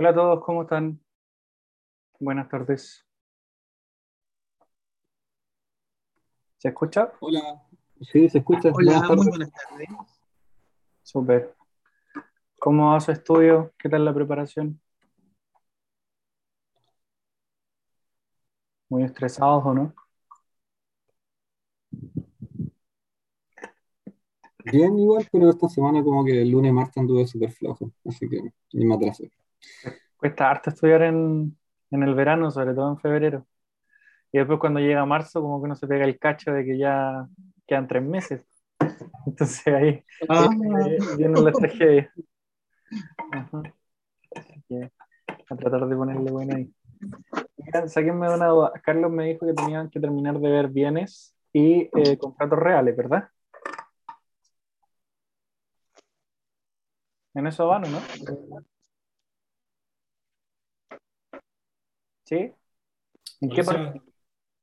[0.00, 0.98] Hola a todos, ¿cómo están?
[2.18, 3.06] Buenas tardes.
[6.56, 7.12] ¿Se escucha?
[7.20, 7.62] Hola,
[8.00, 8.70] sí, se escucha.
[8.72, 9.16] Hola, Buenas tardes.
[9.18, 9.88] muy buenas tardes.
[11.02, 11.54] Súper.
[12.58, 13.74] ¿Cómo va su estudio?
[13.76, 14.80] ¿Qué tal la preparación?
[18.88, 19.94] ¿Muy estresados o no?
[24.64, 28.26] Bien, igual, pero esta semana como que el lunes y martes anduve súper flojo, así
[28.30, 28.40] que
[28.72, 29.30] ni me atrasé.
[30.16, 31.56] Cuesta harto estudiar en,
[31.90, 33.46] en el verano, sobre todo en febrero.
[34.32, 37.26] Y después cuando llega marzo, como que uno se pega el cacho de que ya
[37.66, 38.46] quedan tres meses.
[39.26, 40.48] Entonces ahí Ah,
[40.88, 42.10] eh, vienen las tragedias.
[43.32, 43.62] Ajá.
[45.50, 46.72] A tratar de ponerle bueno ahí.
[47.56, 48.72] Mira, sáquenme de una duda.
[48.84, 53.28] Carlos me dijo que tenían que terminar de ver bienes y eh, contratos reales, ¿verdad?
[57.34, 57.98] En eso van, ¿o ¿no?
[62.30, 62.54] ¿Sí?
[63.40, 64.02] ¿En qué sea, parte?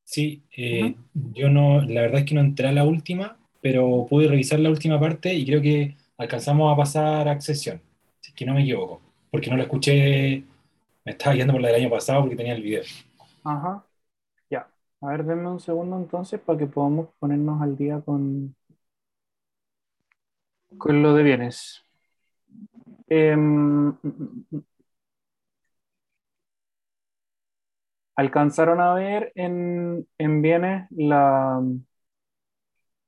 [0.06, 4.28] Sí, eh, yo no, la verdad es que no entré a la última, pero pude
[4.30, 7.82] revisar la última parte y creo que alcanzamos a pasar a accesión,
[8.22, 9.02] si es que no me equivoco,
[9.32, 10.44] porque no la escuché,
[11.06, 12.84] me estaba guiando por la del año pasado porque tenía el video.
[13.44, 13.84] Ajá.
[14.52, 14.72] Ya.
[15.02, 18.56] A ver, denme un segundo entonces para que podamos ponernos al día con,
[20.78, 21.84] con lo de bienes.
[23.09, 24.64] Em, mm, mm, mm.
[28.18, 31.62] ¿Alcanzaron a ver en, en bienes la,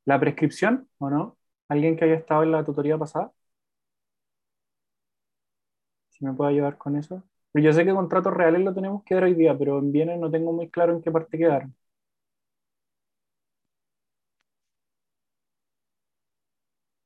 [0.05, 1.37] la prescripción o no?
[1.69, 3.31] ¿Alguien que haya estado en la tutoría pasada?
[6.09, 7.23] Si me puede ayudar con eso.
[7.51, 10.19] Pero yo sé que contratos reales lo tenemos que dar hoy día, pero en bienes
[10.19, 11.75] no tengo muy claro en qué parte quedaron.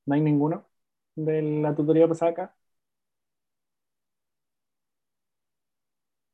[0.05, 0.65] ¿No hay ninguno
[1.15, 2.55] de la tutoría pasada acá?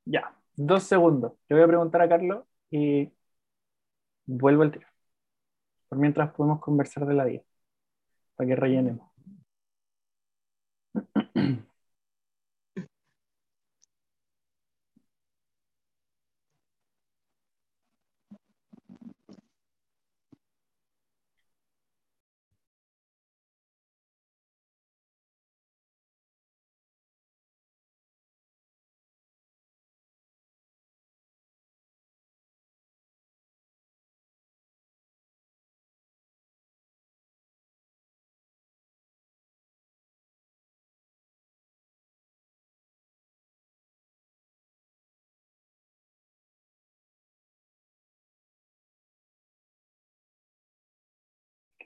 [0.05, 1.33] Ya, dos segundos.
[1.49, 3.11] Le voy a preguntar a Carlos y
[4.25, 4.87] vuelvo al tiro.
[5.87, 7.41] Por mientras podemos conversar de la vida,
[8.35, 9.08] para que rellenemos.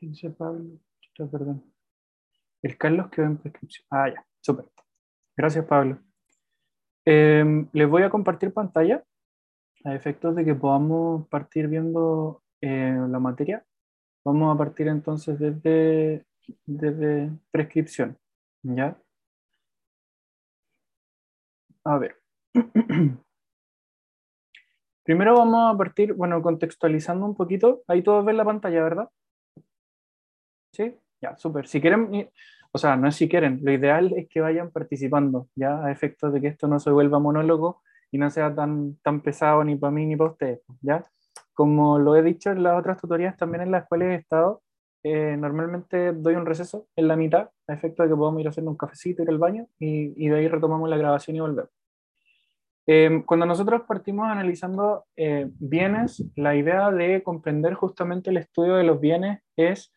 [0.03, 0.81] ¿Qué dice Pablo?
[1.15, 1.63] Perdón.
[2.61, 3.87] El Carlos quedó en prescripción.
[3.89, 4.65] Ah, ya, súper.
[5.37, 5.97] Gracias, Pablo.
[7.05, 9.01] Em, les voy a compartir pantalla
[9.85, 13.65] a efectos de que podamos partir viendo eh, la materia.
[14.25, 16.25] Vamos a partir entonces desde,
[16.65, 18.17] desde prescripción.
[18.63, 19.01] ¿Ya?
[21.85, 22.17] A ver.
[25.05, 27.83] Primero vamos a partir, bueno, contextualizando un poquito.
[27.87, 29.09] Ahí todos ven la pantalla, ¿verdad?
[30.73, 31.67] Sí, ya, súper.
[31.67, 32.29] Si quieren, y-
[32.71, 36.33] o sea, no es si quieren, lo ideal es que vayan participando, ya, a efectos
[36.33, 39.91] de que esto no se vuelva monólogo y no sea tan, tan pesado ni para
[39.91, 41.03] mí ni para ustedes, ya.
[41.53, 44.63] Como lo he dicho en las otras tutorías, también en las cuales he estado,
[45.03, 48.71] eh, normalmente doy un receso en la mitad, a efectos de que podamos ir haciendo
[48.71, 51.71] un cafecito, ir al baño y, y de ahí retomamos la grabación y volvemos.
[52.85, 58.83] Eh, cuando nosotros partimos analizando eh, bienes, la idea de comprender justamente el estudio de
[58.83, 59.92] los bienes es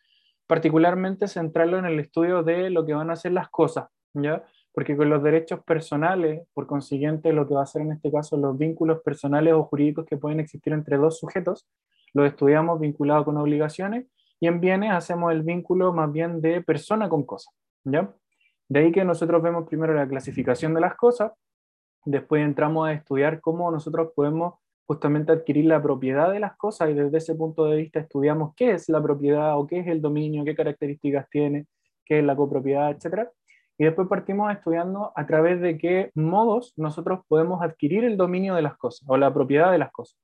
[0.46, 4.44] particularmente centrarlo en el estudio de lo que van a ser las cosas, ¿ya?
[4.72, 8.36] Porque con los derechos personales, por consiguiente, lo que va a ser en este caso
[8.36, 11.66] los vínculos personales o jurídicos que pueden existir entre dos sujetos,
[12.12, 14.06] los estudiamos vinculados con obligaciones
[14.38, 17.50] y en bienes hacemos el vínculo más bien de persona con cosa,
[17.84, 18.14] ¿ya?
[18.68, 21.32] De ahí que nosotros vemos primero la clasificación de las cosas,
[22.04, 24.54] después entramos a estudiar cómo nosotros podemos
[24.86, 28.72] justamente adquirir la propiedad de las cosas y desde ese punto de vista estudiamos qué
[28.72, 31.66] es la propiedad o qué es el dominio, qué características tiene,
[32.04, 33.28] qué es la copropiedad, etc.
[33.78, 38.62] Y después partimos estudiando a través de qué modos nosotros podemos adquirir el dominio de
[38.62, 40.18] las cosas o la propiedad de las cosas.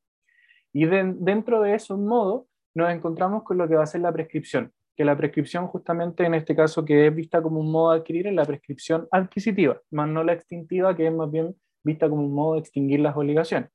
[0.73, 2.45] Y de- dentro de esos modos
[2.75, 6.35] nos encontramos con lo que va a ser la prescripción, que la prescripción justamente en
[6.35, 10.09] este caso que es vista como un modo de adquirir es la prescripción adquisitiva, más
[10.09, 11.55] no la extintiva que es más bien
[11.85, 13.71] vista como un modo de extinguir las obligaciones.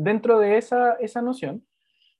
[0.00, 1.66] Dentro de esa, esa noción,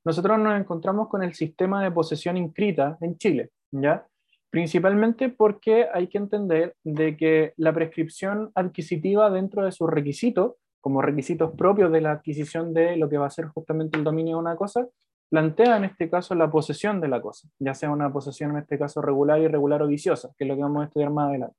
[0.05, 4.05] nosotros nos encontramos con el sistema de posesión inscrita en Chile, ¿ya?
[4.51, 11.03] Principalmente porque hay que entender de que la prescripción adquisitiva dentro de sus requisitos, como
[11.03, 14.41] requisitos propios de la adquisición de lo que va a ser justamente el dominio de
[14.41, 14.89] una cosa,
[15.31, 18.77] plantea en este caso la posesión de la cosa, ya sea una posesión en este
[18.77, 21.57] caso regular, irregular o viciosa, que es lo que vamos a estudiar más adelante.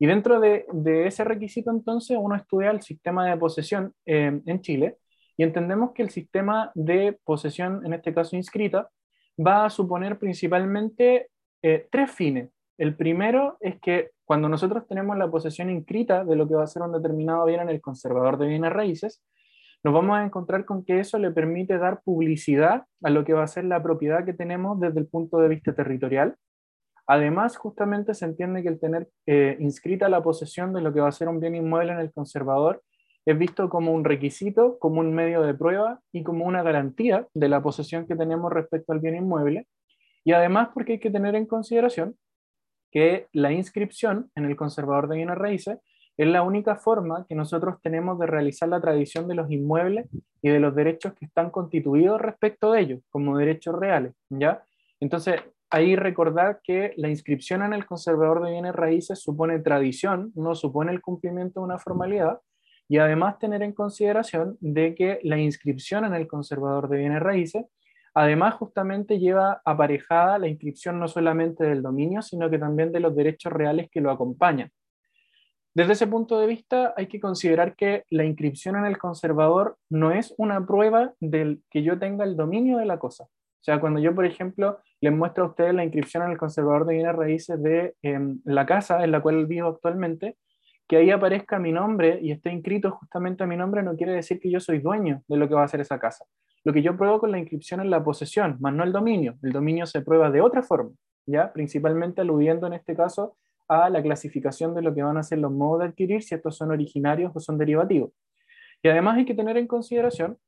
[0.00, 0.66] Y dentro de,
[1.06, 4.96] ese requisito entonces uno estudia el sistema de posesión eh, en Chile
[5.40, 8.90] y entendemos que el sistema de posesión, en este caso inscrita,
[9.38, 11.30] va a suponer principalmente
[11.62, 12.50] eh, tres fines.
[12.76, 16.66] El primero es que cuando nosotros tenemos la posesión inscrita de lo que va a
[16.66, 19.24] ser un determinado bien en el conservador de bienes raíces,
[19.82, 23.44] nos vamos a encontrar con que eso le permite dar publicidad a lo que va
[23.44, 26.36] a ser la propiedad que tenemos desde el punto de vista territorial.
[27.06, 31.08] Además, justamente se entiende que el tener eh, inscrita la posesión de lo que va
[31.08, 32.82] a ser un bien inmueble en el conservador
[33.26, 37.48] es visto como un requisito, como un medio de prueba y como una garantía de
[37.48, 39.66] la posesión que tenemos respecto al bien inmueble.
[40.24, 42.16] Y además porque hay que tener en consideración
[42.90, 45.78] que la inscripción en el conservador de bienes raíces
[46.16, 50.06] es la única forma que nosotros tenemos de realizar la tradición de los inmuebles
[50.42, 54.62] y de los derechos que están constituidos respecto de ellos, como derechos reales, ¿ya?
[54.98, 55.40] Entonces,
[55.70, 60.92] ahí recordar que la inscripción en el conservador de bienes raíces supone tradición, no supone
[60.92, 62.40] el cumplimiento de una formalidad,
[62.90, 67.64] y además tener en consideración de que la inscripción en el conservador de bienes raíces,
[68.14, 73.14] además justamente lleva aparejada la inscripción no solamente del dominio, sino que también de los
[73.14, 74.72] derechos reales que lo acompañan.
[75.72, 80.10] Desde ese punto de vista, hay que considerar que la inscripción en el conservador no
[80.10, 83.22] es una prueba del que yo tenga el dominio de la cosa.
[83.22, 86.86] O sea, cuando yo, por ejemplo, les muestro a ustedes la inscripción en el conservador
[86.86, 90.36] de bienes raíces de em, la casa en la cual vivo actualmente,
[90.90, 94.40] que ahí aparezca mi nombre y esté inscrito justamente a mi nombre no quiere decir
[94.40, 96.24] que yo soy dueño de lo que va a ser esa casa.
[96.64, 99.36] Lo que yo pruebo con la inscripción es la posesión, más no el dominio.
[99.44, 100.90] El dominio se prueba de otra forma,
[101.26, 101.52] ¿ya?
[101.52, 103.36] Principalmente aludiendo en este caso
[103.68, 106.56] a la clasificación de lo que van a ser los modos de adquirir, si estos
[106.56, 108.10] son originarios o son derivativos.
[108.82, 110.38] Y además hay que tener en consideración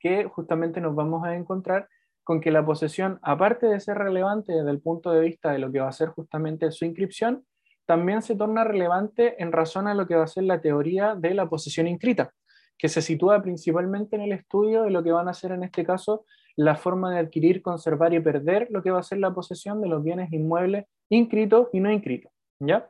[0.00, 1.88] que justamente nos vamos a encontrar
[2.24, 5.70] con que la posesión, aparte de ser relevante desde el punto de vista de lo
[5.70, 7.44] que va a ser justamente su inscripción,
[7.90, 11.34] también se torna relevante en razón a lo que va a ser la teoría de
[11.34, 12.32] la posesión inscrita,
[12.78, 15.84] que se sitúa principalmente en el estudio de lo que van a ser en este
[15.84, 19.80] caso la forma de adquirir, conservar y perder lo que va a ser la posesión
[19.80, 22.30] de los bienes inmuebles inscritos y no inscritos.
[22.60, 22.88] ¿ya?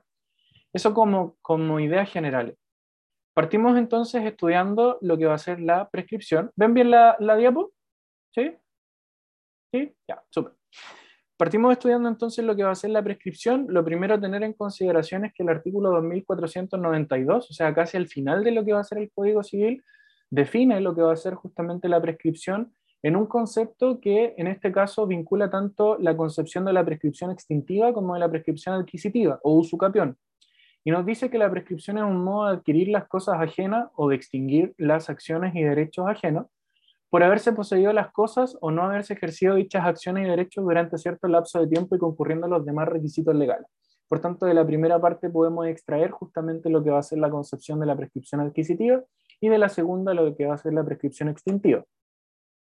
[0.71, 2.59] Eso como, como ideas generales.
[3.33, 6.51] Partimos entonces estudiando lo que va a ser la prescripción.
[6.57, 7.73] ¿Ven bien la, la diapo?
[8.35, 8.55] ¿Sí?
[9.73, 9.95] ¿Sí?
[10.07, 10.53] Ya, súper.
[11.41, 13.65] Partimos estudiando entonces lo que va a ser la prescripción.
[13.71, 18.09] Lo primero a tener en consideración es que el artículo 2492, o sea, casi al
[18.09, 19.83] final de lo que va a ser el Código Civil,
[20.29, 24.71] define lo que va a ser justamente la prescripción en un concepto que en este
[24.71, 29.55] caso vincula tanto la concepción de la prescripción extintiva como de la prescripción adquisitiva o
[29.55, 30.19] usucapión.
[30.85, 34.11] Y nos dice que la prescripción es un modo de adquirir las cosas ajenas o
[34.11, 36.49] de extinguir las acciones y derechos ajenos
[37.11, 41.27] por haberse poseído las cosas o no haberse ejercido dichas acciones y derechos durante cierto
[41.27, 43.67] lapso de tiempo y concurriendo a los demás requisitos legales.
[44.09, 47.31] Por tanto, de la primera parte podemos extraer justamente lo que va a ser la
[47.31, 49.03] concepción de la prescripción adquisitiva
[49.41, 51.85] y de la segunda lo que va a ser la prescripción extintiva.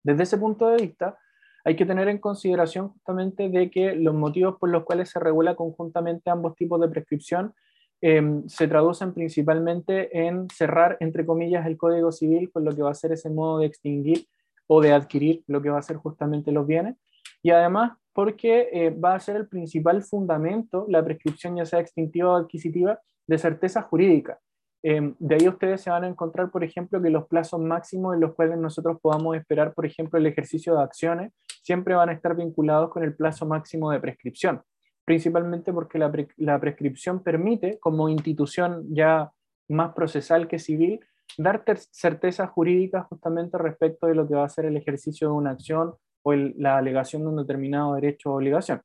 [0.04, 1.18] Desde ese punto de vista,
[1.66, 5.56] hay que tener en consideración justamente de que los motivos por los cuales se regula
[5.56, 7.54] conjuntamente ambos tipos de prescripción
[8.00, 12.92] em, se traducen principalmente en cerrar, entre comillas, el Código Civil con lo que va
[12.92, 14.28] a ser ese modo de extinguir
[14.68, 16.96] o de adquirir lo que va a ser justamente los bienes.
[17.42, 22.32] Y además porque eh, va a ser el principal fundamento, la prescripción ya sea extintiva
[22.32, 24.40] o adquisitiva, de certeza jurídica.
[24.82, 28.22] Em, de ahí ustedes se van a encontrar, por ejemplo, que los plazos máximos en
[28.22, 31.32] los cuales nosotros podamos esperar, por ejemplo, el ejercicio de acciones,
[31.62, 34.64] siempre van a estar vinculados con el plazo máximo de prescripción,
[35.06, 39.32] principalmente porque la, la prescripción permite, como institución ya
[39.68, 41.02] más procesal que civil,
[41.38, 45.52] dar certeza jurídica justamente respecto de lo que va a ser el ejercicio de una
[45.52, 45.94] acción
[46.24, 48.82] o la alegación de un determinado derecho o obligación.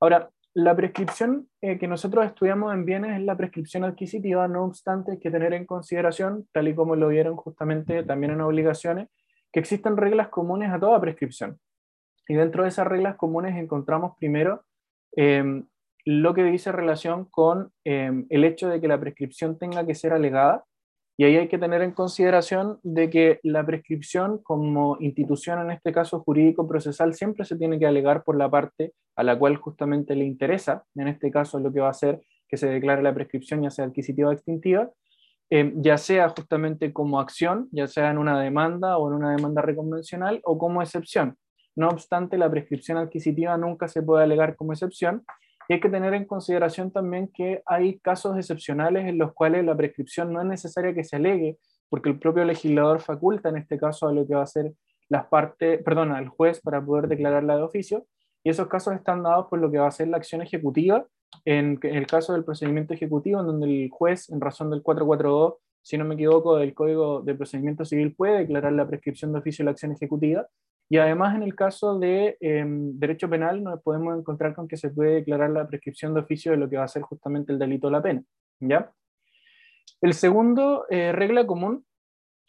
[0.00, 5.12] Ahora, la prescripción eh, que nosotros estudiamos en bienes es la prescripción adquisitiva, no obstante
[5.12, 9.08] hay que tener en consideración, tal y como lo vieron justamente también en obligaciones,
[9.52, 11.58] que existen reglas comunes a toda prescripción.
[12.26, 14.64] Y dentro de esas reglas comunes encontramos primero
[15.12, 15.66] em,
[16.04, 20.12] lo que dice relación con em, el hecho de que la prescripción tenga que ser
[20.12, 20.64] alegada
[21.20, 25.92] y ahí hay que tener en consideración de que la prescripción como institución, en este
[25.92, 30.14] caso jurídico procesal, siempre se tiene que alegar por la parte a la cual justamente
[30.14, 33.62] le interesa, en este caso lo que va a ser que se declare la prescripción,
[33.62, 34.88] ya sea adquisitiva o extintiva,
[35.50, 39.60] eh, ya sea justamente como acción, ya sea en una demanda o en una demanda
[39.60, 41.36] reconvencional o como excepción.
[41.76, 45.26] No obstante, la prescripción adquisitiva nunca se puede alegar como excepción
[45.70, 49.76] Y hay que tener en consideración también que hay casos excepcionales en los cuales la
[49.76, 51.58] prescripción no es necesaria que se alegue,
[51.88, 54.72] porque el propio legislador faculta en este caso a lo que va a ser
[55.08, 58.04] las partes, perdón, al juez para poder declararla de oficio,
[58.42, 61.06] y esos casos están dados por lo que va a ser la acción ejecutiva,
[61.44, 65.96] en, el caso del procedimiento ejecutivo, en donde el juez, en razón del 442, si
[65.96, 69.66] no me equivoco, del Código de Procedimiento Civil puede declarar la prescripción de oficio de
[69.66, 70.48] la acción ejecutiva,
[70.92, 74.90] y además en el caso de em, derecho penal nos podemos encontrar con que se
[74.90, 77.86] puede declarar la prescripción de oficio de lo que va a ser justamente el delito
[77.86, 78.22] de la pena,
[78.58, 78.90] ¿ya?
[80.00, 81.86] El segundo, eh, regla común,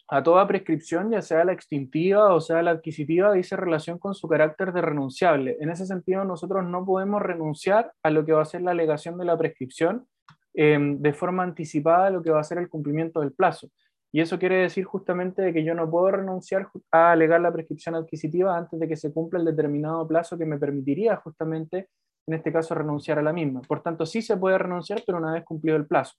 [0.08, 4.26] a toda prescripción, ya sea la extintiva o sea la adquisitiva, dice relación con su
[4.28, 5.56] carácter de renunciable.
[5.60, 9.18] En ese sentido, nosotros no podemos renunciar a lo que va a ser la alegación
[9.18, 10.08] de la prescripción
[10.52, 13.68] em, de forma anticipada a lo que va a ser el cumplimiento del plazo.
[14.14, 18.56] Y eso quiere decir justamente que yo no puedo renunciar a alegar la prescripción adquisitiva
[18.56, 21.88] antes de que se cumpla el determinado plazo que me permitiría justamente,
[22.26, 23.62] en este caso, renunciar a la misma.
[23.62, 26.14] Por tanto, sí se puede renunciar, pero una vez cumplido el plazo.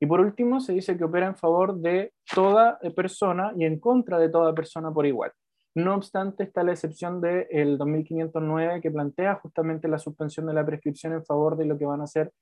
[0.00, 4.18] Y por último, se dice que opera en favor de toda persona y en contra
[4.18, 5.32] de toda persona por igual.
[5.74, 11.12] No obstante, está la excepción del 2509 que plantea justamente la suspensión de la prescripción
[11.12, 12.32] en favor de lo que van a ser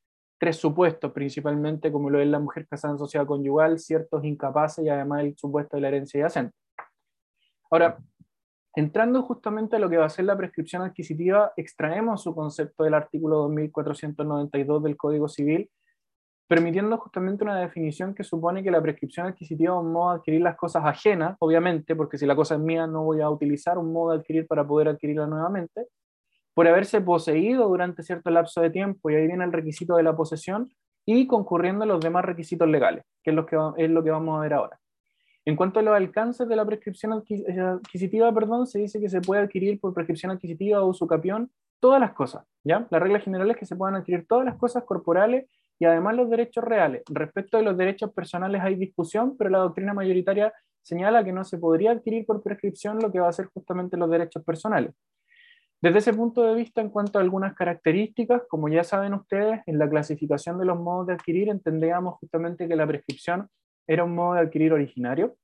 [0.45, 4.91] tres supuestos, principalmente como lo es la mujer casada en sociedad conyugal, ciertos incapaces y
[4.91, 6.55] además el supuesto de la herencia y acento.
[7.71, 7.97] Ahora,
[8.77, 12.93] entrando justamente a lo que va a ser la prescripción adquisitiva, extraemos su concepto del
[12.93, 15.71] artículo 2492 del Código Civil
[16.47, 20.43] permitiendo justamente una definición que supone que la prescripción adquisitiva es un modo de adquirir
[20.43, 23.91] las cosas ajenas, obviamente, porque si la cosa es mía no voy a utilizar un
[23.95, 25.87] modo de adquirir para poder adquirirla nuevamente,
[26.55, 30.17] por haberse poseído durante cierto lapso de tiempo, y ahí viene el requisito de la
[30.17, 30.73] posesión,
[31.05, 34.43] y concurriendo los demás requisitos legales, que es lo que, es lo que vamos a
[34.43, 34.79] ver ahora.
[35.45, 39.43] En cuanto a los alcances de la prescripción adquisitiva, perdón, se dice que se puede
[39.43, 42.87] adquirir por prescripción adquisitiva o usucapión todas las cosas, ¿ya?
[42.91, 45.47] La regla general es que se puedan adquirir todas las cosas corporales
[45.79, 47.03] y además los derechos reales.
[47.11, 51.59] Respecto de los derechos personales hay discusión, pero la doctrina mayoritaria señala que no se
[51.59, 54.95] podría adquirir por prescripción lo que va a ser justamente los derechos personales.
[55.81, 59.79] Desde ese punto de vista, en cuanto a algunas características, como ya saben ustedes, en
[59.79, 63.49] la clasificación de los modos de adquirir entendíamos justamente que la prescripción
[63.87, 65.37] era un modo de adquirir originario,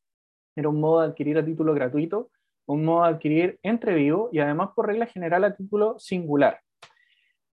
[0.56, 2.30] era un modo de adquirir a título gratuito,
[2.66, 6.60] un modo de adquirir entre vivo y además por regla general a título singular.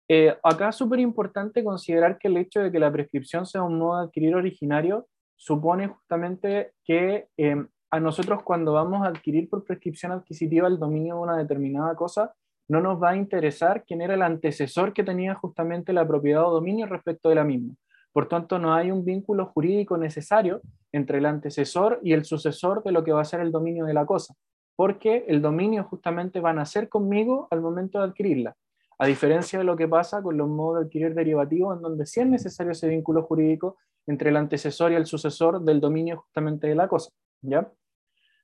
[0.10, 3.78] Eh, acá es súper importante considerar que el hecho de que la prescripción sea un
[3.78, 9.66] modo de adquirir originario supone justamente que em, a nosotros cuando vamos a adquirir por
[9.66, 12.34] prescripción adquisitiva el dominio de una determinada cosa,
[12.68, 16.52] no nos va a interesar quién era el antecesor que tenía justamente la propiedad o
[16.52, 17.74] dominio respecto de la misma.
[18.12, 22.92] Por tanto, no hay un vínculo jurídico necesario entre el antecesor y el sucesor de
[22.92, 24.34] lo que va a ser el dominio de la cosa,
[24.76, 28.56] porque el dominio justamente va a nacer conmigo al momento de adquirirla.
[29.00, 32.20] A diferencia de lo que pasa con los modos de adquirir derivativos, en donde sí
[32.20, 36.76] es necesario ese vínculo jurídico entre el antecesor y el sucesor del dominio justamente de
[36.76, 37.12] la cosa.
[37.42, 37.70] ¿ya?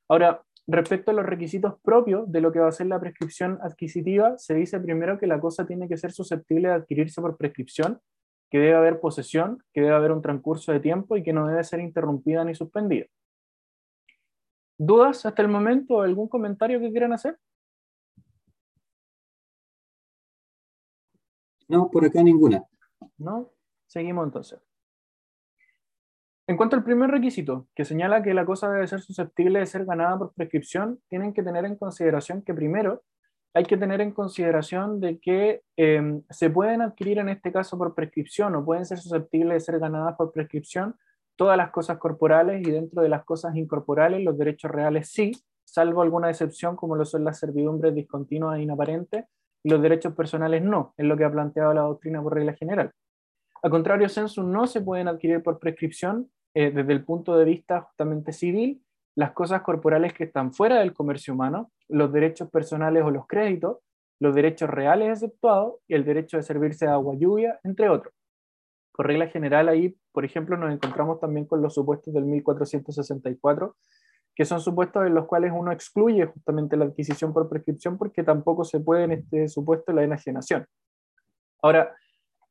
[0.07, 4.37] Ahora, respecto a los requisitos propios de lo que va a ser la prescripción adquisitiva,
[4.37, 7.99] se dice primero que la cosa tiene que ser susceptible de adquirirse por prescripción,
[8.49, 11.63] que debe haber posesión, que debe haber un transcurso de tiempo y que no debe
[11.63, 13.07] ser interrumpida ni suspendida.
[14.77, 16.01] ¿Dudas hasta el momento?
[16.01, 17.37] ¿Algún comentario que quieran hacer?
[21.67, 22.63] No, por acá ninguna.
[23.17, 23.51] No,
[23.87, 24.59] seguimos entonces.
[26.45, 29.85] En cuanto al primer requisito, que señala que la cosa debe ser susceptible de ser
[29.85, 33.03] ganada por prescripción, tienen que tener en consideración que primero
[33.53, 37.93] hay que tener en consideración de que em, se pueden adquirir en este caso por
[37.93, 40.95] prescripción o pueden ser susceptibles de ser ganadas por prescripción
[41.35, 45.31] todas las cosas corporales y dentro de las cosas incorporales los derechos reales sí,
[45.63, 49.25] salvo alguna excepción como lo son las servidumbres discontinuas e inaparentes,
[49.63, 52.91] y los derechos personales no, es lo que ha planteado la doctrina por regla general.
[53.63, 57.81] Al contrario, census no se pueden adquirir por prescripción eh, desde el punto de vista
[57.81, 58.83] justamente civil,
[59.15, 63.77] las cosas corporales que están fuera del comercio humano, los derechos personales o los créditos,
[64.19, 68.13] los derechos reales exceptuados y el derecho de servirse de agua lluvia, entre otros.
[68.91, 73.77] Por regla general, ahí, por ejemplo, nos encontramos también con los supuestos del 1464,
[74.35, 78.65] que son supuestos en los cuales uno excluye justamente la adquisición por prescripción porque tampoco
[78.65, 80.65] se puede en este supuesto la enajenación.
[81.61, 81.95] Ahora,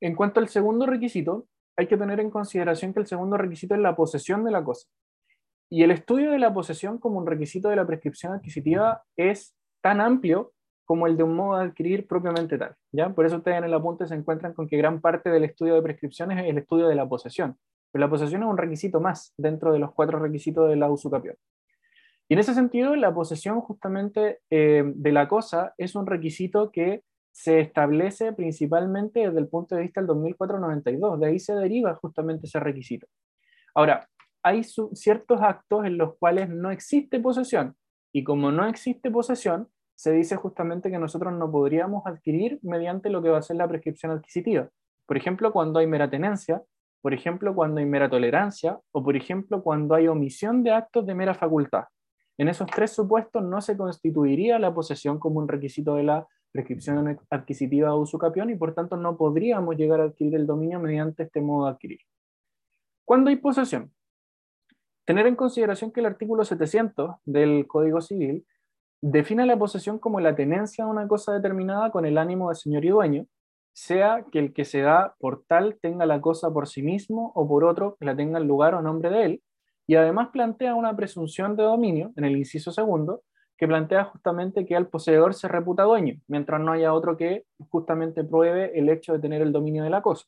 [0.03, 3.81] en cuanto al segundo requisito, hay que tener en consideración que el segundo requisito es
[3.81, 4.89] la posesión de la cosa.
[5.71, 10.01] Y el estudio de la posesión como un requisito de la prescripción adquisitiva es tan
[10.01, 10.53] amplio
[10.85, 12.75] como el de un modo de adquirir propiamente tal.
[12.91, 13.11] ¿ya?
[13.11, 15.83] Por eso ustedes en el apunte se encuentran con que gran parte del estudio de
[15.83, 17.57] prescripción es el estudio de la posesión.
[17.93, 21.37] Pero la posesión es un requisito más dentro de los cuatro requisitos de la usucapión.
[22.29, 27.05] Y en ese sentido, la posesión justamente eh, de la cosa es un requisito que
[27.33, 32.47] se establece principalmente desde el punto de vista del 2492, de ahí se deriva justamente
[32.47, 33.07] ese requisito.
[33.75, 34.07] Ahora,
[34.43, 37.75] hay ciertos actos en los cuales no existe posesión,
[38.13, 43.23] y como no existe posesión, se dice justamente que nosotros no podríamos adquirir mediante lo
[43.23, 44.69] que va a ser la prescripción adquisitiva.
[45.07, 46.63] Por ejemplo, cuando hay mera tenencia,
[47.01, 51.15] por ejemplo, cuando hay mera tolerancia, o por ejemplo, cuando hay omisión de actos de
[51.15, 51.85] mera facultad.
[52.39, 57.19] En esos tres supuestos no se constituiría la posesión como un requisito de la prescripción
[57.31, 61.41] adquisitiva o usucapión y por tanto no podríamos llegar a adquirir el dominio mediante este
[61.41, 62.01] modo de adquirir.
[63.05, 63.93] ¿Cuándo hay posesión?
[65.05, 68.47] Tener en consideración que el artículo 700 del Código Civil
[69.01, 72.85] define la posesión como la tenencia de una cosa determinada con el ánimo de señor
[72.85, 73.27] y dueño,
[73.73, 77.49] sea que el que se da por tal tenga la cosa por sí mismo o
[77.49, 79.43] por otro que la tenga en lugar o nombre de él,
[79.87, 83.23] y además plantea una presunción de dominio en el inciso segundo,
[83.57, 88.25] que plantea justamente que al poseedor se reputa dueño, mientras no haya otro que justamente
[88.25, 90.27] pruebe el hecho de tener el dominio de la cosa.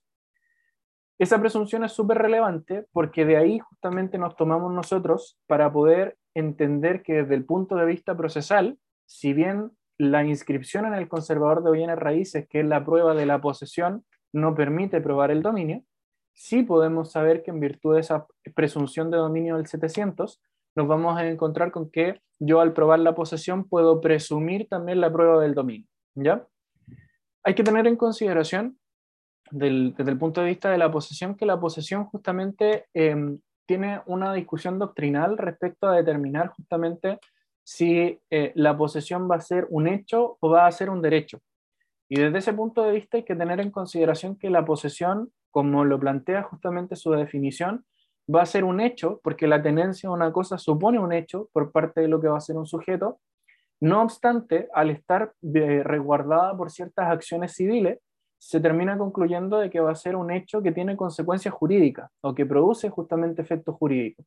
[1.19, 7.03] Esa presunción es súper relevante porque de ahí justamente nos tomamos nosotros para poder entender
[7.03, 11.71] que desde el punto de vista procesal, si bien la inscripción en el conservador de
[11.71, 15.85] bienes raíces, que es la prueba de la posesión, no permite probar el dominio,
[16.33, 18.27] sí podemos saber que en virtud de esa
[18.57, 20.43] presunción de dominio del 700,
[20.75, 25.13] nos vamos a encontrar con que yo al probar la posesión puedo presumir también la
[25.13, 25.87] prueba del dominio.
[26.15, 26.47] ¿ya?
[27.43, 28.79] Hay que tener en consideración
[29.51, 34.33] desde el punto de vista de la posesión que la posesión justamente em, tiene una
[34.33, 37.19] discusión doctrinal respecto a determinar justamente
[37.63, 41.41] si eh, la posesión va a ser un hecho o va a ser un derecho.
[42.09, 45.85] Y desde ese punto de vista hay que tener en consideración que la posesión, como
[45.85, 47.87] lo plantea justamente su definición,
[48.33, 51.73] va a ser un hecho, porque la tenencia de una cosa supone un hecho por
[51.73, 53.21] parte de lo que va a ser un sujeto.
[53.81, 57.99] No obstante, al estar eh, resguardada por ciertas acciones civiles,
[58.39, 62.35] se termina concluyendo de que va a ser un hecho que tiene consecuencias jurídicas o
[62.35, 64.27] que produce justamente efectos jurídicos.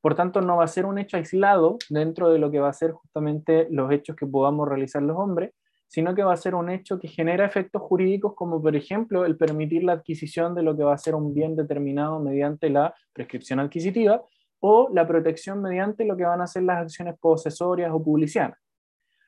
[0.00, 2.72] Por tanto, no va a ser un hecho aislado dentro de lo que va a
[2.72, 5.52] ser justamente los hechos que podamos realizar los hombres,
[5.88, 9.36] sino que va a ser un hecho que genera efectos jurídicos como por ejemplo el
[9.36, 13.58] permitir la adquisición de lo que va a ser un bien determinado mediante la prescripción
[13.58, 14.22] adquisitiva
[14.60, 18.58] o la protección mediante lo que van a ser las acciones posesorias o publicianas.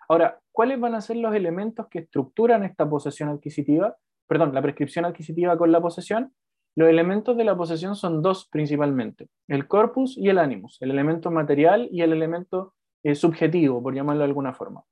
[0.09, 3.97] Ahora, ¿cuáles van a ser los elementos que estructuran esta posesión adquisitiva?
[4.27, 6.33] Perdón, la prescripción adquisitiva con la posesión.
[6.77, 11.31] Los elementos de la posesión son dos principalmente, el corpus y el animus, el elemento
[11.31, 14.83] material y el elemento eh, subjetivo, por llamarlo de alguna forma.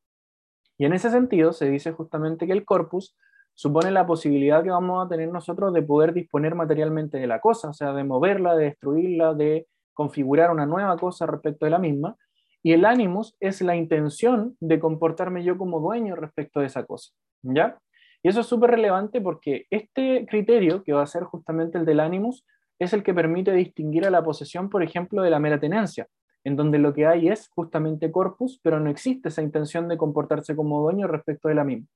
[0.78, 3.16] Y en ese sentido se dice justamente que el corpus
[3.54, 7.70] supone la posibilidad que vamos a tener nosotros de poder disponer materialmente de la cosa,
[7.70, 12.16] o sea, de moverla, de destruirla, de configurar una nueva cosa respecto de la misma.
[12.62, 17.10] Y el animus es la intención de comportarme yo como dueño respecto de esa cosa.
[17.42, 17.78] ¿Ya?
[18.22, 22.00] Y eso es súper relevante porque este criterio, que va a ser justamente el del
[22.00, 22.44] animus,
[22.78, 26.06] es el que permite distinguir a la posesión, por ejemplo, de la mera tenencia
[26.44, 30.56] en donde lo que hay es justamente corpus, pero no existe esa intención de comportarse
[30.56, 31.86] como dueño respecto de la misma.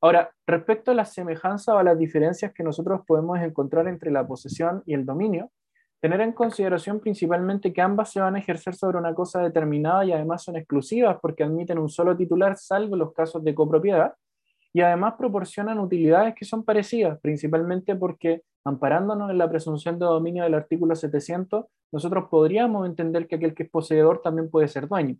[0.00, 4.26] Ahora, respecto a la semejanza o a las diferencias que nosotros podemos encontrar entre la
[4.26, 5.50] posesión y el dominio,
[6.00, 10.12] tener en consideración principalmente que ambas se van a ejercer sobre una cosa determinada y
[10.12, 14.14] además son exclusivas porque admiten un solo titular, salvo los casos de copropiedad,
[14.74, 20.44] y además proporcionan utilidades que son parecidas, principalmente porque amparándonos en la presunción de dominio
[20.44, 25.16] del artículo 700, nosotros podríamos entender que aquel que es poseedor también puede ser dueño.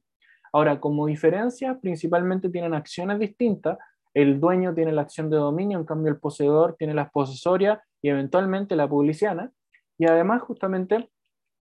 [0.53, 3.79] Ahora, como diferencia, principalmente tienen acciones distintas.
[4.15, 8.09] El dueño tiene la acción de dominio, en cambio el poseedor tiene la posesoria y
[8.09, 9.51] eventualmente la publiciana.
[9.99, 11.11] Y además, justamente,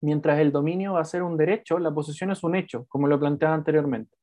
[0.01, 3.19] mientras el dominio va a ser un derecho, la posesión es un hecho, como lo
[3.19, 4.15] planteaba anteriormente.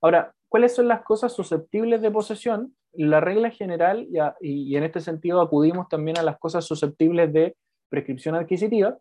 [0.00, 2.76] Ahora, ¿cuáles son las cosas susceptibles de posesión?
[2.92, 4.06] La regla general,
[4.40, 7.56] y, en este sentido acudimos también a las cosas susceptibles de
[7.88, 8.96] prescripción adquisitiva,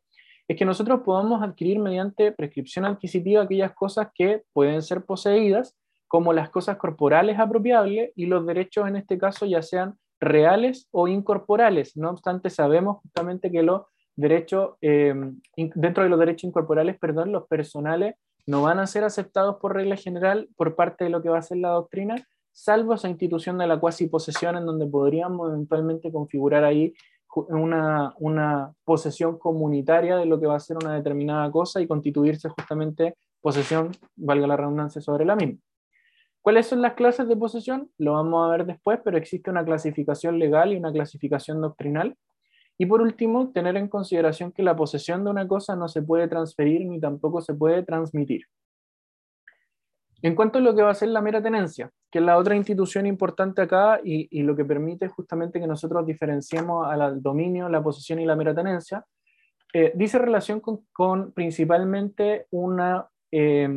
[0.47, 6.33] es que nosotros podamos adquirir mediante prescripción adquisitiva aquellas cosas que pueden ser poseídas, como
[6.33, 11.95] las cosas corporales apropiables y los derechos en este caso ya sean reales o incorporales.
[11.95, 13.83] No obstante, sabemos justamente que los
[14.15, 15.13] derechos, eh,
[15.55, 19.95] dentro de los derechos incorporales, perdón, los personales no van a ser aceptados por regla
[19.95, 22.15] general por parte de lo que va a ser la doctrina,
[22.51, 26.93] salvo esa institución de la cuasi posesión en donde podríamos eventualmente configurar ahí
[27.35, 32.47] una, una, posesión comunitaria de lo que va a ser una determinada cosa y constituirse
[32.49, 35.59] justamente posesión, valga la redundancia, sobre la misma.
[36.41, 37.89] ¿Cuáles son las clases de posesión?
[37.97, 42.15] Lo vamos a ver después, pero existe una clasificación legal y una clasificación doctrinal.
[42.77, 46.27] Y por último, tener en consideración que la posesión de una cosa no se puede
[46.27, 48.43] transferir ni tampoco se puede transmitir.
[50.23, 52.55] En cuanto a lo que va a ser la mera tenencia, que es la otra
[52.55, 58.19] institución importante acá y, lo que permite justamente que nosotros diferenciemos al dominio, la posesión
[58.19, 59.05] y la mera tenencia,
[59.73, 62.79] eh, dice relación con, principalmente un
[63.31, 63.67] eh,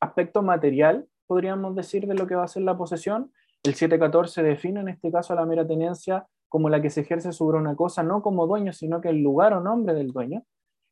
[0.00, 3.30] aspecto material, podríamos decir, de lo que va a ser la posesión.
[3.62, 7.56] El 714 define en este caso la mera tenencia como la que se ejerce sobre
[7.56, 10.44] una cosa, no como dueño, sino que el lugar o nombre del dueño.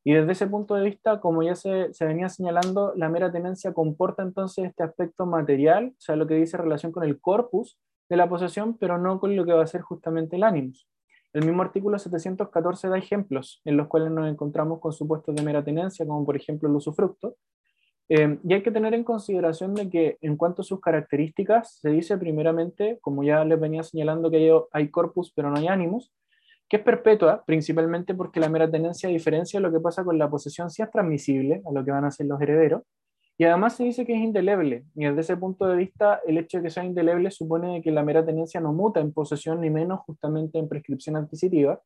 [0.02, 3.74] Y desde ese punto de vista, como ya se, se, venía señalando, la mera tenencia
[3.74, 8.16] comporta entonces este aspecto material, o sea, lo que dice relación con el corpus de
[8.16, 10.88] la posesión, pero no con lo que va a ser justamente el ánimos.
[11.34, 15.62] El mismo artículo 714 da ejemplos en los cuales nos encontramos con supuestos de mera
[15.62, 17.36] tenencia, como por ejemplo el usufructo.
[18.12, 21.90] Eh, y hay que tener en consideración de que en cuanto a sus características, se
[21.90, 26.12] dice primeramente, como ya les venía señalando, que hay, corpus pero no hay ánimos,
[26.68, 30.70] que es perpetua, principalmente porque la mera tenencia, diferencia lo que pasa con la posesión,
[30.70, 32.82] sí es transmisible a lo que van a ser los herederos,
[33.38, 36.58] y además se dice que es indeleble, y desde ese punto de vista, el hecho
[36.58, 40.00] de que sea indeleble supone que la mera tenencia no muta en posesión ni menos
[40.00, 41.80] justamente en prescripción adquisitiva.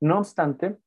[0.00, 0.78] No obstante,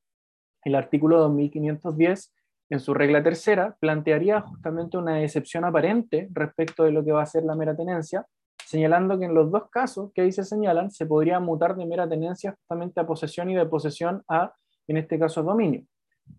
[0.64, 2.32] el artículo 2510,
[2.72, 7.26] en su regla tercera, plantearía justamente una excepción aparente respecto de lo que va a
[7.26, 8.24] ser la mera tenencia,
[8.64, 12.08] señalando que en los dos casos que ahí se señalan, se podría mutar de mera
[12.08, 14.54] tenencia justamente a posesión y de posesión a,
[14.86, 15.84] en este caso, dominio.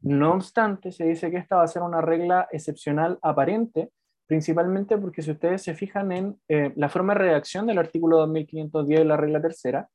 [0.01, 3.91] No obstante, se dice que esta va a ser una regla excepcional aparente,
[4.25, 9.01] principalmente porque si ustedes se fijan en eh, la forma de redacción del artículo 2510
[9.01, 9.87] de la regla tercera,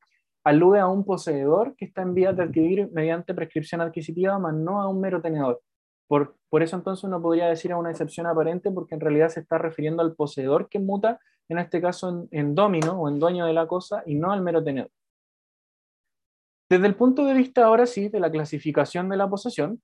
[0.44, 4.80] alude a un poseedor que está en vías de adquirir mediante prescripción adquisitiva, más no
[4.80, 5.60] a un mero tenedor.
[6.08, 9.58] Por, eso entonces uno podría decir a una excepción aparente porque en realidad se está
[9.58, 13.52] refiriendo al poseedor que muta, en este caso en, en domino o en dueño de
[13.52, 14.90] la cosa, y no al mero tenedor.
[16.70, 19.82] Desde el punto de vista ahora sí de la clasificación de la posesión,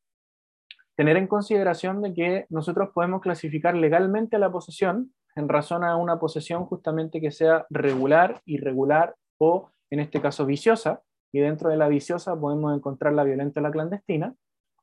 [0.96, 6.18] tener en consideración de que nosotros podemos clasificar legalmente la posesión en razón a una
[6.18, 11.88] posesión justamente que sea regular, irregular o en este caso viciosa, y dentro de la
[11.88, 14.34] viciosa podemos encontrar la violenta o la clandestina,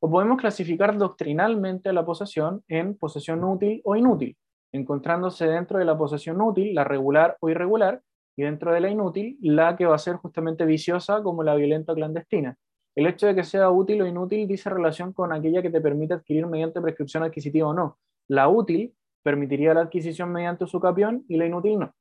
[0.04, 4.36] o podemos clasificar doctrinalmente la posesión en posesión útil o inútil,
[4.72, 8.02] encontrándose dentro de la posesión útil la regular o irregular,
[8.36, 11.94] y dentro de la inútil, la que va a ser justamente viciosa como la violenta
[11.94, 12.58] clandestina.
[12.96, 16.16] El hecho de que sea útil o inútil dice relación con aquella que te permite
[16.16, 18.00] adquirir mediante prescripción adquisitiva o no.
[18.28, 21.94] La útil permitiría la adquisición mediante su capión y la inútil no.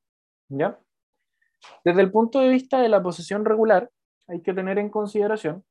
[0.49, 0.79] ¿Ya?
[1.83, 3.89] Desde el punto de vista de la posesión regular,
[4.27, 5.63] hay que tener en consideración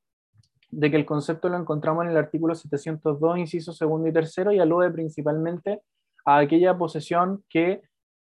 [0.71, 4.59] de que el concepto lo encontramos en el artículo 702, inciso segundo y tercero, y
[4.59, 5.81] alude principalmente
[6.25, 7.81] a aquella posesión que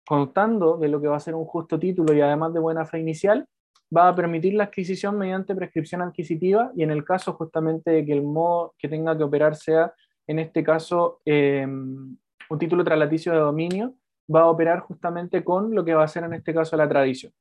[0.07, 2.99] contando de lo que va a ser un justo título y además de buena fe
[2.99, 3.47] inicial,
[3.95, 8.13] va a permitir la adquisición mediante prescripción adquisitiva y en el caso justamente de que
[8.13, 9.95] el modo que tenga que operar sea,
[10.27, 13.95] en este caso, eh, un título traslaticio de dominio,
[14.35, 17.33] va a operar justamente con lo que va a ser en este caso la tradición.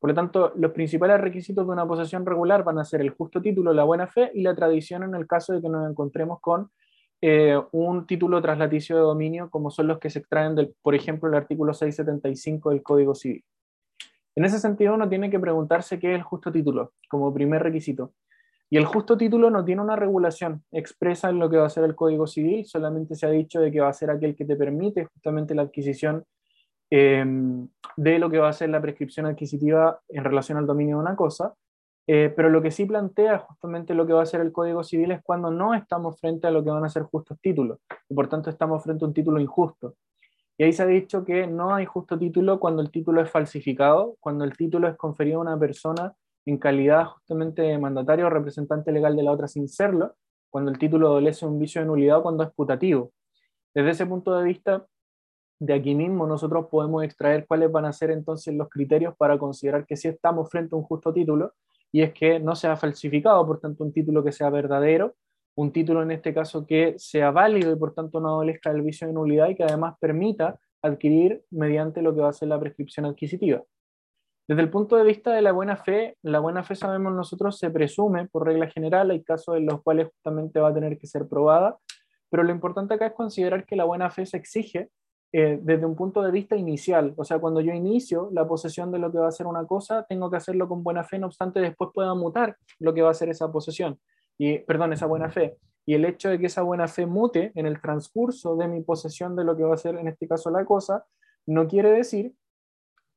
[0.00, 3.42] Por lo tanto, los principales requisitos de una posesión regular van a ser el justo
[3.42, 6.70] título, la buena fe y la tradición en el caso de que nos encontremos con
[7.20, 11.28] eh, un título traslaticio de dominio como son los que se extraen del, por ejemplo,
[11.28, 13.44] el artículo 675 del Código Civil.
[14.34, 18.14] En ese sentido, uno tiene que preguntarse qué es el justo título como primer requisito.
[18.70, 21.84] Y el justo título no tiene una regulación expresa en lo que va a ser
[21.84, 24.56] el Código Civil, solamente se ha dicho de que va a ser aquel que te
[24.56, 26.24] permite justamente la adquisición
[26.90, 27.24] eh,
[27.96, 31.16] de lo que va a ser la prescripción adquisitiva en relación al dominio de una
[31.16, 31.54] cosa,
[32.06, 35.12] eh, pero lo que sí plantea justamente lo que va a ser el Código Civil
[35.12, 38.28] es cuando no estamos frente a lo que van a ser justos títulos, y por
[38.28, 39.94] tanto estamos frente a un título injusto.
[40.58, 44.16] Y ahí se ha dicho que no hay justo título cuando el título es falsificado,
[44.20, 46.12] cuando el título es conferido a una persona
[46.44, 50.16] en calidad justamente de mandatario o representante legal de la otra sin serlo,
[50.50, 53.12] cuando el título adolece un vicio de nulidad o cuando es putativo.
[53.72, 54.84] Desde ese punto de vista,
[55.60, 59.86] de aquí mismo nosotros podemos extraer cuáles van a ser entonces los criterios para considerar
[59.86, 61.52] que sí estamos frente a un justo título
[61.92, 65.16] y es que no sea falsificado, por tanto, un título que sea verdadero,
[65.56, 69.06] un título en este caso que sea válido y por tanto no adolezca del vicio
[69.06, 73.04] de nulidad y que además permita adquirir mediante lo que va a ser la prescripción
[73.04, 73.62] adquisitiva.
[74.48, 77.70] Desde el punto de vista de la buena fe, la buena fe sabemos nosotros se
[77.70, 81.28] presume por regla general, hay casos en los cuales justamente va a tener que ser
[81.28, 81.76] probada,
[82.30, 84.88] pero lo importante acá es considerar que la buena fe se exige
[85.32, 87.14] eh, desde un punto de vista inicial.
[87.16, 90.04] O sea, cuando yo inicio la posesión de lo que va a ser una cosa,
[90.08, 93.14] tengo que hacerlo con buena fe, no obstante después pueda mutar lo que va a
[93.14, 93.98] ser esa posesión,
[94.38, 95.58] y, perdón, esa buena fe.
[95.86, 99.36] Y el hecho de que esa buena fe mute en el transcurso de mi posesión
[99.36, 101.04] de lo que va a ser en este caso la cosa,
[101.46, 102.34] no quiere decir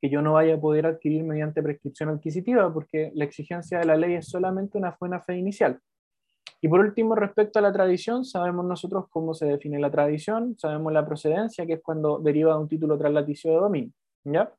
[0.02, 3.96] que yo no vaya a poder adquirir mediante prescripción adquisitiva, porque la exigencia de la
[3.96, 5.80] ley es solamente una buena fe inicial.
[6.64, 10.94] Y por último, respecto a la tradición, sabemos nosotros cómo se define la tradición, sabemos
[10.94, 13.92] la procedencia, que es cuando deriva de un título traslaticio de dominio.
[14.24, 14.50] ¿ya?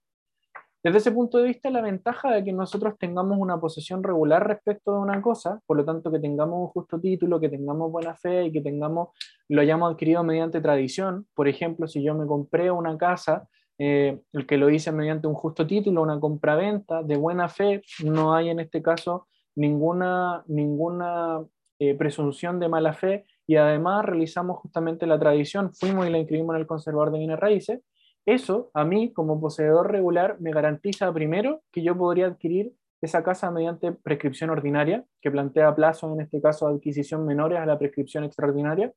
[0.82, 4.92] Desde ese punto de vista, la ventaja de que nosotros tengamos una posesión regular respecto
[4.92, 8.44] de una cosa, por lo tanto que tengamos un justo título, que tengamos buena fe
[8.44, 9.08] y que tengamos,
[9.48, 11.26] lo hayamos adquirido mediante tradición.
[11.34, 15.32] Por ejemplo, si yo me compré una casa, eh, el que lo hice mediante un
[15.32, 21.42] justo título, una compra-venta de buena fe, no hay en este caso ninguna, ninguna
[21.78, 26.54] eh, presunción de mala fe y además realizamos justamente la tradición, fuimos y la inscribimos
[26.54, 27.80] en el conservador de bienes raíces
[28.26, 33.50] eso a mí, como poseedor regular, me garantiza primero que yo podría adquirir esa casa
[33.50, 38.24] mediante prescripción ordinaria, que plantea plazos, en este caso, de adquisición menores a la prescripción
[38.24, 38.92] extraordinaria.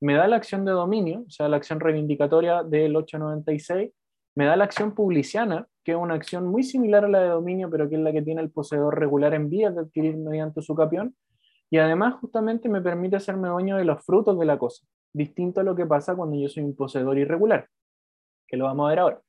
[0.00, 3.92] Me da la acción de dominio, o sea, la acción reivindicatoria del 896.
[4.34, 7.70] Me da la acción publiciana, que es una acción muy similar a la de dominio,
[7.70, 10.74] pero que es la que tiene el poseedor regular en vías de adquirir mediante su
[10.74, 11.14] capión.
[11.74, 15.64] Y además, justamente, me permite hacerme dueño de los frutos de la cosa, distinto a
[15.64, 17.68] lo que pasa cuando yo soy un poseedor irregular
[18.46, 19.20] que lo vamos a ver ahora.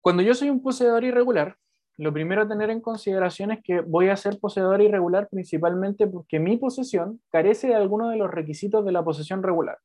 [0.00, 1.56] Cuando yo soy un poseedor irregular,
[1.96, 6.38] lo primero a tener en consideración es que voy a ser poseedor irregular principalmente porque
[6.38, 9.78] mi posesión carece de alguno de los requisitos de la posesión regular.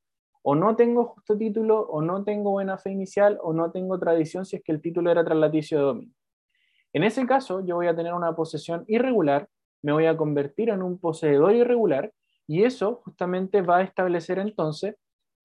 [0.44, 4.46] O no tengo justo título, o no tengo buena fe inicial, o no tengo tradición
[4.46, 6.16] si es que el título era traslaticio de dominio.
[6.94, 9.50] En ese caso, yo voy a tener una posesión irregular,
[9.86, 12.12] me voy a convertir en un poseedor irregular,
[12.48, 14.96] y eso justamente va a establecer entonces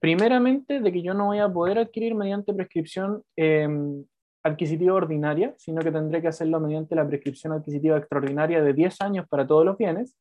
[0.01, 4.03] Primeramente, de que yo no voy a poder adquirir mediante prescripción em,
[4.43, 9.27] adquisitiva ordinaria, sino que tendré que hacerlo mediante la prescripción adquisitiva extraordinaria de 10 años
[9.29, 10.17] para todos los bienes,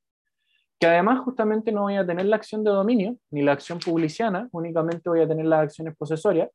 [0.77, 4.49] que además justamente no voy a tener la acción de dominio ni la acción publiciana,
[4.51, 6.49] únicamente voy a tener las acciones posesorias,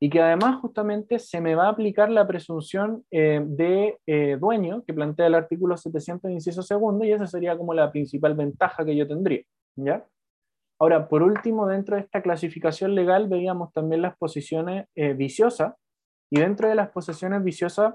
[0.00, 4.84] y que además justamente se me va a aplicar la presunción eh, de eh, dueño
[4.84, 8.96] que plantea el artículo 700, inciso segundo, y esa sería como la principal ventaja que
[8.96, 9.42] yo tendría,
[9.76, 10.06] ¿ya?
[10.80, 15.74] Ahora, por último, dentro de esta clasificación legal veíamos también las posiciones eh, viciosas
[16.30, 17.94] y dentro de las posiciones viciosas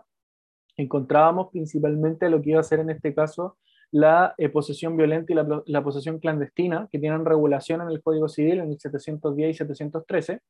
[0.75, 3.57] encontrábamos principalmente lo que iba a ser en este caso
[3.93, 8.59] la eh, posesión violenta y la, posesión clandestina, que tienen regulación en el Código Civil,
[8.59, 10.41] en el 710 y 713.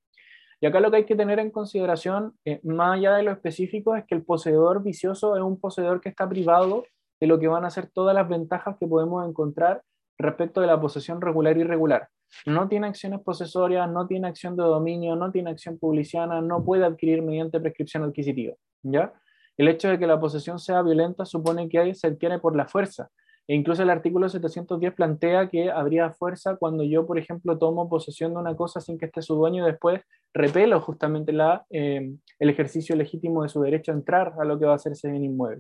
[0.63, 3.97] Y acá lo que hay que tener en consideración, eh, más allá de lo específico,
[3.97, 6.86] es que el poseedor vicioso es un poseedor que está privado
[7.19, 9.84] de lo que van a ser todas las ventajas que podemos encontrar
[10.17, 12.08] respecto de la posesión regular y irregular
[12.45, 16.86] no tiene acciones posesorias, no tiene acción de dominio, no tiene acción publiciana, no puede
[16.86, 18.56] adquirir mediante prescripción adquisitiva.
[18.82, 19.13] ¿ya?
[19.58, 23.10] El hecho de que la posesión sea violenta supone que se adquiere por la fuerza.
[23.48, 28.34] E incluso el artículo 710 plantea que habría fuerza cuando yo, por ejemplo, tomo posesión
[28.34, 30.02] de una cosa sin que esté su dueño y después
[30.34, 34.66] repelo justamente la, eh, el ejercicio legítimo de su derecho a entrar a lo que
[34.66, 35.60] va a ser ese bien inmueble.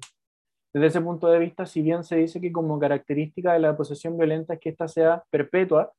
[0.73, 4.17] Desde ese punto de vista, si bien se dice que como característica de la posesión
[4.17, 5.91] violenta es que ésta sea perpetua,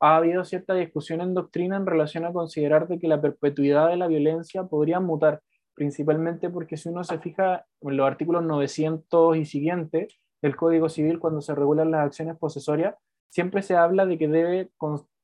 [0.00, 3.96] ha habido cierta discusión en doctrina en relación a considerar de que la perpetuidad de
[3.96, 5.42] la violencia podría mutar,
[5.74, 11.18] principalmente porque si uno se fija en los artículos 900 y siguientes del Código Civil
[11.18, 12.94] cuando se regulan las acciones posesorias,
[13.30, 14.70] siempre se habla de que debe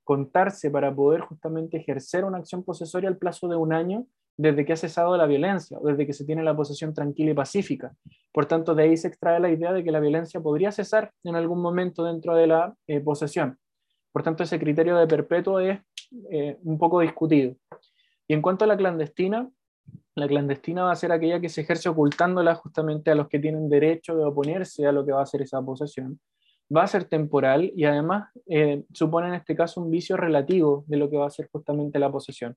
[0.04, 4.06] contarse para poder justamente ejercer una acción posesoria al plazo de un año
[4.38, 7.34] desde que ha cesado la violencia o desde que se tiene la posesión tranquila y
[7.34, 7.94] pacífica.
[8.32, 11.34] Por tanto, de ahí se extrae la idea de que la violencia podría cesar en
[11.34, 13.58] algún momento dentro de la eh, posesión.
[14.12, 15.80] Por tanto, ese criterio de perpetuo es
[16.30, 17.56] eh, un poco discutido.
[18.28, 19.50] Y en cuanto a la clandestina,
[20.20, 23.68] la clandestina va a ser aquella que se ejerce ocultándola justamente a los que tienen
[23.68, 26.20] derecho de oponerse a lo que va a ser esa posesión.
[26.74, 30.98] Va a ser temporal y además eh, supone en este caso un vicio relativo de
[30.98, 32.56] lo que va a ser justamente la posesión.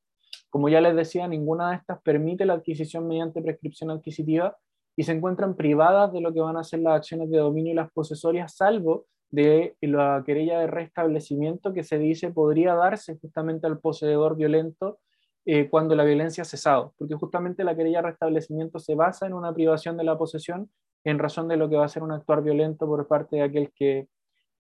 [0.50, 4.58] Como ya les decía, ninguna de estas permite la adquisición mediante prescripción adquisitiva
[4.98, 7.76] y se encuentran privadas de lo que van a ser las acciones de dominio y
[7.76, 13.80] las posesorias, salvo de la querella de restablecimiento que se dice podría darse justamente al
[13.80, 15.00] poseedor violento
[15.46, 19.34] eh, cuando la violencia ha cesado, porque justamente la querella de restablecimiento se basa en
[19.34, 20.70] una privación de la posesión
[21.04, 23.72] en razón de lo que va a ser un actuar violento por parte de aquel
[23.74, 24.08] que,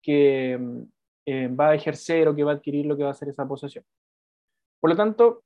[0.02, 0.58] que
[1.26, 3.46] eh, va a ejercer o que va a adquirir lo que va a ser esa
[3.46, 3.84] posesión.
[4.80, 5.44] Por lo tanto,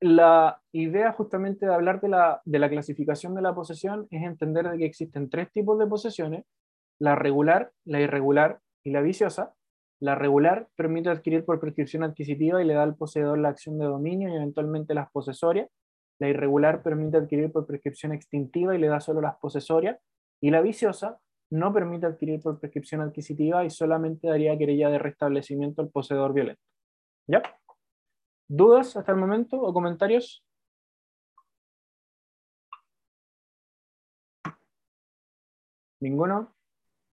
[0.00, 4.70] la idea justamente de hablar de la, de la clasificación de la posesión es entender
[4.70, 6.44] de que existen tres tipos de posesiones
[6.98, 9.54] la regular, la irregular y la viciosa.
[10.00, 13.86] La regular permite adquirir por prescripción adquisitiva y le da al poseedor la acción de
[13.86, 15.70] dominio y eventualmente las posesorias.
[16.18, 19.98] La irregular permite adquirir por prescripción extintiva y le da solo las posesorias.
[20.40, 21.18] Y la viciosa
[21.50, 26.62] no permite adquirir por prescripción adquisitiva y solamente daría querella de restablecimiento al poseedor violento.
[27.26, 27.42] ¿Ya?
[28.48, 30.44] ¿Dudas hasta el momento o comentarios?
[36.00, 36.54] ¿Ninguno?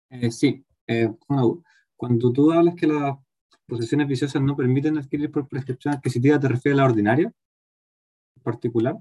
[0.08, 1.10] Eh, sí, eh,
[2.00, 3.18] cuando tú hablas que las
[3.66, 8.96] posesiones viciosas no permiten adquirir por prescripción adquisitiva, ¿te refieres a la ordinaria en particular?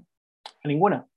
[0.62, 1.08] A ninguna.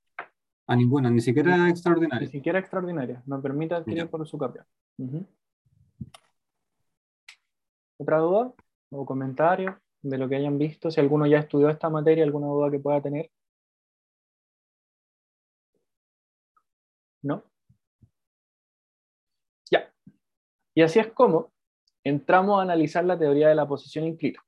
[0.66, 2.30] A ninguna, ni siquiera Ni extraordinaria.
[2.30, 3.22] siquiera extraordinaria.
[3.26, 4.10] No permite adquirir Ya.
[4.10, 4.38] por su.
[4.38, 5.28] Ujú.
[7.98, 8.54] ¿Otra duda
[8.90, 10.90] o comentario de lo que hayan visto?
[10.90, 13.30] Si alguno ya estudió esta materia, alguna duda que pueda tener.
[17.22, 17.44] ¿No?
[19.70, 19.94] Ya.
[20.76, 21.53] Y así es como
[22.04, 24.42] entramos a analizar la teoría de la posesión inscrita.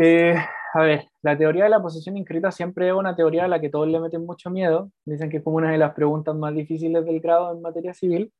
[0.00, 0.34] Eh,
[0.74, 3.68] a ver, la teoría de la posesión inscrita siempre es una teoría a la que
[3.68, 4.90] todos le meten mucho miedo.
[5.04, 8.32] Dicen que es como una de las preguntas más difíciles del grado en materia civil.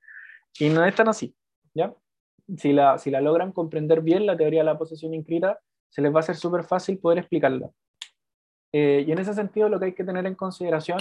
[0.58, 1.34] Y no es tan así,
[1.74, 1.94] ¿ya?
[2.56, 6.14] Si la, si la logran comprender bien, la teoría de la posesión inscrita, se les
[6.14, 7.70] va a ser súper fácil poder explicarla.
[8.72, 11.00] Eh, y en ese sentido, lo que hay que tener en consideración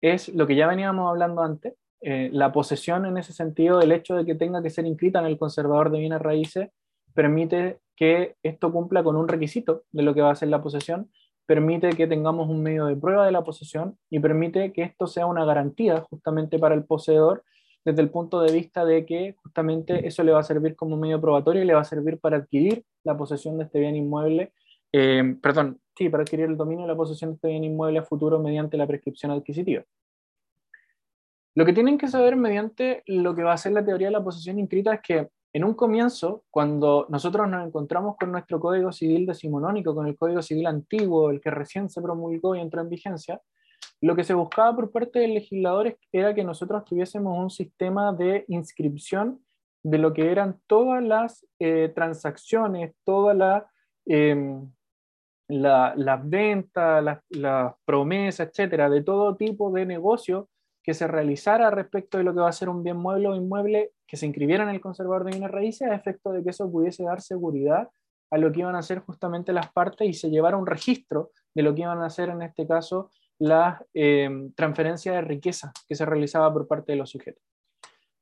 [0.00, 1.74] es lo que ya veníamos hablando antes,
[2.08, 5.26] eh, la posesión en ese sentido, el hecho de que tenga que ser inscrita en
[5.26, 6.68] el conservador de bienes raíces,
[7.14, 11.10] permite que esto cumpla con un requisito de lo que va a ser la posesión,
[11.46, 15.26] permite que tengamos un medio de prueba de la posesión y permite que esto sea
[15.26, 17.42] una garantía justamente para el poseedor
[17.84, 21.20] desde el punto de vista de que justamente eso le va a servir como medio
[21.20, 24.52] probatorio y le va a servir para adquirir la posesión de este bien inmueble,
[24.92, 28.04] eh, perdón, sí, para adquirir el dominio de la posesión de este bien inmueble a
[28.04, 29.82] futuro mediante la prescripción adquisitiva.
[31.56, 34.22] Lo que tienen que saber mediante lo que va a ser la teoría de la
[34.22, 39.24] posesión inscrita es que en un comienzo, cuando nosotros nos encontramos con nuestro Código Civil
[39.24, 43.40] decimonónico, con el Código Civil antiguo, el que recién se promulgó y entró en vigencia,
[44.02, 48.44] lo que se buscaba por parte del legislador era que nosotros tuviésemos un sistema de
[48.48, 49.40] inscripción
[49.82, 53.66] de lo que eran todas las eh, transacciones, todas la,
[54.04, 54.60] eh,
[55.48, 60.50] la, las ventas, las, las promesas, etcétera, de todo tipo de negocio
[60.86, 63.90] que se realizara respecto de lo que va a ser un bien mueble o inmueble
[64.06, 67.02] que se inscribiera en el conservador de bienes raíces a efecto de que eso pudiese
[67.02, 67.88] dar seguridad
[68.30, 71.62] a lo que iban a hacer justamente las partes y se llevara un registro de
[71.62, 76.06] lo que iban a hacer en este caso la eh, transferencia de riqueza que se
[76.06, 77.42] realizaba por parte de los sujetos.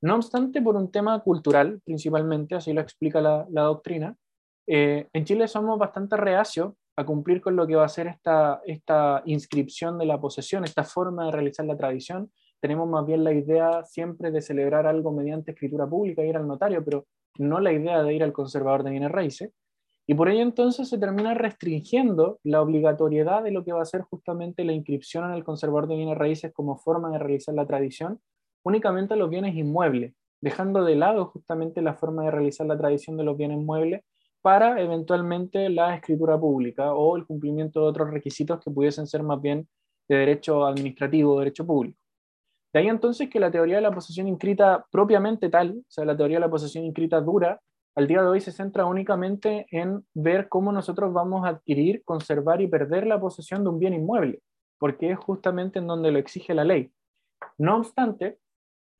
[0.01, 4.17] No obstante, por un tema cultural principalmente, así lo explica la, doctrina,
[4.67, 8.63] eh, en Chile somos bastante reacios a cumplir con lo que va a ser esta,
[8.65, 12.33] esta inscripción de la posesión, esta forma de realizar la tradición.
[12.61, 16.85] Tenemos más bien la idea siempre de celebrar algo mediante escritura pública, ir al notario,
[16.85, 17.07] pero
[17.39, 19.51] no la idea de ir al conservador de bienes raíces.
[20.07, 24.03] Y por ello entonces se termina restringiendo la obligatoriedad de lo que va a ser
[24.03, 28.21] justamente la inscripción en el conservador de bienes raíces como forma de realizar la tradición
[28.65, 33.17] únicamente a los bienes inmuebles, dejando de lado justamente la forma de realizar la tradición
[33.17, 34.03] de los bienes muebles
[34.43, 39.41] para eventualmente la escritura pública o el cumplimiento de otros requisitos que pudiesen ser más
[39.41, 39.67] bien
[40.07, 41.99] de derecho administrativo o derecho público.
[42.75, 46.17] De ahí entonces que la teoría de la posesión inscrita propiamente tal, o sea, la
[46.17, 47.61] teoría de la posesión inscrita dura,
[47.95, 52.61] al día de hoy se centra únicamente en ver cómo nosotros vamos a adquirir, conservar
[52.61, 54.41] y perder la posesión de un bien inmueble,
[54.79, 56.91] porque es justamente en donde lo exige la ley.
[57.59, 58.39] No obstante,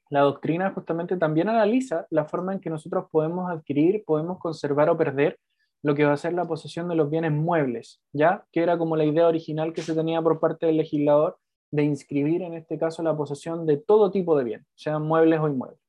[0.09, 4.97] la doctrina justamente también analiza la forma en que nosotros podemos adquirir, podemos conservar o
[4.97, 5.41] perder
[5.83, 8.47] lo que va a ser la posesión de los bienes muebles, ¿ya?
[8.53, 11.39] Que era como la idea original que se tenía por parte del legislador
[11.75, 15.49] de inscribir en este caso la posesión de todo tipo de bienes, sean muebles o
[15.49, 15.81] inmuebles.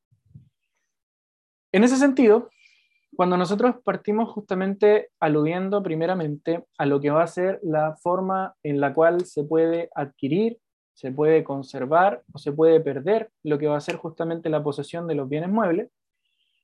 [1.72, 2.50] En ese sentido,
[3.16, 8.80] cuando nosotros partimos justamente aludiendo primeramente a lo que va a ser la forma en
[8.80, 10.58] la cual se puede adquirir,
[10.94, 15.08] se puede conservar o se puede perder lo que va a ser justamente la posesión
[15.08, 15.92] de los bienes muebles,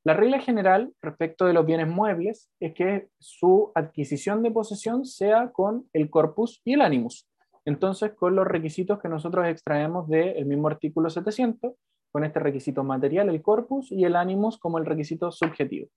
[0.03, 5.51] la regla general respecto de los bienes muebles es que su adquisición de posesión sea
[5.51, 7.27] con el corpus y el animus.
[7.65, 11.73] Entonces, con los requisitos que nosotros extraemos del mismo artículo 700,
[12.11, 15.87] con este requisito material, el corpus, y el animus como el requisito subjetivo.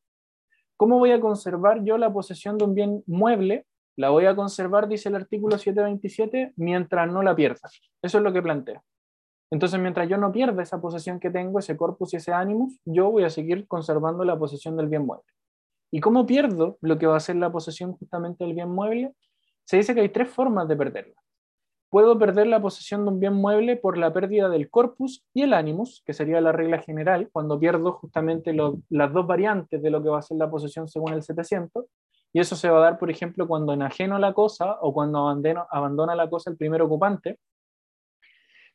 [0.76, 3.66] ¿Cómo voy a conservar yo la posesión de un bien mueble?
[3.96, 7.68] La voy a conservar, dice el artículo 727, mientras no la pierda.
[8.02, 8.82] Eso es lo que plantea.
[9.50, 13.10] Entonces, mientras yo no pierda esa posesión que tengo, ese corpus y ese animus, yo
[13.10, 15.26] voy a seguir conservando la posesión del bien mueble.
[15.92, 19.14] ¿Y cómo pierdo lo que va a ser la posesión justamente del bien mueble?
[19.64, 21.14] Se dice que hay tres formas de perderla.
[21.90, 25.54] Puedo perder la posesión de un bien mueble por la pérdida del corpus y el
[25.54, 28.52] animus, que sería la regla general, cuando pierdo justamente
[28.88, 31.86] las dos variantes de lo que va a ser la posesión según el 700,
[32.32, 35.66] y eso se va a dar, por ejemplo, cuando enajeno la cosa o cuando abandono,
[35.70, 37.38] abandona la cosa el primer ocupante.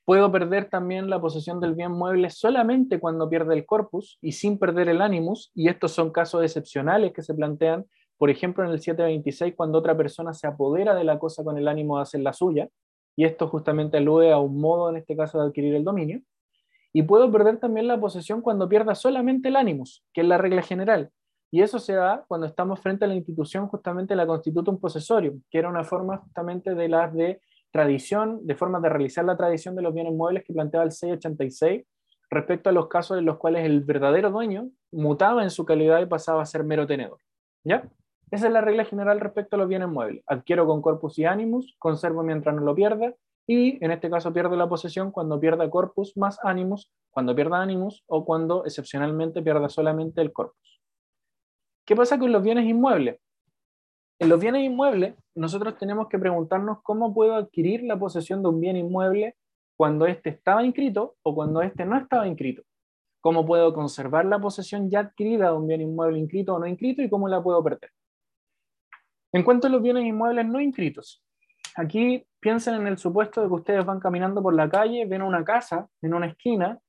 [0.06, 4.58] Puedo perder también la posesión del bien mueble solamente cuando pierde el corpus y sin
[4.58, 7.86] perder el animus, y estos son casos excepcionales que se plantean,
[8.18, 11.68] por ejemplo, en el 726, cuando otra persona se apodera de la cosa con el
[11.68, 12.70] ánimo de hacer la suya,
[13.20, 16.22] y esto justamente alude a un modo, en este caso, de adquirir el dominio.
[16.94, 20.62] Y puedo perder también la posesión cuando pierda solamente el animus, que es la regla
[20.62, 21.12] general.
[21.52, 25.58] Y eso se da cuando estamos frente a la institución justamente la constitutum possessorium, que
[25.58, 27.42] era una forma justamente de las de
[27.72, 31.86] tradición, de formas de realizar la tradición de los bienes muebles que planteaba el 686
[32.30, 36.06] respecto a los casos en los cuales el verdadero dueño mutaba en su calidad y
[36.06, 37.20] pasaba a ser mero tenedor.
[37.66, 37.84] ¿Ya?
[38.32, 40.24] Esa es la regla general respecto a los bienes muebles.
[40.28, 43.16] Adquiero con corpus y animus, conservo mientras no lo pierda,
[43.48, 48.04] y en este caso pierdo la posesión cuando pierda corpus más animus, cuando pierda animus
[48.06, 50.80] o cuando excepcionalmente pierda solamente el corpus.
[51.84, 53.20] ¿Qué pasa con los bienes inmuebles?
[54.20, 58.60] En los bienes inmuebles, nosotros tenemos que preguntarnos cómo puedo adquirir la posesión de un
[58.60, 59.36] bien inmueble
[59.76, 62.62] cuando éste estaba inscrito o cuando éste no estaba inscrito.
[63.22, 67.02] Cómo puedo conservar la posesión ya adquirida de un bien inmueble inscrito o no inscrito
[67.02, 67.90] y cómo la puedo perder.
[69.32, 71.24] En cuanto a los bienes inmuebles no inscritos,
[71.76, 75.44] aquí piensen en el supuesto de que ustedes van caminando por la calle, ven una
[75.44, 76.80] casa en una esquina,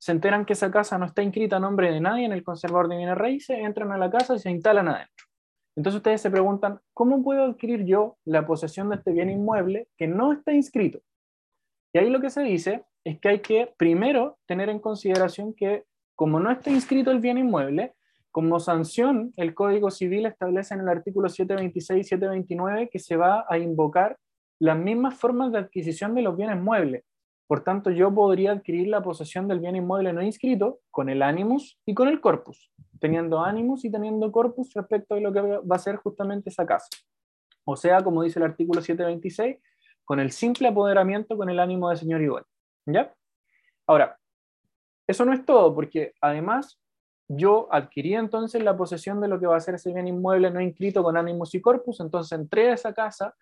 [0.00, 2.88] se enteran que esa casa no está inscrita a nombre de nadie en el conservador
[2.88, 5.26] de bienes raíces, entran a la casa y se instalan adentro.
[5.74, 10.06] Entonces ustedes se preguntan, ¿cómo puedo adquirir yo la posesión de este bien inmueble que
[10.06, 11.00] no está inscrito?
[11.92, 15.84] Y ahí lo que se dice es que hay que primero tener en consideración que
[16.14, 17.94] como no está inscrito el bien inmueble,
[18.38, 23.44] como sanción, el Código Civil establece en el artículo 726 y 729 que se va
[23.48, 24.16] a invocar
[24.60, 27.02] las mismas formas de adquisición de los bienes muebles.
[27.48, 31.80] Por tanto, yo podría adquirir la posesión del bien inmueble no inscrito con el animus
[31.84, 32.70] y con el corpus,
[33.00, 36.90] teniendo animus y teniendo corpus respecto a lo que va a ser justamente esa casa.
[37.64, 39.56] O sea, como dice el artículo 726,
[40.04, 42.44] con el simple apoderamiento con el ánimo de señor igual.
[42.86, 43.12] ¿Ya?
[43.84, 44.16] Ahora,
[45.08, 46.78] eso no es todo, porque además
[47.28, 50.60] yo adquirí entonces la posesión de lo que va a ser ese bien inmueble no
[50.60, 53.34] inscrito con ánimos y corpus, entonces entré a esa casa,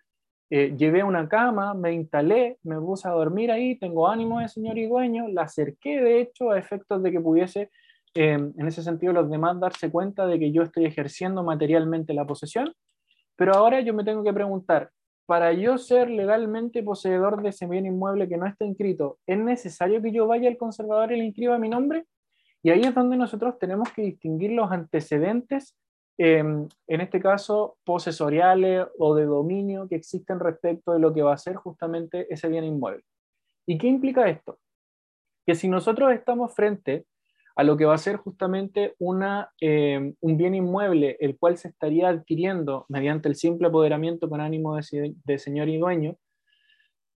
[0.49, 4.77] eh, llevé una cama, me instalé, me puse a dormir ahí, tengo ánimo de señor
[4.77, 7.69] y dueño, la acerqué de hecho a efectos de que pudiese,
[8.13, 12.25] em, en ese sentido, los demás darse cuenta de que yo estoy ejerciendo materialmente la
[12.25, 12.73] posesión,
[13.37, 14.91] pero ahora yo me tengo que preguntar,
[15.25, 20.01] para yo ser legalmente poseedor de ese bien inmueble que no está inscrito, ¿es necesario
[20.01, 22.05] que yo vaya al conservador y le inscriba mi nombre?
[22.67, 25.77] Y ahí es donde nosotros tenemos que distinguir los antecedentes,
[26.17, 31.33] em, en este caso posesoriales o de dominio que existen respecto de lo que va
[31.33, 33.05] a ser justamente ese bien inmueble.
[33.65, 34.59] ¿Y qué implica esto?
[35.45, 37.05] Que si nosotros estamos frente
[37.55, 41.69] a lo que va a ser justamente una, em, un bien inmueble, el cual se
[41.69, 46.17] estaría adquiriendo mediante el simple apoderamiento con ánimo de, de señor y dueño,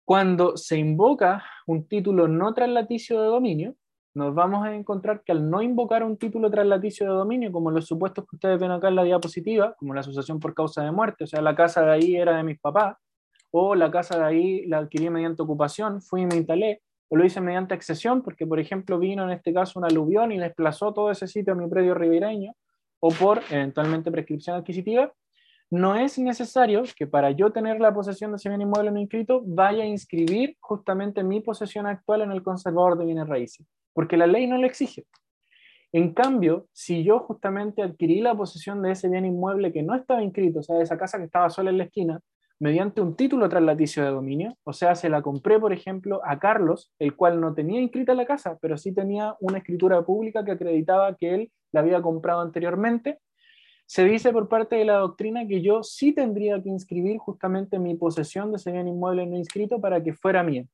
[0.04, 3.76] cuando se invoca un título no traslaticio de dominio,
[4.18, 7.86] nos vamos a encontrar que al no invocar un título traslaticio de dominio, como los
[7.86, 11.26] supuestos que ustedes ven acá en la diapositiva, como la asociación por causa de muerte,
[11.26, 12.98] o sea, la casa de ahí era de mis papás,
[13.52, 17.26] o la casa de ahí la adquirí mediante ocupación, fui y me instalé, o lo
[17.26, 21.12] hice mediante accesión, porque por ejemplo vino en este caso un aluvión y desplazó todo
[21.12, 22.54] ese sitio a mi predio ribereño,
[23.00, 25.14] o por eventualmente prescripción adquisitiva,
[25.70, 29.42] no es necesario que para yo tener la posesión de ese bien inmueble no inscrito
[29.46, 33.66] vaya a inscribir justamente mi posesión actual en el conservador de bienes raíces
[33.98, 35.08] porque la ley no lo exige.
[35.92, 40.22] En cambio, si yo justamente adquirí la posesión de ese bien inmueble que no estaba
[40.22, 42.20] inscrito, o sea, de esa casa que estaba sola en la esquina,
[42.60, 46.94] mediante un título traslaticio de dominio, o sea, se la compré, por ejemplo, a Carlos,
[47.00, 51.16] el cual no tenía inscrita la casa, pero sí tenía una escritura pública que acreditaba
[51.16, 53.18] que él la había comprado anteriormente,
[53.88, 57.96] se dice por parte de la doctrina que yo sí tendría que inscribir justamente mi
[57.96, 60.66] posesión de ese bien inmueble no inscrito para que fuera mía.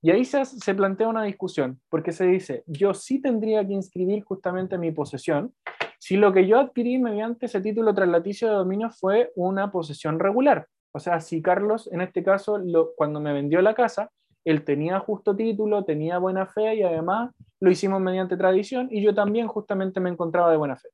[0.00, 4.22] Y ahí se, se, plantea una discusión, porque se dice, yo sí tendría que inscribir
[4.22, 5.52] justamente mi posesión
[5.98, 10.68] si lo que yo adquirí mediante ese título traslaticio de dominio fue una posesión regular.
[10.92, 12.60] O sea, si Carlos, en este caso,
[12.94, 14.10] cuando me vendió la casa,
[14.44, 19.14] él tenía justo título, tenía buena fe y además lo hicimos mediante tradición y yo
[19.14, 20.90] también justamente me encontraba de buena fe.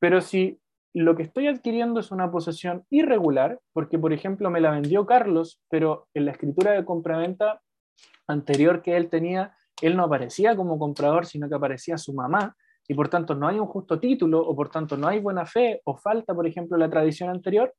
[0.00, 0.58] Pero si
[1.02, 5.60] lo que estoy adquiriendo es una posesión irregular, porque por ejemplo me la vendió Carlos,
[5.68, 7.60] pero en la escritura de compraventa
[8.26, 12.56] anterior que él tenía, él no aparecía como comprador, sino que aparecía su mamá,
[12.88, 15.82] y por tanto no hay un justo título, o por tanto no hay buena fe,
[15.84, 17.74] o falta, por ejemplo, la tradición anterior,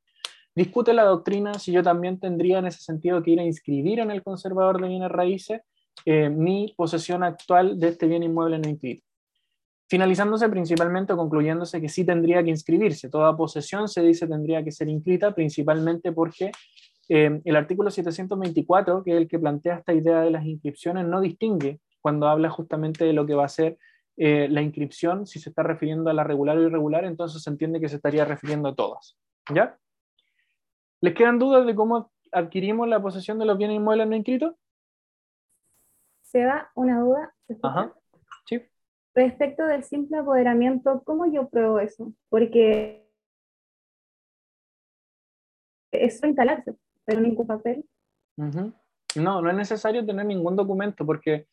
[0.54, 4.12] discute la doctrina si yo también tendría en ese sentido que ir a inscribir en
[4.12, 5.62] el conservador de bienes raíces
[6.06, 9.07] eh, mi posesión actual de este bien inmueble no inscrito.
[9.88, 13.10] Finalizándose principalmente o concluyéndose que sí tendría que inscribirse.
[13.10, 16.52] Toda posesión se dice tendría que ser inscrita, principalmente porque
[17.10, 21.22] eh, el artículo 724, que es el que plantea esta idea de las inscripciones, no
[21.22, 23.78] distingue cuando habla justamente de lo que va a ser
[24.18, 27.80] eh, la inscripción, si se está refiriendo a la regular o irregular, entonces se entiende
[27.80, 29.18] que se estaría refiriendo a todas.
[29.54, 29.78] ¿Ya?
[31.02, 34.56] ¿Les quedan dudas de cómo adquirimos la posesión de los bienes inmuebles no inscritos?
[36.24, 37.36] Se da una duda.
[37.62, 37.94] Ajá.
[39.18, 42.14] Respecto del simple apoderamiento, ¿cómo yo pruebo eso?
[42.30, 43.04] Porque
[45.92, 47.84] eso instalarse pero ningún papel.
[48.38, 48.72] Ujú.
[49.16, 51.48] No, no es necesario tener ningún documento porque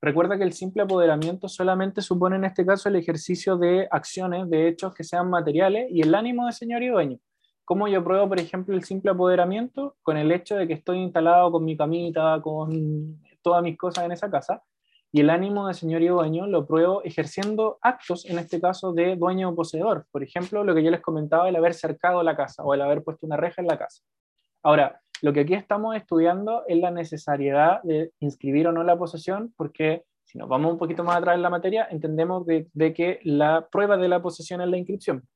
[0.00, 4.68] recuerda que el simple apoderamiento solamente supone en este caso el ejercicio de acciones, de
[4.68, 7.18] hechos que sean materiales y el ánimo de señor y dueño.
[7.64, 9.96] ¿Cómo yo pruebo, por ejemplo, el simple apoderamiento?
[10.02, 14.12] Con el hecho de que estoy instalado con mi camita, con todas mis cosas en
[14.12, 14.62] esa casa,
[15.10, 19.16] y el ánimo de señor y dueño lo pruebo ejerciendo actos, en este caso, de
[19.16, 20.06] dueño o poseedor.
[20.10, 23.02] Por ejemplo, lo que yo les comentaba, el haber cercado la casa o el haber
[23.02, 24.02] puesto una reja en la casa.
[24.62, 29.52] Ahora, lo que aquí estamos estudiando es la necesariedad de inscribir o no la posesión,
[29.56, 33.20] porque si nos vamos un poquito más atrás en la materia, entendemos de, de que
[33.24, 35.26] la prueba de la posesión es la inscripción.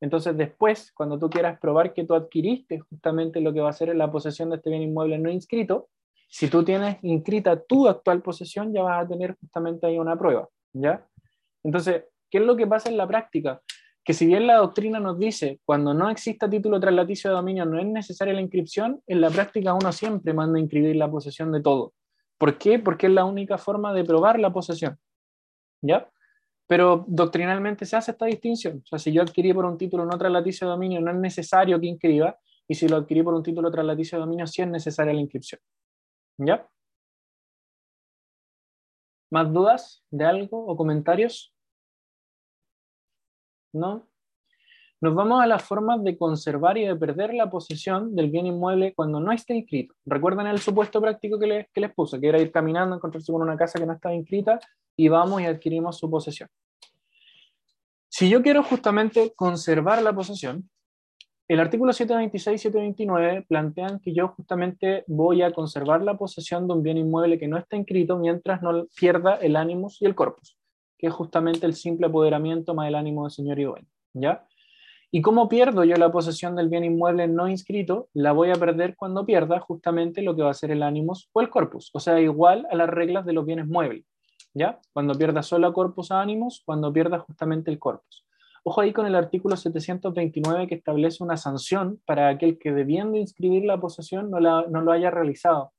[0.00, 3.94] Entonces, después, cuando tú quieras probar que tú adquiriste justamente lo que va a ser
[3.96, 5.88] la posesión de este bien inmueble no inscrito,
[6.28, 10.48] si tú tienes inscrita tu actual posesión, ya vas a tener justamente ahí una prueba,
[10.72, 11.06] ¿ya?
[11.62, 13.60] Entonces, ¿qué es lo que pasa en la práctica?
[14.04, 17.78] Que si bien la doctrina nos dice, cuando no exista título traslaticio de dominio no
[17.78, 21.60] es necesaria la inscripción, en la práctica uno siempre manda a inscribir la posesión de
[21.60, 21.92] todo.
[22.38, 22.78] ¿Por qué?
[22.78, 24.98] Porque es la única forma de probar la posesión,
[25.82, 26.08] ¿ya?
[26.68, 28.82] Pero doctrinalmente se hace esta distinción.
[28.84, 31.80] O sea, si yo adquirí por un título no traslaticio de dominio, no es necesario
[31.80, 35.14] que inscriba, y si lo adquirí por un título traslaticio de dominio, sí es necesaria
[35.14, 35.60] la inscripción.
[36.38, 36.68] ¿Ya?
[39.30, 41.54] ¿Más dudas de algo o comentarios?
[43.72, 44.06] ¿No?
[45.00, 48.94] Nos vamos a las formas de conservar y de perder la posesión del bien inmueble
[48.94, 49.94] cuando no esté inscrito.
[50.06, 53.42] Recuerden el supuesto práctico que les, que les puse, que era ir caminando, encontrarse con
[53.42, 54.58] una casa que no estaba inscrita
[54.96, 56.48] y vamos y adquirimos su posesión.
[58.08, 60.70] Si yo quiero justamente conservar la posesión,
[61.48, 66.74] el artículo 726 y 729 plantean que yo justamente voy a conservar la posesión de
[66.74, 70.58] un bien inmueble que no está inscrito mientras no pierda el ánimos y el corpus,
[70.98, 73.66] que es justamente el simple apoderamiento más el ánimo de señor y.
[74.14, 74.44] ¿ya?
[75.12, 78.08] ¿Y cómo pierdo yo la posesión del bien inmueble no inscrito?
[78.12, 81.40] La voy a perder cuando pierda justamente lo que va a ser el ánimos o
[81.40, 84.04] el corpus, o sea, igual a las reglas de los bienes muebles.
[84.52, 84.80] ¿ya?
[84.92, 88.25] Cuando pierda solo corpus a ánimos, cuando pierda justamente el corpus.
[88.68, 93.64] Ojo ahí con el artículo 729 que establece una sanción para aquel que debiendo inscribir
[93.64, 95.72] la posesión no, la, no lo haya realizado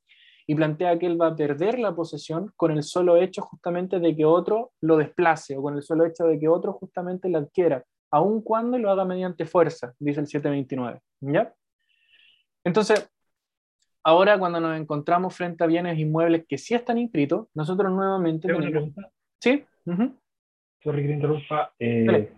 [0.48, 4.16] y plantea que él va a perder la posesión con el solo hecho justamente de
[4.16, 7.84] que otro lo desplace o con el solo hecho de que otro justamente la adquiera,
[8.10, 11.02] aun cuando lo haga mediante fuerza, dice el 729.
[11.20, 11.54] ¿Ya?
[12.64, 13.12] Entonces,
[14.02, 18.60] ahora cuando nos encontramos frente a bienes inmuebles que sí están inscritos, nosotros nuevamente Tengo
[18.60, 18.94] una tenemos...
[18.94, 19.14] pregunta.
[19.42, 19.66] ¿Sí?
[20.82, 21.74] Sorry que te interrumpa.
[21.78, 22.32] Eh.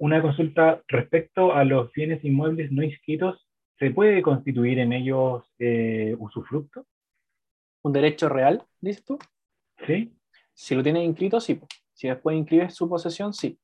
[0.00, 3.46] Una consulta respecto a los bienes inmuebles no inscritos.
[3.78, 6.86] ¿Se puede constituir en ellos eh, usufructo?
[7.82, 9.18] Un derecho real, dices tú.
[9.86, 10.12] ¿Sí?
[10.52, 11.60] Si lo tienes inscrito, sí.
[11.94, 13.58] Si después inscribes su posesión, sí.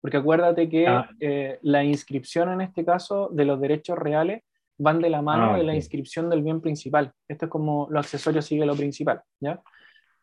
[0.00, 1.08] Porque acuérdate que Ah.
[1.20, 4.42] eh, la inscripción en este caso de los derechos reales
[4.78, 7.12] van de la mano Ah, de la inscripción del bien principal.
[7.28, 9.60] Esto es como lo accesorio sigue lo principal, ¿ya?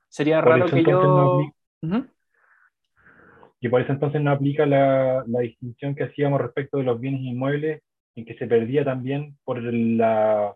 [0.10, 1.52] Sería Por raro que entonces no yo...
[1.92, 2.10] apli-
[3.60, 7.22] Y por eso entonces no aplica la, la distinción que hacíamos respecto de los bienes
[7.22, 7.82] inmuebles,
[8.16, 10.56] en que se perdía también por la,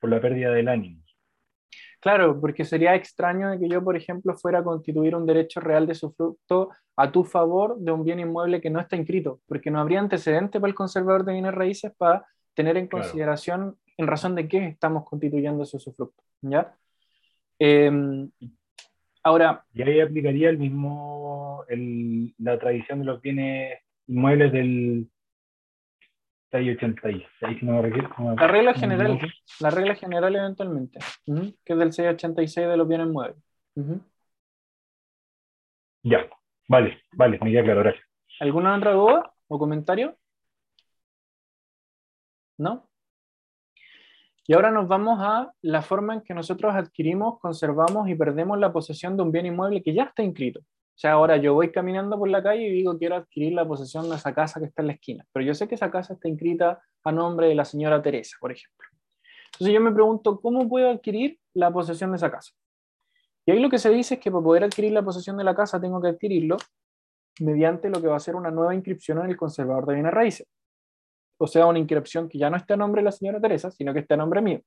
[0.00, 1.02] por la pérdida del ánimo.
[2.00, 5.86] Claro, porque sería extraño de que yo, por ejemplo, fuera a constituir un derecho real
[5.86, 9.80] de usufructo a tu favor de un bien inmueble que no está inscrito, porque no
[9.80, 12.24] habría antecedente para el conservador de bienes raíces para
[12.54, 13.02] tener en Claro.
[13.02, 16.22] consideración en razón de qué estamos constituyendo ese usufructo.
[16.42, 16.74] ¿ya?
[17.58, 18.30] Em,
[19.26, 25.08] ahora, Y ahí aplicaría el mismo, el- la tradición de los bienes inmuebles del
[26.52, 29.18] 686, si no me la regla general,
[29.60, 31.00] la regla general eventualmente,
[31.64, 33.36] que es del 686 de los bienes muebles.
[33.74, 34.00] Ujú.
[36.04, 36.24] Ya,
[36.68, 38.04] vale, vale, me queda claro, gracias.
[38.38, 40.16] ¿Alguna otra duda o comentario?
[42.58, 42.88] ¿No?
[44.48, 48.72] Y ahora nos vamos a la forma en que nosotros adquirimos, conservamos y perdemos la
[48.72, 50.60] posesión de un bien inmueble que ya está inscrito.
[50.60, 54.08] O sea, ahora yo voy caminando por la calle y digo, quiero adquirir la posesión
[54.08, 56.28] de esa casa que está en la esquina, pero yo sé que esa casa está
[56.28, 58.88] inscrita a nombre de la señora Teresa, por ejemplo.
[59.52, 62.52] Entonces yo me pregunto, ¿cómo puedo adquirir la posesión de esa casa?
[63.44, 65.54] Y ahí lo que se dice es que para poder adquirir la posesión de la
[65.54, 66.56] casa tengo que adquirirlo
[67.40, 70.46] mediante lo que va a ser una nueva inscripción en el conservador de bienes raíces.
[71.38, 73.92] O sea, una inscripción que ya no esté a nombre de la señora Teresa, sino
[73.92, 74.60] que esté a nombre mío.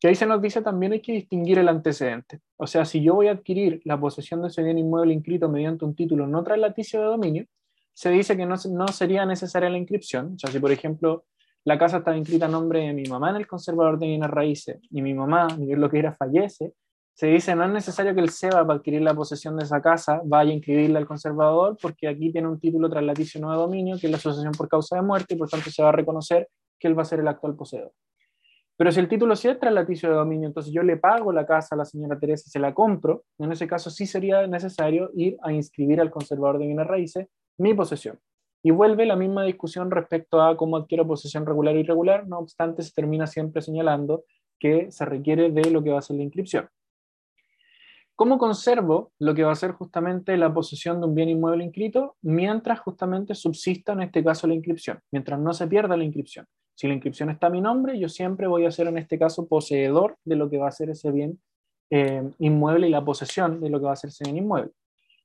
[0.00, 2.40] Que ahí se nos dice también hay que distinguir el antecedente.
[2.56, 5.84] O sea, si yo voy a adquirir la posesión de ese bien inmueble inscrito mediante
[5.84, 7.46] un título no traslaticio de dominio,
[7.92, 10.34] se dice que no, no sería necesaria la inscripción.
[10.36, 11.24] O sea, si por ejemplo
[11.64, 14.78] la casa estaba inscrita a nombre de mi mamá en el conservador de bienes raíces
[14.90, 16.74] y mi mamá, ni lo que era, fallece,
[17.18, 20.22] se dice no es necesario que el SEBA para adquirir la posesión de esa casa
[20.24, 24.06] vaya a inscribirla al conservador porque aquí tiene un título traslaticio no de dominio que
[24.06, 26.48] es la asociación por causa de muerte y por tanto se va a reconocer
[26.78, 27.90] que él va a ser el actual poseedor.
[28.76, 31.74] Pero si el título sí es traslaticio de dominio, entonces yo le pago la casa
[31.74, 35.52] a la señora Teresa, se la compro, en ese caso sí sería necesario ir a
[35.52, 38.20] inscribir al conservador de bienes raíces mi posesión.
[38.62, 42.84] Y vuelve la misma discusión respecto a cómo adquiero posesión regular o irregular, no obstante
[42.84, 44.22] se termina siempre señalando
[44.60, 46.68] que se requiere de lo que va a ser la inscripción.
[48.18, 52.16] ¿Cómo conservo lo que va a ser justamente la posesión de un bien inmueble inscrito
[52.20, 56.44] mientras justamente subsista en este caso la inscripción, mientras no se pierda la inscripción?
[56.74, 59.46] Si la inscripción está a mi nombre, yo siempre voy a ser en este caso
[59.46, 61.38] poseedor de lo que va a ser ese bien
[61.90, 64.72] eh, inmueble y la posesión de lo que va a ser ese bien inmueble.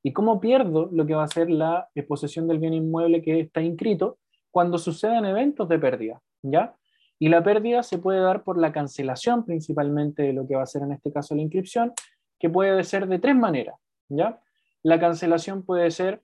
[0.04, 3.40] ¿Y cómo pierdo lo que va a ser la eh, posesión del bien inmueble que
[3.40, 4.20] está inscrito?
[4.52, 6.76] Cuando suceden eventos de pérdida, ¿ya?
[7.18, 10.68] Y la pérdida se puede dar por la cancelación principalmente de lo que va a
[10.68, 11.92] ser en este caso la inscripción,
[12.40, 13.76] que puede ser de tres maneras,
[14.10, 14.42] ¿ya?
[14.82, 16.22] La cancelación puede ser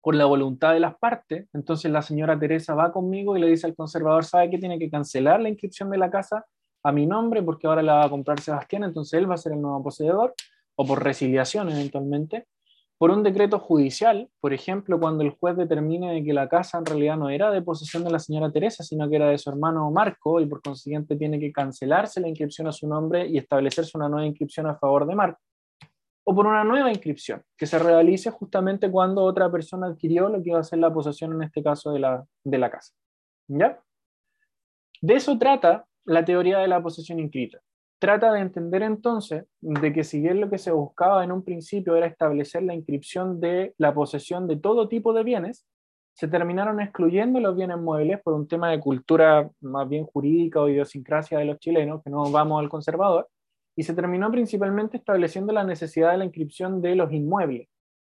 [0.00, 1.48] con la voluntad de las partes.
[1.52, 4.90] Entonces la señora Teresa va conmigo y le dice al conservador, ¿sabe que tiene que
[4.90, 6.46] cancelar la inscripción de la casa
[6.82, 9.52] a mi nombre porque ahora la va a comprar Sebastián, entonces él va a ser
[9.52, 10.34] el nuevo poseedor,
[10.76, 12.46] o por resiliación eventualmente,
[13.00, 16.84] por un decreto judicial, por ejemplo, cuando el juez determine de que la casa en
[16.84, 19.90] realidad no era de posesión de la señora Teresa, sino que era de su hermano
[19.90, 24.10] Marco, y por consiguiente tiene que cancelarse la inscripción a su nombre y establecerse una
[24.10, 25.40] nueva inscripción a favor de Marco
[26.24, 30.50] o por una nueva inscripción que se realice justamente cuando otra persona adquirió lo que
[30.50, 32.92] iba a ser la posesión, en este caso, de la, de la casa.
[33.48, 33.82] ¿Ya?
[35.00, 37.60] De eso trata la teoría de la posesión inscrita.
[38.00, 41.96] Trata de entender entonces de que si bien lo que se buscaba en un principio
[41.96, 45.66] era establecer la inscripción de la posesión de todo tipo de bienes,
[46.14, 50.68] se terminaron excluyendo los bienes muebles por un tema de cultura más bien jurídica o
[50.70, 53.28] idiosincrasia de los chilenos, que no vamos al conservador,
[53.76, 57.68] y se terminó principalmente estableciendo la necesidad de la inscripción de los inmuebles.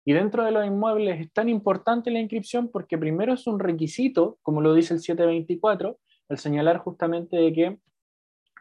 [0.05, 4.39] Y dentro de los inmuebles es tan importante la inscripción porque primero es un requisito,
[4.43, 7.79] como lo dice el 724, al señalar justamente de que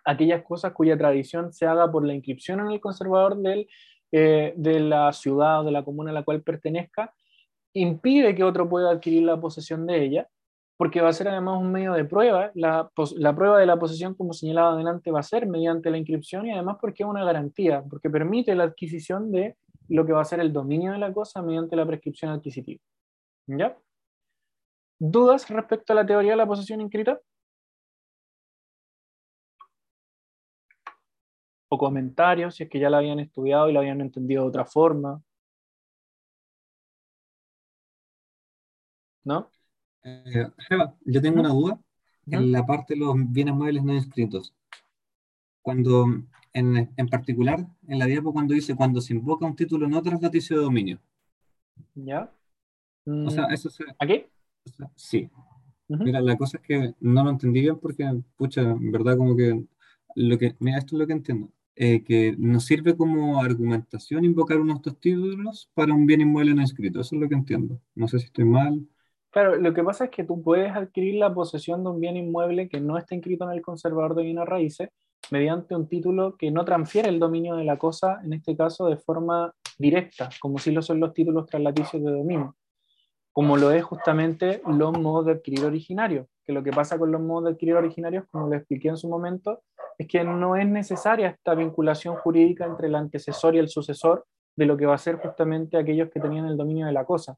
[0.05, 3.37] aquellas cosas cuya tradición se haga por la inscripción en el conservador
[4.11, 7.13] eh, de la ciudad o de la comuna a la cual pertenezca,
[7.73, 10.27] impide que otro pueda adquirir la posesión de ella
[10.79, 12.51] porque va a ser además un medio de prueba.
[12.55, 16.45] La, la, prueba de la posesión, como señalaba adelante, va a ser mediante la inscripción
[16.45, 19.57] y además porque es una garantía, porque permite la adquisición de
[19.89, 22.81] lo que va a ser el dominio de la cosa mediante la prescripción adquisitiva.
[23.47, 23.77] ¿Ya?
[24.97, 27.19] ¿Dudas respecto a la teoría de la posesión inscrita?
[31.69, 34.65] ¿O comentarios si es que ya la habían estudiado y la habían entendido de otra
[34.65, 35.21] forma?
[39.23, 39.49] ¿No?
[40.03, 40.47] Eh,
[41.05, 41.79] yo tengo una duda
[42.31, 44.53] en la parte de los bienes muebles no inscritos.
[45.61, 46.05] Cuando,
[46.53, 50.57] en, en particular, en la diapo cuando dice cuando se invoca un título no traslaticio
[50.57, 50.99] de dominio.
[51.95, 52.31] ¿Ya?
[53.25, 54.25] O sea, Mm, eso se, ¿Aquí?
[54.65, 55.29] o sea, sí.
[55.87, 58.05] Mira, la cosa es que no lo entendí bien porque,
[58.37, 59.65] pucha, en verdad como que,
[60.15, 61.49] lo que, mira, esto es lo que entiendo,
[61.81, 66.61] eh, que nos sirve como argumentación invocar unos estos títulos para un bien inmueble no
[66.61, 67.79] inscrito, eso es lo que entiendo.
[67.95, 68.85] No sé si estoy mal.
[69.29, 72.67] Claro, lo que pasa es que tú puedes adquirir la posesión de un bien inmueble
[72.67, 74.89] que no está inscrito en el conservador de bienes raíces
[75.31, 78.97] mediante un título que no transfiere el dominio de la cosa, en este caso de
[78.97, 82.57] forma directa, como si lo son los títulos traslaticios de dominio,
[83.31, 87.21] como lo es justamente los modos de adquirir originarios, que lo que pasa con los
[87.21, 89.61] modos de adquirir originarios, como lo expliqué en su momento,
[89.99, 94.25] es que no es necesaria esta vinculación jurídica entre el antecesor y el sucesor
[94.55, 97.37] de lo que va a ser justamente aquellos que tenían el dominio de la cosa.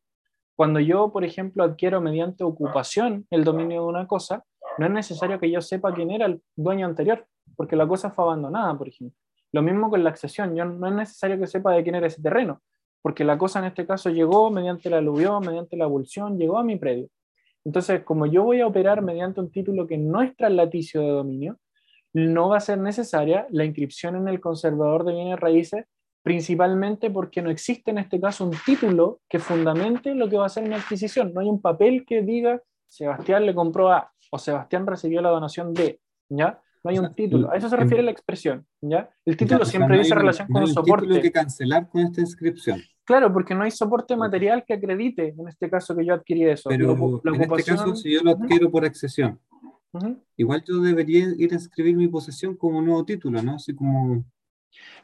[0.56, 4.46] Cuando yo, por ejemplo, adquiero mediante ocupación el dominio de una cosa,
[4.78, 8.24] no es necesario que yo sepa quién era el dueño anterior, porque la cosa fue
[8.24, 9.18] abandonada, por ejemplo.
[9.52, 12.22] Lo mismo con la accesión, yo no es necesario que sepa de quién era ese
[12.22, 12.62] terreno,
[13.02, 16.64] porque la cosa en este caso llegó mediante la aluvión, mediante la abulsión, llegó a
[16.64, 17.10] mi predio.
[17.66, 21.58] Entonces, como yo voy a operar mediante un título que no es traslaticio de dominio,
[22.14, 25.86] no va a ser necesaria la inscripción en el conservador de bienes raíces
[26.24, 30.50] principalmente porque no existe en este caso un título que fundamente lo que va a
[30.50, 31.34] ser mi adquisición.
[31.34, 35.74] No hay un papel que diga Sebastián le compró A o Sebastián recibió la donación
[35.74, 36.00] de,
[36.30, 36.60] ¿ya?
[36.84, 37.52] No hay O sea, un título.
[37.52, 39.10] A eso se en- refiere la expresión, ¿ya?
[39.26, 41.22] El título Ya, o sea, siempre no dice relación no con un un título soporte.
[41.22, 42.82] que cancelar con esta inscripción.
[43.12, 46.70] Claro, porque no hay soporte material que acredite, en este caso, que yo adquirí eso.
[46.70, 49.38] La Pero ocu- la en este caso, si yo lo adquiero por accesión,
[49.92, 50.18] ujú.
[50.38, 53.56] igual yo debería ir a inscribir mi posesión como nuevo título, ¿no?
[53.56, 54.24] Así como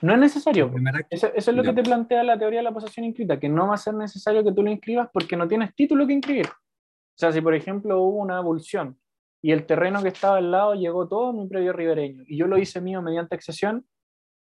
[0.01, 0.71] No es necesario.
[1.09, 1.69] Eso, eso es lo Ya.
[1.71, 4.41] que te plantea la teoría de la posesión inscrita, que no va a ser necesario
[4.43, 6.47] que tú lo inscribas porque no tienes título que inscribir.
[6.47, 8.97] O sea, si por ejemplo hubo una abulsión
[9.41, 12.47] y el terreno que estaba al lado llegó todo a mi predio ribereño y yo
[12.47, 13.85] lo hice mío mediante accesión,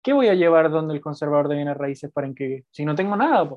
[0.01, 2.65] ¿qué voy a llevar donde el conservador de bienes raíces para inscribir?
[2.71, 3.49] Si no tengo nada,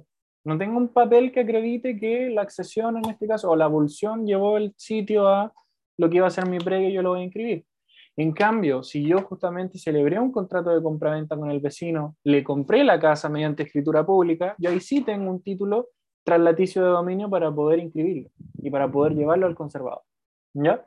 [0.45, 4.27] no tengo un papel que acredite que la accesión en este caso o la abulsión
[4.27, 5.53] llevó el sitio a
[5.99, 7.65] lo que iba a ser mi predio y yo lo voy a inscribir.
[8.17, 12.85] En cambio, si yo justamente celebré un contrato de compraventa con el vecino, le compré
[12.85, 15.89] la casa mediante escritura pública, yo ahí sí tengo un título
[16.25, 20.03] traslaticio de dominio para poder inscribirlo y para poder llevarlo al conservador.
[20.55, 20.85] ¿Ya?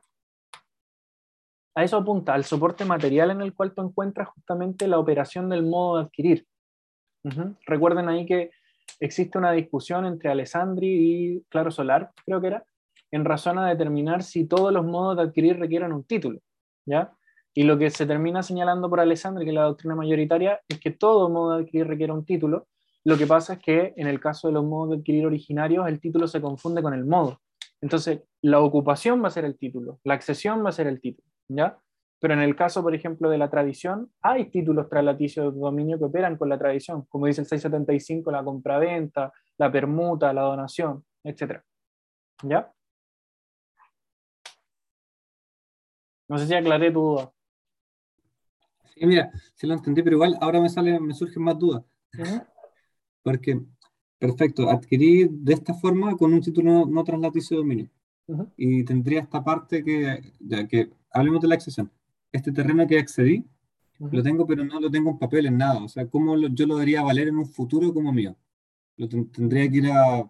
[1.76, 5.64] A eso apunta, al soporte material en el cual tú encuentras justamente la operación del
[5.64, 6.48] modo de adquirir.
[7.66, 8.52] Recuerden ahí que
[9.00, 12.66] existe una discusión entre Alessandri y Claro Solar, creo que era,
[13.12, 16.40] en razón a determinar si todos los modos de adquirir requieren un título.
[16.86, 17.12] ¿ya?
[17.54, 20.92] Y lo que se termina señalando por Alessandri, que es la doctrina mayoritaria, es que
[20.92, 22.68] todo modo de adquirir requiere un título.
[23.04, 26.00] Lo que pasa es que en el caso de los modos de adquirir originarios, el
[26.00, 27.40] título se confunde con el modo.
[27.82, 31.28] Entonces, la ocupación va a ser el título, la accesión va a ser el título,
[31.48, 31.80] ¿ya?
[32.20, 36.06] Pero en el caso, por ejemplo, de la tradición, hay títulos traslaticios de dominio que
[36.06, 41.62] operan con la tradición, como dice el 675, la compraventa, la permuta, la donación, etc.
[42.44, 42.72] ¿Ya?
[46.28, 47.32] No sé si aclaré tu duda.
[48.96, 51.84] Sí, mira, sí lo entendí, pero igual ahora me sale, me surgen más dudas.
[53.22, 53.62] Porque,
[54.18, 57.90] perfecto, adquirí de esta forma con un título no, no traslaticio de dominio.
[58.58, 61.92] Y tendría esta parte que, ya que hablemos de la accesión.
[62.32, 63.46] Este terreno que accedí,
[64.00, 65.84] lo tengo, pero no lo tengo en papel, en nada.
[65.84, 68.36] O sea, ¿cómo lo- yo lo daría a valer en un futuro como mío?
[68.98, 70.30] Lo ten- tendría que ir a,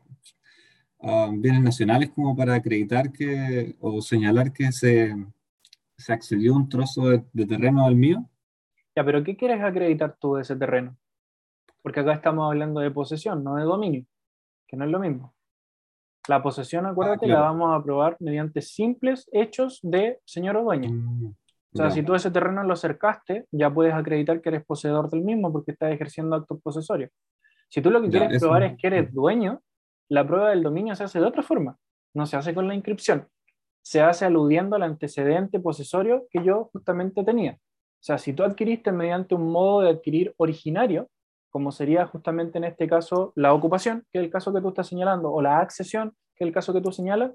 [1.01, 5.15] a bienes nacionales como para acreditar que, o señalar que se,
[5.97, 8.29] se accedió a un trozo de, de terreno del mío.
[8.95, 10.97] Ya, pero ¿qué quieres acreditar tú de ese terreno?
[11.83, 14.05] Porque acá estamos hablando de posesión, no de dominio,
[14.67, 15.34] que no es lo mismo.
[16.27, 17.41] La posesión, acuérdate, claro.
[17.41, 20.89] la vamos a probar mediante simples hechos de señor o dueño.
[20.91, 21.91] Mm, O sea, ya.
[21.91, 25.71] si tú ese terreno lo cercaste, ya puedes acreditar que eres poseedor del mismo porque
[25.71, 27.11] estás ejerciendo actos posesorios.
[27.69, 29.61] Si tú lo que Ya, quieres eso- probar es que eres dueño,
[30.09, 31.77] la prueba del dominio se hace de otra forma.
[32.13, 33.27] No se hace con la inscripción.
[33.83, 37.53] Se hace aludiendo al antecedente posesorio que yo justamente tenía.
[37.53, 41.09] O sea, si tú adquiriste mediante un modo de adquirir originario,
[41.55, 44.87] como sería justamente en este caso la ocupación, que es el caso que tú estás
[44.87, 47.31] señalando, o la accesión, que es el caso que tú señalas,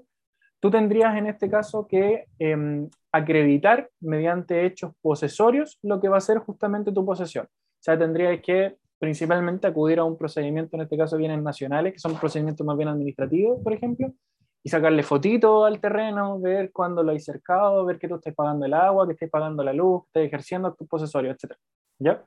[0.59, 6.21] tú tendrías en este caso que em, acreditar mediante hechos posesorios lo que va a
[6.21, 7.47] ser justamente tu posesión.
[7.47, 11.99] O sea, tendrías que principalmente acudir a un procedimiento, en este caso bienes nacionales, que
[11.99, 14.13] son procedimientos más bien administrativos, por ejemplo,
[14.61, 18.67] y sacarle fotito al terreno, ver cuándo lo hay cercado, ver que tú estés pagando
[18.67, 21.55] el agua, que estés pagando la luz, que estés ejerciendo tus posesorios, etc.
[21.97, 22.23] ¿Ya?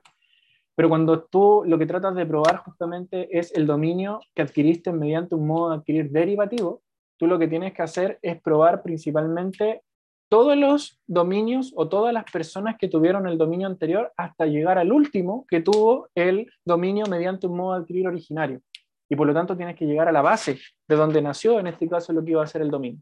[0.75, 5.35] Pero cuando tú lo que tratas de probar justamente es el dominio que adquiriste mediante
[5.35, 6.81] un modo de adquirir derivativo,
[7.17, 9.81] tú lo que tienes que hacer es probar principalmente
[10.29, 14.91] todos los dominios o todas las personas que tuvieron el dominio anterior hasta llegar al
[14.91, 18.61] último que tuvo el dominio mediante un modo de adquirir originario.
[19.07, 21.87] Y por lo tanto tienes que llegar a la base de donde nació, en este
[21.87, 23.01] caso, lo que iba a ser el dominio.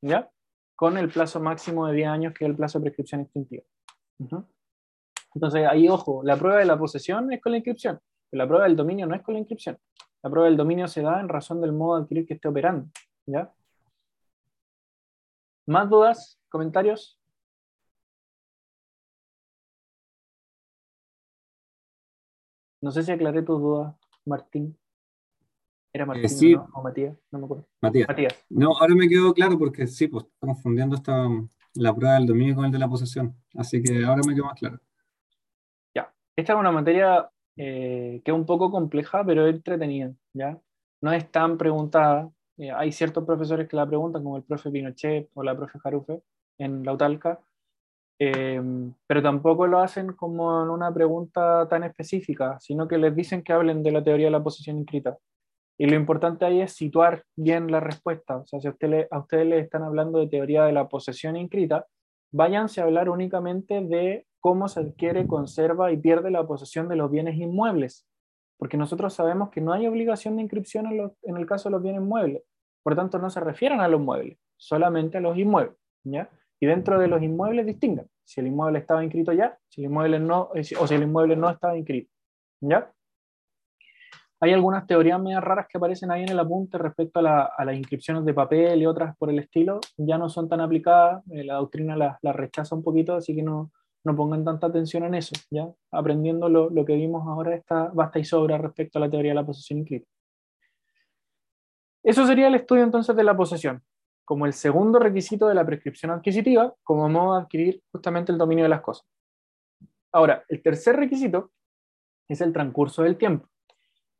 [0.00, 0.30] ¿Ya?
[0.76, 3.64] Con el plazo máximo de 10 años, que es el plazo de prescripción extintiva.
[4.20, 4.46] Ujú.
[5.34, 8.00] Entonces, ahí, ojo, la prueba de la posesión es con la inscripción,
[8.30, 9.78] pero la prueba del dominio no es con la inscripción.
[10.22, 12.88] La prueba del dominio se da en razón del modo de adquirir que esté operando.
[13.26, 13.52] ¿Ya?
[15.66, 16.38] ¿Más dudas?
[16.48, 17.18] ¿Comentarios?
[22.82, 24.76] No sé si aclaré tus dudas, Martín.
[25.92, 26.54] ¿Era Martín sí.
[26.54, 26.68] ¿no?
[26.74, 27.16] o Matías?
[27.30, 27.66] No me acuerdo.
[27.80, 28.08] Matías.
[28.08, 28.44] Matías.
[28.48, 31.28] No, ahora me quedó claro porque sí, pues confundiendo esta,
[31.74, 33.36] la prueba del dominio con el de la posesión.
[33.54, 34.80] Así que ahora me quedó más claro.
[36.40, 40.10] Esta es una materia eh, que es un poco compleja, pero entretenida.
[40.32, 40.58] ¿ya?
[41.02, 42.30] No es tan preguntada.
[42.56, 46.22] Eh, hay ciertos profesores que la preguntan, como el profe Pinochet o la profe Jarufe
[46.56, 47.40] en la UTALCA,
[48.18, 48.58] eh,
[49.06, 53.52] pero tampoco lo hacen como en una pregunta tan específica, sino que les dicen que
[53.52, 55.18] hablen de la teoría de la posesión inscrita.
[55.78, 58.38] Y lo importante ahí es situar bien la respuesta.
[58.38, 58.74] O sea, si a,
[59.10, 61.86] a ustedes les están hablando de teoría de la posesión inscrita,
[62.32, 67.10] váyanse a hablar únicamente de cómo se adquiere, conserva y pierde la posesión de los
[67.10, 68.06] bienes inmuebles.
[68.58, 71.72] Porque nosotros sabemos que no hay obligación de inscripción en, los- en el caso de
[71.72, 72.42] los bienes muebles.
[72.82, 75.76] Por tanto, no se refieren a los muebles, solamente a los inmuebles.
[76.04, 76.30] ¿ya?
[76.60, 80.20] Y dentro de los inmuebles distingan si el inmueble estaba inscrito ya, si el inmueble
[80.20, 82.12] no, eh, o si el inmueble no estaba inscrito.
[82.60, 82.92] ¿ya?
[84.42, 87.64] Hay algunas teorías medio raras que aparecen ahí en el apunte respecto a, la- a
[87.64, 91.44] las inscripciones de papel y otras por el estilo, ya no son tan aplicadas, eh,
[91.44, 93.70] la doctrina las la rechaza un poquito, así que no,
[94.02, 95.68] pongan tanta atención en eso, ¿ya?
[95.92, 99.34] Aprendiendo lo, lo que vimos ahora está basta y sobra respecto a la teoría de
[99.36, 100.08] la posesión inscrita.
[102.02, 103.82] Eso sería el estudio entonces de la posesión,
[104.24, 108.64] como el segundo requisito de la prescripción adquisitiva, como modo de adquirir justamente el dominio
[108.64, 109.06] de las cosas.
[110.12, 111.52] Ahora, el tercer requisito
[112.26, 113.48] es el transcurso del tiempo.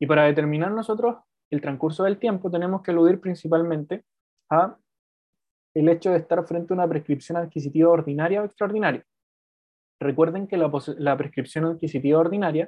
[0.01, 1.17] Y para determinar nosotros
[1.51, 4.03] el transcurso del tiempo tenemos que aludir principalmente
[4.49, 4.75] a
[5.75, 9.05] el hecho de estar frente a una prescripción adquisitiva ordinaria o extraordinaria.
[9.99, 12.67] recuerden que la, la prescripción adquisitiva ordinaria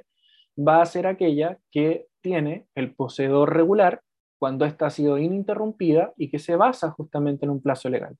[0.56, 4.00] va a ser aquella que tiene el poseedor regular
[4.38, 8.16] cuando ésta ha sido ininterrumpida y que se basa justamente en un plazo legal.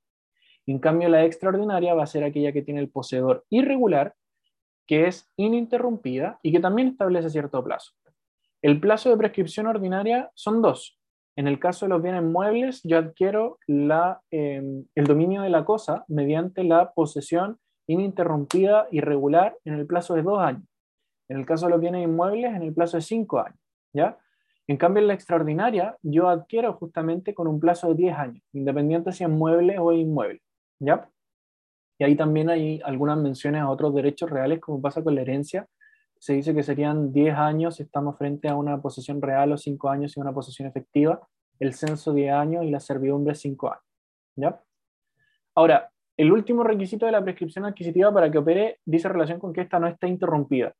[0.66, 4.16] En cambio, la extraordinaria va a ser aquella que tiene el poseedor irregular,
[4.88, 7.92] que es ininterrumpida y que también establece cierto plazo.
[8.64, 10.98] El plazo de prescripción ordinaria son dos.
[11.36, 16.06] En el caso de los bienes muebles, yo adquiero em, el dominio de la cosa
[16.08, 20.62] mediante la posesión ininterrumpida y regular en el plazo de dos años.
[21.28, 23.58] En el caso de los bienes inmuebles, en el plazo de cinco años.
[23.92, 24.16] ¿ya?
[24.66, 29.12] En cambio, en la extraordinaria, yo adquiero justamente con un plazo de 10 años, independiente
[29.12, 30.40] si es mueble o inmueble.
[30.80, 31.10] ¿ya?
[31.98, 35.68] Y ahí también hay algunas menciones a otros derechos reales, como pasa con la herencia.
[36.18, 39.88] Se dice que serían 10 años si estamos frente a una posesión real o 5
[39.88, 41.26] años si una posesión efectiva,
[41.58, 43.84] el censo 10 años y la servidumbre 5 años.
[44.36, 44.60] ¿ya?
[45.54, 49.62] Ahora, el último requisito de la prescripción adquisitiva para que opere dice relación con que
[49.62, 50.74] esta no esté interrumpida.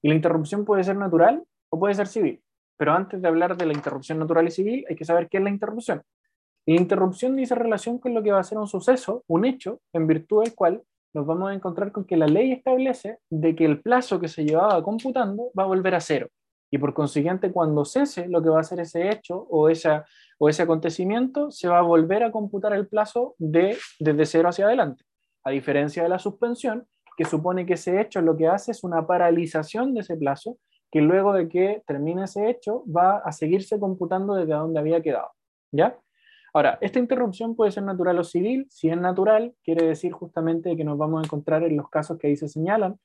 [0.00, 2.42] Y la interrupción puede ser natural o puede ser civil.
[2.76, 5.42] Pero antes de hablar de la interrupción natural y civil, hay que saber qué es
[5.42, 6.02] la interrupción.
[6.66, 10.06] La interrupción dice relación con lo que va a ser un suceso, un hecho, en
[10.06, 10.82] virtud del cual
[11.16, 14.44] nos vamos a encontrar con que la ley establece de que el plazo que se
[14.44, 16.28] llevaba computando va a volver a cero.
[16.70, 20.04] Y por consiguiente, cuando cese lo que va a ser ese hecho o, esa,
[20.38, 24.66] o ese acontecimiento, se va a volver a computar el plazo de, desde cero hacia
[24.66, 25.04] adelante.
[25.42, 26.86] A diferencia de la suspensión,
[27.16, 30.58] que supone que ese hecho lo que hace es una paralización de ese plazo
[30.92, 35.30] que luego de que termine ese hecho va a seguirse computando desde donde había quedado.
[35.72, 35.98] ¿Ya?
[36.56, 38.66] Ahora, esta interrupción puede ser natural o civil.
[38.70, 42.28] Si es natural, quiere decir justamente que nos vamos a encontrar en los casos que
[42.28, 42.98] ahí se señalan,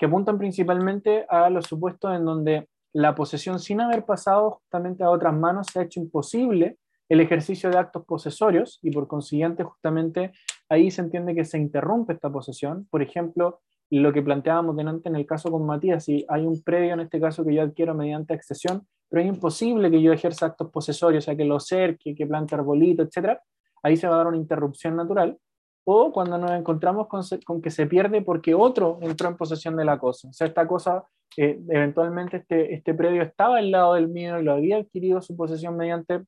[0.00, 5.10] que apuntan principalmente a los supuestos en donde la posesión sin haber pasado justamente a
[5.10, 6.78] otras manos se ha hecho imposible
[7.10, 10.32] el ejercicio de actos posesorios y por consiguiente justamente
[10.70, 12.88] ahí se entiende que se interrumpe esta posesión.
[12.90, 13.60] Por ejemplo,
[13.90, 17.20] lo que planteábamos delante en el caso con Matías, si hay un predio en este
[17.20, 21.26] caso que yo adquiero mediante accesión, pero es imposible que yo ejerza actos posesorios, o
[21.26, 23.38] sea, que lo cerque, que plante arbolito, etc.,
[23.82, 25.38] ahí se va a dar una interrupción natural,
[25.90, 29.86] o cuando nos encontramos con, con, que se pierde porque otro entró en posesión de
[29.86, 30.28] la cosa.
[30.28, 31.04] O sea, esta cosa,
[31.38, 35.34] eh, eventualmente este, este predio estaba al lado del mío y lo había adquirido su
[35.34, 36.24] posesión mediante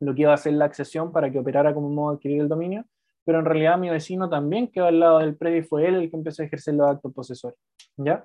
[0.00, 2.48] lo que iba a ser la accesión para que operara como modo de adquirir el
[2.48, 2.86] dominio,
[3.28, 6.08] pero en realidad mi vecino también quedó al lado del predio y fue él el
[6.08, 7.58] que empezó a ejercer los actos posesores.
[7.98, 8.24] ¿Ya?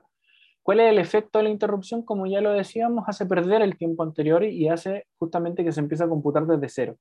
[0.61, 2.03] ¿Cuál es el efecto de la interrupción?
[2.03, 6.05] Como ya lo decíamos, hace perder el tiempo anterior y hace justamente que se empiece
[6.05, 6.95] a computar desde cero.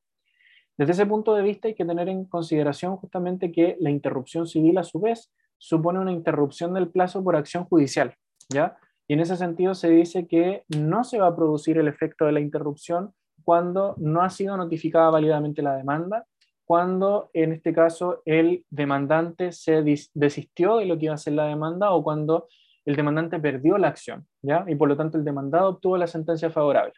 [0.76, 4.78] Desde ese punto de vista hay que tener en consideración justamente que la interrupción civil
[4.78, 8.16] a su vez supone una interrupción del plazo por acción judicial,
[8.48, 8.76] ¿ya?
[9.06, 12.32] Y en ese sentido se dice que no se va a producir el efecto de
[12.32, 16.26] la interrupción cuando no ha sido notificada válidamente la demanda
[16.72, 19.82] cuando en este caso el demandante se
[20.14, 22.48] desistió de lo que iba a ser la demanda o cuando
[22.86, 24.64] el demandante perdió la acción, ¿ya?
[24.66, 26.94] Y por lo tanto el demandado obtuvo la sentencia favorable.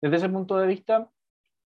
[0.00, 1.10] Desde ese punto de vista,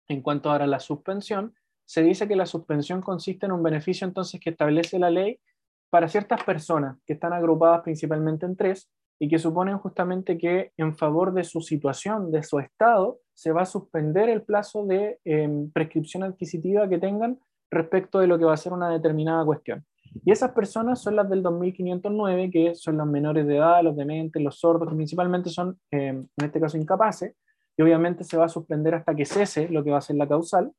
[0.06, 1.54] en cuanto ahora a la suspensión,
[1.86, 5.40] se dice que la suspensión consiste en un beneficio entonces que establece la ley
[5.88, 10.96] para ciertas personas que están agrupadas principalmente en tres y que suponen justamente que en
[10.96, 15.70] favor de su situación, de su estado, se va a suspender el plazo de em,
[15.70, 17.38] prescripción adquisitiva que tengan
[17.70, 19.84] respecto de lo que va a ser una determinada cuestión.
[20.24, 24.40] Y esas personas son las del 2509, que son los menores de edad, los dementes,
[24.42, 27.34] los sordos, que principalmente son, em, en este caso, incapaces,
[27.76, 30.28] y obviamente se va a suspender hasta que cese lo que va a ser la
[30.28, 30.72] causal.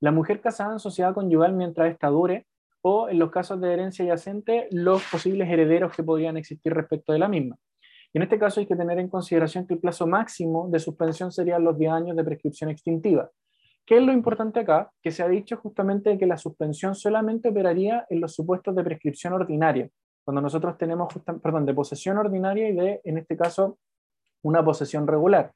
[0.00, 2.46] La mujer casada en sociedad conyugal mientras esta dure,
[2.82, 7.18] o en los casos de herencia yacente, los posibles herederos que podrían existir respecto de
[7.18, 7.56] la misma.
[8.12, 11.30] Y en este caso hay que tener en consideración que el plazo máximo de suspensión
[11.30, 13.30] serían los 10 años de prescripción extintiva.
[13.86, 14.90] ¿Qué es lo importante acá?
[15.02, 19.32] Que se ha dicho justamente que la suspensión solamente operaría en los supuestos de prescripción
[19.32, 19.88] ordinaria,
[20.24, 21.08] cuando nosotros tenemos,
[21.42, 23.78] perdón, de posesión ordinaria y de, en este caso,
[24.42, 25.52] una posesión regular.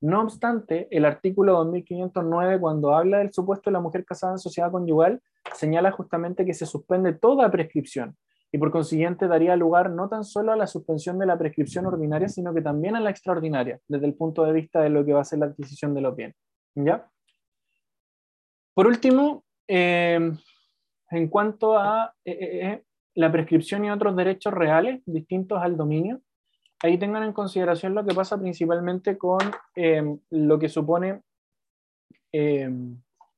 [0.00, 4.70] No obstante, el artículo 2509, cuando habla del supuesto de la mujer casada en sociedad
[4.70, 5.22] conyugal,
[5.54, 8.16] señala justamente que se suspende toda prescripción
[8.54, 12.28] y por consiguiente daría lugar no tan solo a la suspensión de la prescripción ordinaria,
[12.28, 15.22] sino que también a la extraordinaria, desde el punto de vista de lo que va
[15.22, 16.36] a ser la adquisición de los bienes.
[16.76, 17.04] ¿Ya?
[18.72, 20.30] Por último, eh,
[21.10, 22.82] en cuanto a eh, eh,
[23.16, 26.20] la prescripción y otros derechos reales distintos al dominio,
[26.80, 29.40] ahí tengan en consideración lo que pasa principalmente con
[30.30, 31.22] lo que supone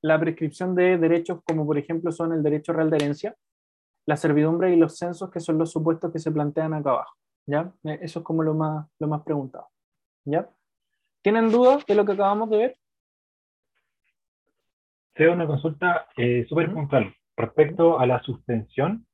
[0.03, 3.35] la prescripción de derechos como por ejemplo son el derecho real de herencia,
[4.07, 7.15] la servidumbre y los censos, que son los supuestos que se plantean acá abajo.
[7.47, 7.73] ¿ya?
[7.85, 9.69] Eh, eso es como lo más, lo más preguntado.
[10.25, 10.49] ¿ya?
[11.23, 12.77] ¿Tienen dudas de lo que acabamos de ver?
[15.17, 17.15] Sea una consulta eh, súper puntual.
[17.37, 19.07] Respecto a la suspensión,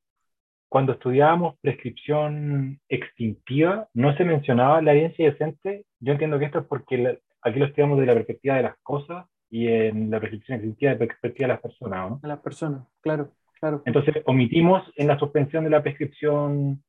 [0.68, 5.86] cuando estudiábamos prescripción extintiva, no se mencionaba la evidencia decente.
[6.00, 8.76] Yo entiendo que esto es porque la- aquí lo estudiamos desde la perspectiva de las
[8.82, 12.20] cosas y en la prescripción extintiva la perspectiva de las personas, ¿no?
[12.22, 13.30] A las personas, claro,
[13.62, 13.82] claro.
[13.86, 16.82] Entonces, omitimos en la suspensión de la prescripción.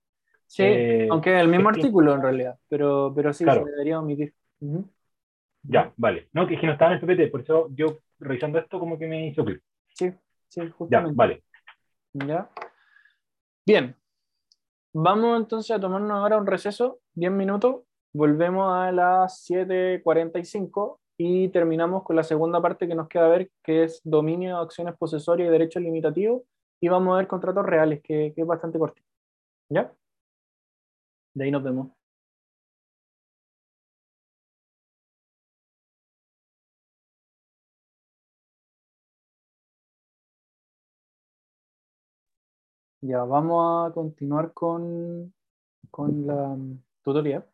[0.47, 3.63] Sí, eh, aunque es el mismo artículo en realidad, pero, pero sí, Claro.
[3.63, 4.33] se debería omitir.
[5.63, 6.29] Ya, vale.
[6.33, 8.97] No, que es que no estaba en el PPT, por eso yo revisando esto como
[8.97, 9.61] que me hizo clic.
[9.93, 10.11] Sí,
[10.49, 11.13] sí, Ya, justamente.
[11.15, 11.43] vale.
[12.13, 12.49] ¿Ya?
[13.65, 13.95] Bien.
[14.93, 17.83] Vamos entonces a tomarnos ahora un receso, 10 minutos.
[18.13, 23.83] Volvemos a las 7:45 y terminamos con la segunda parte que nos queda ver, que
[23.83, 26.43] es dominio, acciones posesorias y derechos limitativos.
[26.83, 29.01] Y vamos a ver contratos reales, que, es bastante corto.
[29.69, 29.93] ¿Ya?
[31.33, 31.91] De ahí nos vemos.
[43.01, 45.33] Ya, vamos a continuar con,
[45.89, 47.45] con la mm, tutoría.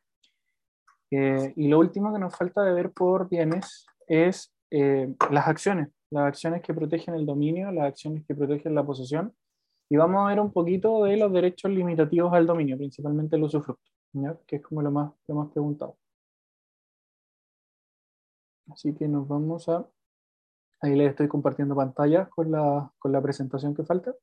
[1.11, 5.89] Eh, y lo último que nos falta de ver por bienes es eh, las acciones,
[6.11, 9.33] las acciones que protegen el dominio, las acciones que protegen la posesión.
[9.89, 13.91] Y vamos a ver un poquito de los derechos limitativos al dominio, principalmente el usufructo,
[14.13, 14.37] ¿ya?
[14.45, 15.97] que es como lo más, lo más preguntado.
[18.71, 19.87] Así que nos vamos a...
[20.81, 24.13] Ahí les estoy compartiendo pantalla con la, con la presentación que falta.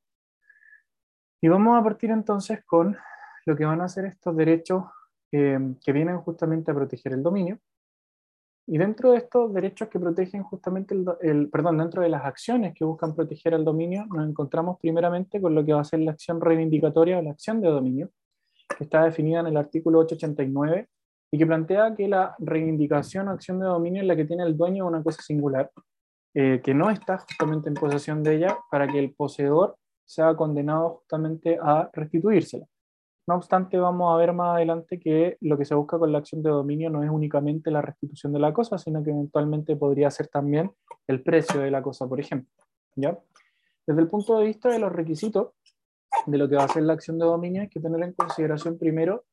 [1.42, 2.96] Y vamos a partir entonces con
[3.44, 4.84] lo que van a ser estos derechos
[5.32, 7.58] eh, que vienen justamente a proteger el dominio.
[8.68, 12.74] Y dentro de estos derechos que protegen justamente el, el- perdón, dentro de las acciones
[12.74, 16.12] que buscan proteger el dominio, nos encontramos primeramente con lo que va a ser la
[16.12, 18.10] acción reivindicatoria o la acción de dominio,
[18.76, 20.88] que está definida en el artículo 889
[21.30, 24.56] y que plantea que la reivindicación o acción de dominio es la que tiene el
[24.56, 25.70] dueño de una cosa singular,
[26.34, 30.96] eh, que no está justamente en posesión de ella, para que el poseedor sea condenado
[30.98, 32.66] justamente a restituírsela.
[33.26, 36.42] No obstante, vamos a ver más adelante que lo que se busca con la acción
[36.42, 40.28] de dominio no es únicamente la restitución de la cosa, sino que eventualmente podría ser
[40.28, 40.72] también
[41.08, 42.52] el precio de la cosa, por ejemplo.
[42.94, 43.18] ¿ya?
[43.84, 45.50] Desde el punto de vista de los requisitos
[46.26, 48.78] de lo que va a ser la acción de dominio, hay que tener en consideración
[48.78, 49.24] primero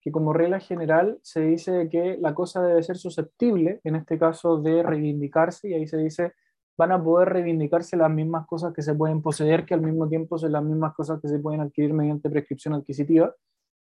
[0.00, 4.56] que como regla general se dice que la cosa debe ser susceptible, en este caso
[4.56, 6.32] de reivindicarse, y ahí se dice
[6.76, 10.38] van a poder reivindicarse las mismas cosas que se pueden poseer, que al mismo tiempo
[10.38, 13.34] son las mismas cosas que se pueden adquirir mediante prescripción adquisitiva.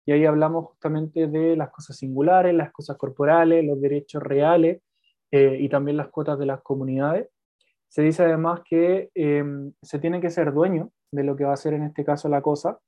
[0.07, 4.83] Y ahí hablamos justamente de las cosas singulares, las cosas corporales, los derechos reales
[5.31, 7.29] eh, y también las cuotas de las comunidades.
[7.89, 9.45] Se dice además que eh,
[9.81, 12.43] se tiene que ser dueño de lo que va a ser en este caso la
[12.43, 12.79] cosa.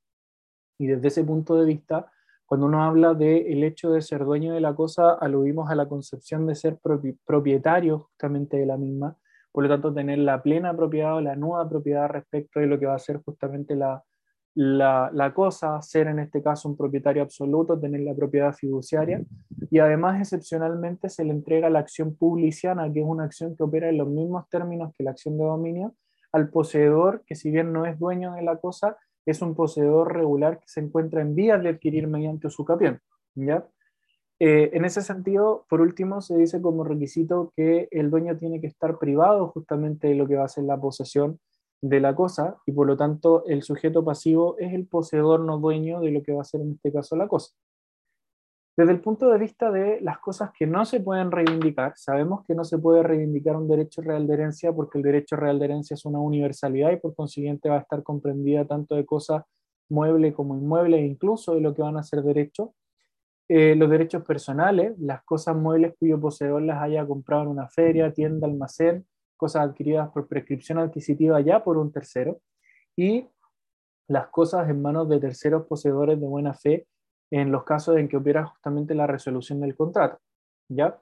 [0.79, 2.13] Y desde ese punto de vista,
[2.45, 6.47] cuando uno habla del hecho de ser dueño de la cosa, aludimos a la concepción
[6.47, 9.17] de ser propi propietario justamente de la misma
[9.57, 12.85] por lo tanto tener la plena propiedad o la nueva propiedad respecto de lo que
[12.85, 14.05] va a ser justamente la,
[14.55, 19.25] la, cosa, ser en este caso un propietario absoluto, tener la propiedad fiduciaria
[19.71, 23.89] y además excepcionalmente se le entrega la acción publiciana, que es una acción que opera
[23.89, 25.95] en los mismos términos que la acción de dominio,
[26.33, 30.59] al poseedor que si bien no es dueño de la cosa, es un poseedor regular
[30.59, 33.01] que se encuentra en vías de adquirir mediante su capión.
[33.35, 33.67] ¿ya?
[34.39, 38.66] Eh, en ese sentido, por último, se dice como requisito que el dueño tiene que
[38.66, 41.39] estar privado justamente de lo que va a ser la posesión
[41.82, 46.01] de la cosa y por lo tanto el sujeto pasivo es el poseedor no dueño
[46.01, 47.55] de lo que va a ser en este caso la cosa.
[48.76, 52.55] Desde el punto de vista de las cosas que no se pueden reivindicar, sabemos que
[52.55, 55.95] no se puede reivindicar un derecho real de herencia porque el derecho real de herencia
[55.95, 59.45] es una universalidad y por consiguiente va a estar comprendida tanto de cosas
[59.89, 62.68] muebles como inmuebles e incluso de lo que van a ser derechos.
[63.49, 68.13] Eh, los derechos personales, las cosas muebles cuyo poseedor las haya comprado en una feria,
[68.13, 72.41] tienda, almacén, cosas adquiridas por prescripción adquisitiva ya por un tercero,
[72.97, 73.29] y
[74.09, 76.87] las cosas en manos de terceros poseedores de buena fe
[77.31, 80.19] en los casos en que opera justamente la resolución del contrato.
[80.69, 80.99] ¿ya?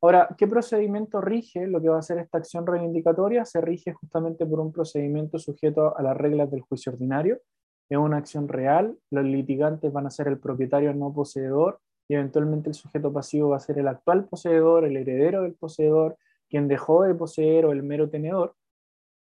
[0.00, 3.44] Ahora, ¿qué procedimiento rige lo que va a ser esta acción reivindicatoria?
[3.44, 7.40] Se rige justamente por un procedimiento sujeto a las reglas del juicio ordinario,
[7.88, 12.68] es una acción real, los litigantes van a ser el propietario no poseedor y eventualmente
[12.68, 16.16] el sujeto pasivo va a ser el actual poseedor, el heredero del poseedor,
[16.48, 18.54] quien dejó de poseer o el mero tenedor.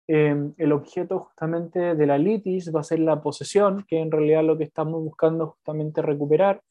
[0.07, 4.43] Eh, el objeto justamente de la litis va a ser la posesión, que en realidad
[4.43, 6.61] lo que estamos buscando justamente recuperar,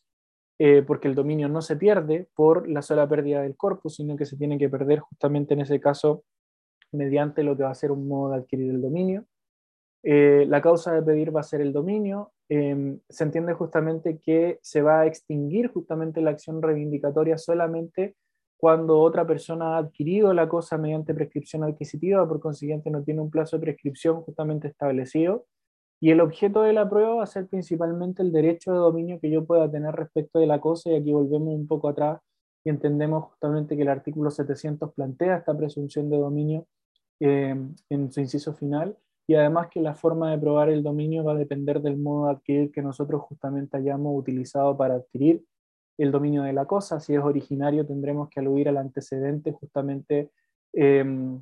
[0.59, 4.27] eh, porque el dominio no se pierde por la sola pérdida del corpus, sino que
[4.27, 6.25] se tiene que perder justamente en ese caso
[6.93, 9.25] mediante lo que va a ser un modo de adquirir el dominio.
[10.03, 12.33] Eh, la causa de pedir va a ser el dominio.
[12.49, 18.17] Eh, se entiende justamente que se va a extinguir justamente la acción reivindicatoria solamente
[18.57, 23.29] cuando otra persona ha adquirido la cosa mediante prescripción adquisitiva, por consiguiente no tiene un
[23.29, 25.47] plazo de prescripción justamente establecido.
[26.01, 29.31] Y el objeto de la prueba va a ser principalmente el derecho de dominio que
[29.31, 32.21] yo pueda tener respecto de la cosa, y aquí volvemos un poco atrás
[32.65, 36.67] y entendemos justamente que el artículo 700 plantea esta presunción de dominio
[37.19, 37.57] eh,
[37.91, 38.97] en su inciso final,
[39.33, 42.33] y además que la forma de probar el dominio va a depender del modo de
[42.33, 45.43] adquirir que nosotros justamente hayamos utilizado para adquirir
[45.97, 47.01] el dominio de la cosa.
[47.01, 50.31] Si es originario, tendremos que aludir al antecedente justamente
[50.75, 51.41] em,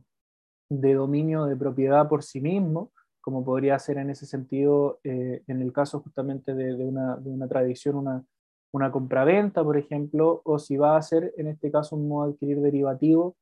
[0.68, 5.61] de dominio de propiedad por sí mismo, como podría ser en ese sentido eh, en
[5.61, 8.24] el caso justamente de, una, tradición, una,
[8.70, 12.32] una compraventa, por ejemplo, o si va a ser en este caso un modo de
[12.34, 13.34] adquirir derivativo,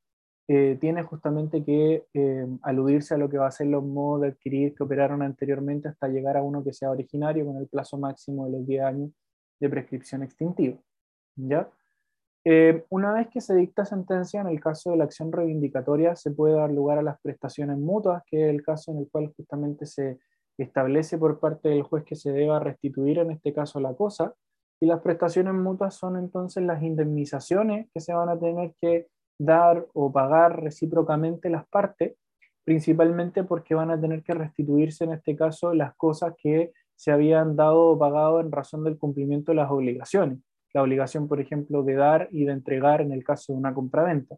[0.50, 4.28] eh, tiene justamente que eh, aludirse a lo que va a ser los modos de
[4.28, 8.46] adquirir que operaron anteriormente hasta llegar a uno que sea originario con el plazo máximo
[8.46, 9.10] de los 10 años
[9.60, 10.78] de prescripción extintiva.
[11.36, 11.68] ¿ya?
[12.44, 16.30] Eh, una vez que se dicta sentencia, en el caso de la acción reivindicatoria, se
[16.30, 19.84] puede dar lugar a las prestaciones mutuas, que es el caso en el cual justamente
[19.84, 20.18] se
[20.56, 24.34] establece por parte del juez que se deba restituir, en este caso, la cosa,
[24.80, 29.08] y las prestaciones mutuas son entonces las indemnizaciones que se van a tener que
[29.38, 32.16] dar o pagar recíprocamente las partes,
[32.64, 37.56] principalmente porque van a tener que restituirse en este caso las cosas que se habían
[37.56, 40.38] dado o pagado en razón del cumplimiento de las obligaciones.
[40.74, 44.36] La obligación, por ejemplo, de dar y de entregar en el caso de una compraventa.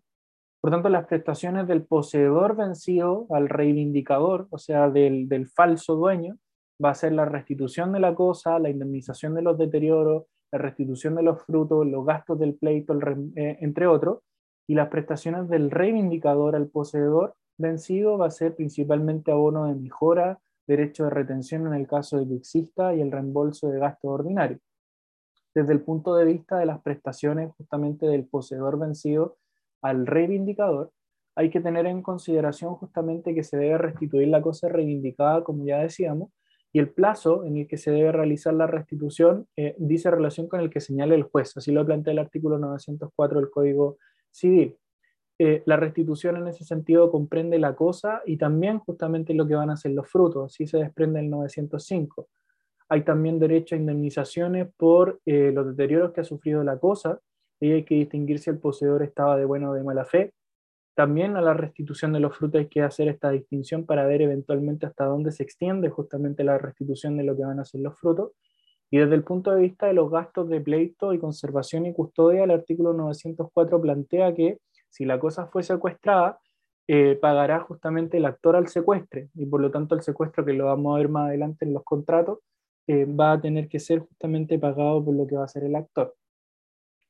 [0.60, 6.36] Por tanto, las prestaciones del poseedor vencido al reivindicador, o sea, del, del falso dueño,
[6.82, 11.14] va a ser la restitución de la cosa, la indemnización de los deterioros, la restitución
[11.14, 12.96] de los frutos, los gastos del pleito,
[13.36, 14.18] eh, entre otros,
[14.70, 20.38] y las prestaciones del reivindicador al poseedor vencido va a ser principalmente abono de mejora,
[20.64, 24.60] derecho de retención en el caso de que exista y el reembolso de gastos ordinarios.
[25.52, 29.38] Desde el punto de vista de las prestaciones justamente del poseedor vencido
[29.82, 30.92] al reivindicador,
[31.34, 35.78] hay que tener en consideración justamente que se debe restituir la cosa reivindicada, como ya
[35.78, 36.30] decíamos,
[36.72, 40.60] y el plazo en el que se debe realizar la restitución eh, dice relación con
[40.60, 41.56] el que señala el juez.
[41.56, 43.96] Así lo plantea el artículo 904 del Código
[44.30, 44.76] civil.
[45.38, 49.70] Eh, la restitución en ese sentido comprende la cosa y también justamente lo que van
[49.70, 52.28] a ser los frutos, así se desprende el 905.
[52.90, 57.20] Hay también derecho a indemnizaciones por eh, los deterioros que ha sufrido la cosa,
[57.60, 60.32] y hay que distinguir si el poseedor estaba de buena o de mala fe.
[60.94, 64.86] También a la restitución de los frutos hay que hacer esta distinción para ver eventualmente
[64.86, 68.32] hasta dónde se extiende justamente la restitución de lo que van a ser los frutos.
[68.90, 72.44] Y desde el punto de vista de los gastos de pleito y conservación y custodia,
[72.44, 76.40] el artículo 904 plantea que si la cosa fue secuestrada,
[76.88, 80.64] eh, pagará justamente el actor al secuestre y por lo tanto el secuestro, que lo
[80.66, 82.40] vamos a ver más adelante en los contratos,
[82.88, 85.76] eh, va a tener que ser justamente pagado por lo que va a ser el
[85.76, 86.16] actor.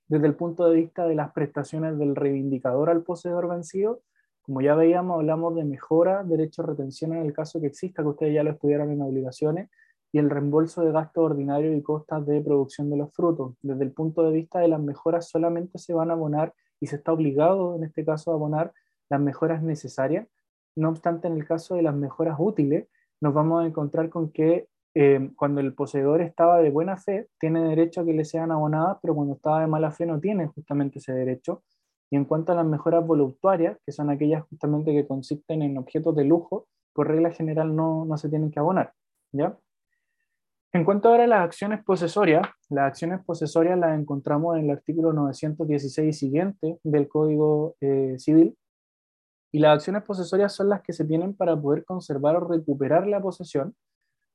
[0.06, 4.02] Desde el punto de vista de las prestaciones del reivindicador al poseedor vencido,
[4.42, 8.08] como ya veíamos, hablamos de mejora, derecho a retención en el caso que exista, que
[8.08, 9.70] ustedes ya lo estudiaron en obligaciones,
[10.12, 13.54] y el reembolso de gastos ordinarios y costas de producción de los frutos.
[13.62, 16.96] Desde el punto de vista de las mejoras, solamente se van a abonar y se
[16.96, 18.72] está obligado en este caso a abonar
[19.08, 20.26] las mejoras necesarias.
[20.76, 22.88] No obstante, en el caso de las mejoras útiles,
[23.20, 27.62] nos vamos a encontrar con que eh, cuando el poseedor estaba de buena fe, tiene
[27.62, 30.98] derecho a que le sean abonadas, pero cuando estaba de mala fe no tiene justamente
[30.98, 31.62] ese derecho.
[32.10, 36.16] Y en cuanto a las mejoras voluptuarias, que son aquellas justamente que consisten en objetos
[36.16, 38.92] de lujo, por regla general no, no se tienen que abonar.
[39.32, 39.56] ¿ya?
[40.72, 45.12] En cuanto ahora a las acciones posesorias, las acciones posesorias las encontramos en el artículo
[45.12, 48.56] 916 y siguiente del Código eh, Civil,
[49.52, 53.20] y las acciones posesorias son las que se tienen para poder conservar o recuperar la
[53.20, 53.74] posesión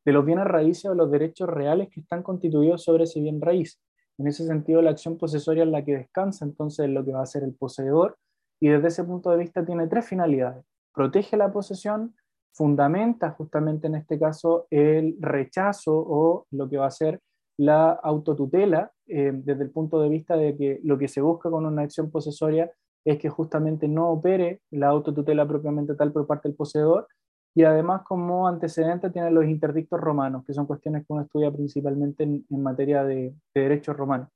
[0.03, 3.81] de los bienes raíces o los derechos reales que están constituidos sobre ese bien raíz.
[4.17, 7.21] En ese sentido, la acción posesoria es la que descansa entonces en lo que va
[7.21, 8.17] a ser el poseedor,
[8.59, 10.65] y desde ese punto de vista tiene tres finalidades.
[10.93, 12.13] Protege la posesión,
[12.55, 17.19] fundamenta justamente en este caso el rechazo o lo que va a ser
[17.57, 21.65] la autotutela eh, desde el punto de vista de que lo que se busca con
[21.65, 22.71] una acción posesoria
[23.05, 27.07] es que justamente no opere la autotutela propiamente tal por parte del poseedor
[27.53, 32.23] y además como antecedente tiene los interdictos romanos, que son cuestiones que uno estudia principalmente
[32.23, 34.29] en, materia de, de derecho romano.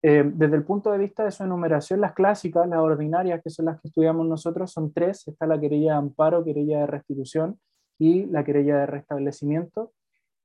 [0.00, 3.66] Eh, desde el punto de vista de su enumeración, las clásicas, las ordinarias, que son
[3.66, 5.26] las que estudiamos nosotros, son tres.
[5.26, 7.58] Está la querella de amparo, querella de restitución
[7.98, 9.92] y la querella de restablecimiento.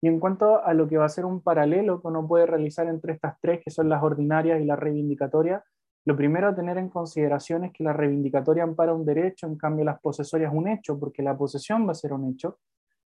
[0.01, 2.87] Y en cuanto a lo que va a ser un paralelo que uno puede realizar
[2.87, 5.63] entre estas tres, que son las ordinarias y la reivindicatoria,
[6.05, 9.85] lo primero a tener en consideración es que la reivindicatoria ampara un derecho, en cambio
[9.85, 12.59] las posesorias un hecho, porque la posesión va a ser un hecho,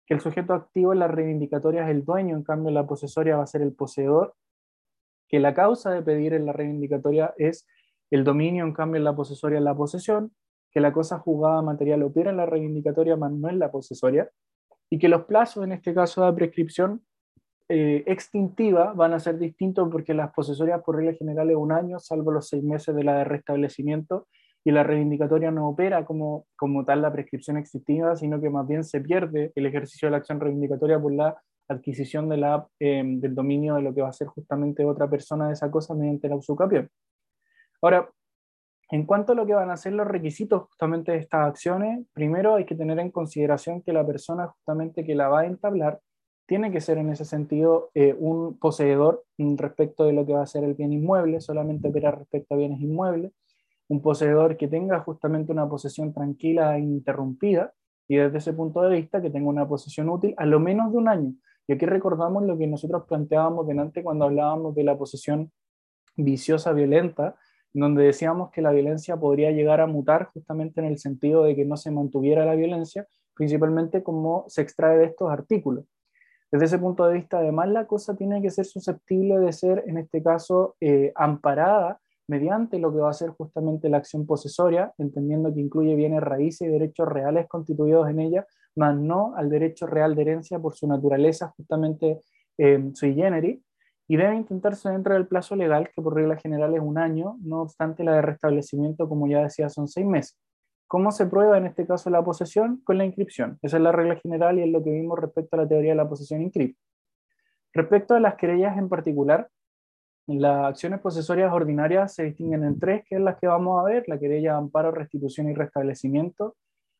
[0.07, 3.43] que el sujeto activo en la reivindicatoria es el dueño, en cambio la posesoria va
[3.43, 4.33] a ser el poseedor,
[5.27, 7.67] que la causa de pedir en la reivindicatoria es
[8.11, 10.31] el dominio, en cambio en la posesoria es la posesión,
[10.71, 14.29] que la cosa jugada material opera en la reivindicatoria, más no en la posesoria,
[14.89, 17.01] y que los plazos, en este caso de prescripción
[17.69, 21.99] eh, extintiva, van a ser distintos porque las posesorias por regla general es un año,
[21.99, 24.27] salvo los seis meses de la de restablecimiento,
[24.63, 28.83] y la reivindicatoria no opera como, como tal la prescripción extintiva, sino que más bien
[28.83, 32.31] se pierde el ejercicio de la acción reivindicatoria por la adquisición
[32.79, 35.93] eh, del dominio de lo que va a ser justamente otra persona de esa cosa
[35.93, 36.89] mediante la usucapión.
[37.81, 38.09] Ahora,
[38.89, 42.55] en cuanto a lo que van a ser los requisitos justamente de estas acciones, primero
[42.55, 45.99] hay que tener en consideración que la persona justamente que la va a entablar
[46.47, 50.47] tiene que ser en ese sentido eh, un poseedor respecto de lo que va a
[50.47, 53.33] ser el bien inmueble, solamente operar respecto a bienes inmuebles,
[53.89, 57.73] un poseedor que tenga justamente una posesión tranquila e interrumpida
[58.07, 60.97] y desde ese punto de vista que tenga una posesión útil a lo menos de
[60.97, 61.33] un año.
[61.67, 65.51] Y aquí recordamos lo que nosotros planteábamos delante cuando hablábamos de la posesión
[66.15, 67.35] viciosa, violenta,
[67.73, 71.65] donde decíamos que la violencia podría llegar a mutar justamente en el sentido de que
[71.65, 75.85] no se mantuviera la violencia, principalmente como se extrae de estos artículos.
[76.49, 79.97] Desde ese punto de vista, además, la cosa tiene que ser susceptible de ser, en
[79.97, 85.53] este caso, eh, amparada mediante lo que va a ser justamente la acción posesoria, entendiendo
[85.53, 88.47] que incluye bienes raíces y derechos reales constituidos en ella,
[88.77, 92.21] más no al derecho real de herencia por su naturaleza justamente
[92.57, 93.61] eh, sui generis,
[94.07, 97.61] y debe intentarse dentro del plazo legal, que por regla general es un año, no
[97.61, 100.39] obstante la de restablecimiento, como ya decía, son seis meses.
[100.87, 102.81] ¿Cómo se prueba en este caso la posesión?
[102.85, 103.59] Con la inscripción.
[103.61, 105.97] Esa es la regla general y es lo que vimos respecto a la teoría de
[105.97, 106.81] la posesión inscripta.
[107.73, 109.49] Respecto a las querellas en particular,
[110.27, 114.05] las acciones posesorias ordinarias se distinguen en tres, que es las que vamos a ver,
[114.07, 116.55] la querella de amparo, restitución y restablecimiento,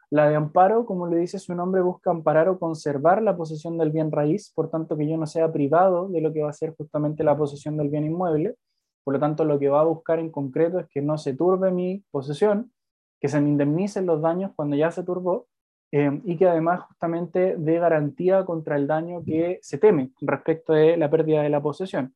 [0.10, 3.92] la de amparo, como le dice su nombre, busca amparar o conservar la posesión del
[3.92, 6.76] bien raíz, por tanto que yo no sea privado de lo que va a ser
[6.78, 8.56] justamente la posesión del bien inmueble.
[9.04, 11.72] Por lo tanto, lo que va a buscar en concreto es que no se turbe
[11.72, 12.72] mi posesión,
[13.20, 15.48] que se me indemnicen los daños cuando ya se turbó
[15.92, 20.98] eh, y que además justamente dé garantía contra el daño que se teme respecto de
[20.98, 22.14] la pérdida de la posesión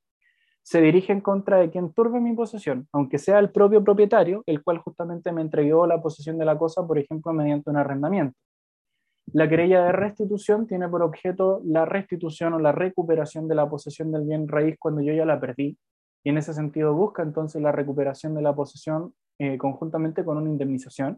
[0.64, 4.64] se dirige en contra de quien turbe mi posesión, aunque sea el propio propietario, el
[4.64, 8.38] cual justamente me entregó la posesión de la cosa, por ejemplo, mediante un arrendamiento.
[9.34, 14.12] La querella de restitución tiene por objeto la restitución o la recuperación de la posesión
[14.12, 15.78] del bien raíz cuando yo ya la perdí,
[16.24, 20.50] y en ese sentido busca entonces la recuperación de la posesión eh, conjuntamente con una
[20.50, 21.18] indemnización.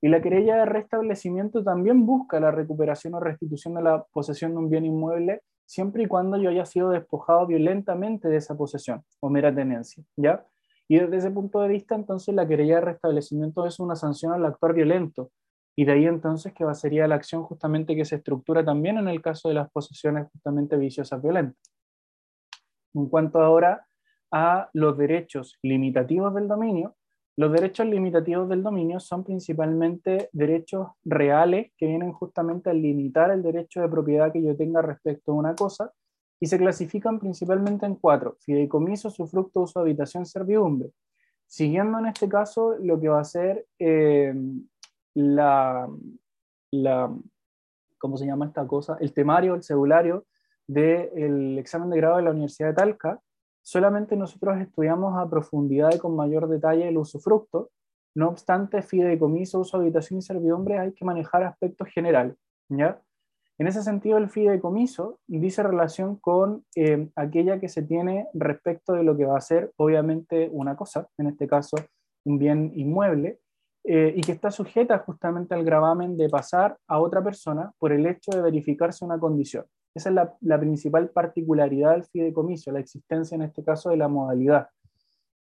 [0.00, 4.56] Y la querella de restablecimiento también busca la recuperación o restitución de la posesión de
[4.56, 9.30] un bien inmueble siempre y cuando yo haya sido despojado violentamente de esa posesión o
[9.30, 10.44] mera tenencia, ¿ya?
[10.88, 14.44] Y desde ese punto de vista, entonces, la querella de restablecimiento es una sanción al
[14.44, 15.30] actuar violento,
[15.76, 19.06] y de ahí entonces que va, sería la acción justamente que se estructura también en
[19.06, 21.72] el caso de las posesiones justamente viciosas violentas.
[22.92, 23.86] En cuanto ahora
[24.32, 26.96] a los derechos limitativos del dominio,
[27.40, 33.42] los derechos limitativos del dominio son principalmente derechos reales que vienen justamente a limitar el
[33.42, 35.90] derecho de propiedad que yo tenga respecto a una cosa
[36.38, 40.90] y se clasifican principalmente en cuatro, fideicomiso, sufructo, uso, habitación, servidumbre.
[41.46, 44.34] Siguiendo en este caso lo que va a ser eh,
[45.14, 45.88] la,
[46.72, 47.10] la,
[47.96, 48.98] ¿cómo se llama esta cosa?
[49.00, 50.26] El temario, el cedulario
[50.66, 53.18] del examen de grado de la Universidad de Talca,
[53.62, 57.70] Solamente nosotros estudiamos a profundidad y con mayor detalle el usufructo,
[58.14, 62.36] no obstante, fideicomiso, uso, habitación y servidumbre hay que manejar aspectos generales.
[62.68, 63.00] ¿ya?
[63.58, 69.02] En ese sentido, el fideicomiso dice relación con eh, aquella que se tiene respecto de
[69.02, 71.76] lo que va a ser, obviamente, una cosa, en este caso,
[72.24, 73.38] un bien inmueble,
[73.84, 78.06] eh, y que está sujeta justamente al gravamen de pasar a otra persona por el
[78.06, 79.66] hecho de verificarse una condición.
[79.94, 84.68] Esa es la, principal particularidad del fideicomiso, la existencia en este caso de la modalidad.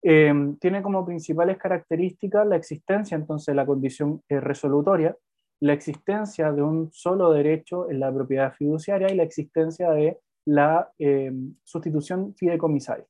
[0.02, 5.16] Em, tiene como principales características la existencia entonces de la condición eh, resolutoria,
[5.62, 10.92] la existencia de un solo derecho en la propiedad fiduciaria y la existencia de la
[10.98, 13.06] em, sustitución fideicomisaria.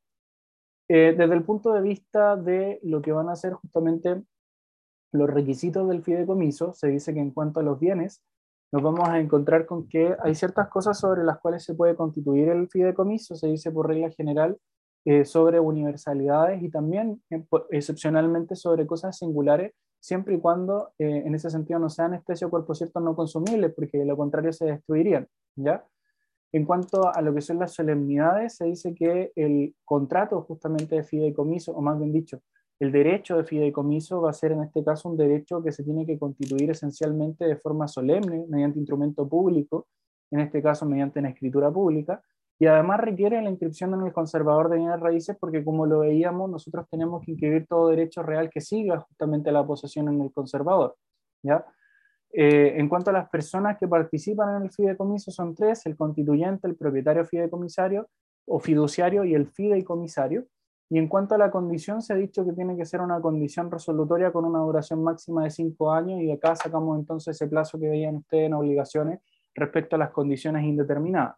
[0.88, 4.22] Eh, desde el punto de vista de lo que van a ser justamente
[5.14, 8.22] los requisitos del fideicomiso, se dice que en cuanto a los bienes,
[8.74, 12.50] nos vamos a encontrar con que hay ciertas cosas sobre las cuales se puede constituir
[12.50, 14.58] el fideicomiso, se dice por regla general,
[15.06, 21.36] eh, sobre universalidades y también eh, excepcionalmente sobre cosas singulares, siempre y cuando eh, en
[21.36, 24.66] ese sentido no sean especie o cuerpo cierto no consumibles, porque de lo contrario se
[24.66, 25.28] destruirían.
[25.56, 25.86] ¿ya?
[26.52, 31.04] En cuanto a lo que son las solemnidades, se dice que el contrato justamente de
[31.04, 32.42] fideicomiso, o más bien dicho,
[32.80, 36.06] el derecho de fideicomiso va a ser en este caso un derecho que se tiene
[36.06, 39.88] que constituir esencialmente de forma solemne, mediante instrumento público,
[40.32, 42.22] en este caso mediante una escritura pública,
[42.60, 46.50] y además requiere la inscripción en el conservador de bienes raíces porque como lo veíamos,
[46.50, 50.96] nosotros tenemos que inscribir todo derecho real que siga justamente la posesión en el conservador.
[51.42, 51.66] ¿ya?
[52.32, 56.68] Eh, en cuanto a las personas que participan en el fideicomiso, son tres, el constituyente,
[56.68, 58.08] el propietario fideicomisario
[58.48, 60.46] o fiduciario y el fideicomisario.
[60.90, 63.72] Y en cuanto a la condición, se ha dicho que tiene que ser una condición
[63.72, 67.90] resolutoria con una duración máxima de cinco años y acá sacamos entonces ese plazo que
[67.90, 69.20] veían ustedes en obligaciones
[69.56, 71.36] respecto a las condiciones indeterminadas.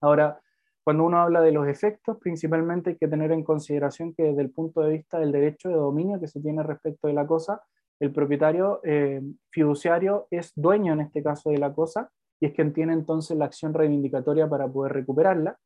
[0.00, 0.40] Ahora,
[0.82, 4.50] cuando uno habla de los efectos, principalmente hay que tener en consideración que desde el
[4.50, 7.60] punto de vista del derecho de dominio que se tiene respecto de la cosa,
[8.00, 9.20] el propietario eh,
[9.50, 12.10] fiduciario es dueño en este caso de la cosa
[12.40, 15.58] y es quien tiene entonces la acción reivindicatoria para poder recuperarla.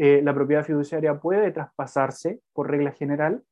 [0.00, 3.42] Eh, la propiedad fiduciaria puede traspasarse por regla general,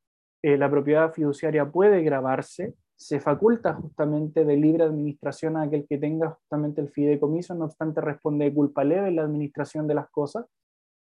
[0.41, 5.97] eh, la propiedad fiduciaria puede grabarse, se faculta justamente de libre administración a aquel que
[5.97, 10.09] tenga justamente el fideicomiso, no obstante responde de culpa leve en la administración de las
[10.09, 10.45] cosas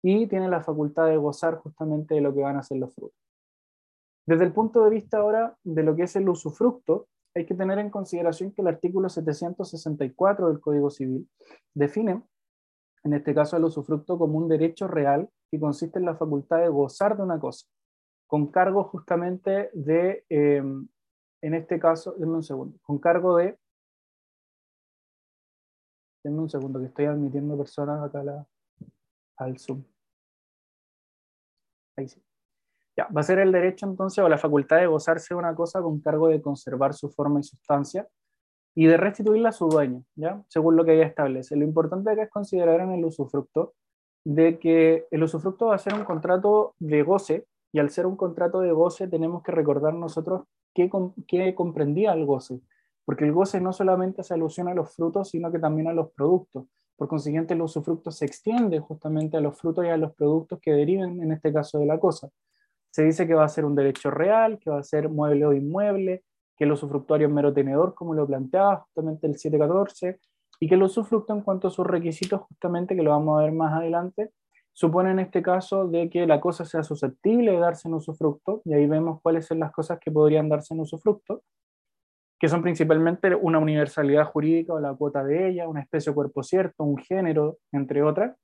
[0.04, 3.18] y tiene la facultad de gozar justamente de lo que van a ser los frutos.
[4.28, 7.80] Desde el punto de vista ahora de lo que es el usufructo, hay que tener
[7.80, 11.28] en consideración que el artículo 764 del Código Civil
[11.74, 12.22] define,
[13.04, 16.70] en este caso, el usufructo como un derecho real que consiste en la facultad de
[16.70, 17.68] gozar de una cosa,
[18.28, 20.88] con cargo justamente de, em,
[21.42, 23.58] en este caso, denme un segundo, con cargo de,
[26.24, 28.46] denme un segundo, que estoy admitiendo personas acá
[29.38, 29.84] al Zoom.
[31.98, 32.22] Ahí sí
[33.00, 36.00] va a ser el derecho entonces o la facultad de gozarse de una cosa con
[36.02, 38.08] cargo de conservar su forma y sustancia
[38.76, 40.44] y de restituirla a su dueño, ¿ya?
[40.48, 41.56] según lo que ella establece.
[41.56, 43.74] Lo importante es considerar en el usufructo
[44.24, 48.16] de que el usufructo va a ser un contrato de goce y al ser un
[48.16, 50.44] contrato de goce tenemos que recordar nosotros
[50.74, 50.90] qué,
[51.28, 52.62] qué comprendía el goce,
[53.06, 56.12] porque el goce no solamente se alusiona a los frutos, sino que también a los
[56.12, 56.66] productos.
[56.96, 60.72] Por consiguiente, el usufructo se extiende justamente a los frutos y a los productos que
[60.72, 62.30] deriven, en este caso, de la cosa.
[62.92, 65.54] Se dice que va a ser un derecho real, que va a ser mueble o
[65.54, 66.24] inmueble,
[66.62, 70.20] que el usufructuario es mero tenedor, como lo planteaba justamente el 714,
[70.60, 73.52] y que el usufructo en cuanto a sus requisitos, justamente que lo vamos a ver
[73.52, 74.32] más adelante,
[74.72, 78.74] supone en este caso de que la cosa sea susceptible de darse en usufructo, y
[78.74, 81.42] ahí vemos cuáles son las cosas que podrían darse en usufructo,
[82.40, 86.44] que son principalmente una universalidad jurídica o la cuota de ella, una especie o cuerpo
[86.44, 88.38] cierto, un género, entre otras,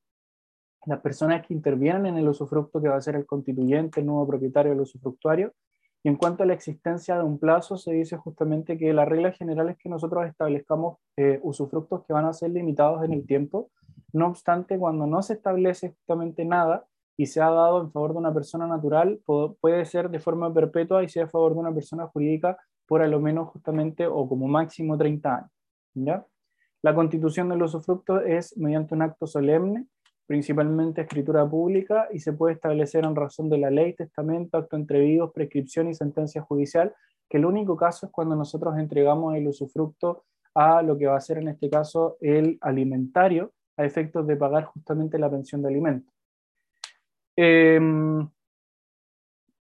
[0.87, 4.25] las personas que intervienen en el usufructo, que va a ser el constituyente, el nuevo
[4.25, 5.53] propietario del usufructuario.
[6.03, 9.31] Y en cuanto a la existencia de un plazo, se dice justamente que la regla
[9.31, 13.69] general es que nosotros establezcamos eh, usufructos que van a ser limitados en el tiempo.
[14.13, 16.85] No obstante, cuando no se establece justamente nada
[17.17, 19.19] y se ha dado en favor de una persona natural,
[19.59, 23.07] puede ser de forma perpetua y sea a favor de una persona jurídica por a
[23.07, 25.51] lo menos justamente o como máximo 30 años.
[25.95, 26.25] ¿ya?
[26.83, 29.87] La constitución del usufructo es mediante un acto solemne
[30.27, 35.31] principalmente escritura pública, y se puede establecer en razón de la ley, testamento, acto entrevidos,
[35.33, 36.93] prescripción y sentencia judicial,
[37.29, 41.21] que el único caso es cuando nosotros entregamos el usufructo a lo que va a
[41.21, 46.13] ser en este caso el alimentario, a efectos de pagar justamente la pensión de alimentos.
[47.35, 48.27] Em,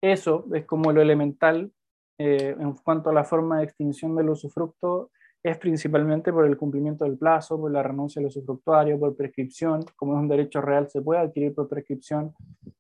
[0.01, 1.71] eso es como lo elemental
[2.17, 5.11] eh, en cuanto a la forma de extinción del usufructo
[5.45, 10.13] es principalmente por el cumplimiento del plazo, por la renuncia al usufructuario, por prescripción, como
[10.13, 12.34] es un derecho real se puede adquirir por prescripción,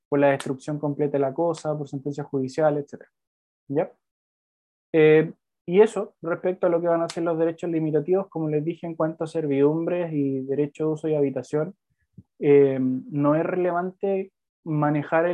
[0.09, 3.03] por la destrucción completa de la cosa, por sentencia judicial, etc.
[3.67, 3.91] ¿Ya?
[4.93, 5.31] Eh,
[5.67, 8.87] y eso respecto a lo que van a ser los derechos limitativos, como les dije
[8.87, 11.75] en cuanto a servidumbres y derecho de uso y habitación,
[12.39, 14.31] eh, no es relevante
[14.63, 15.31] manejar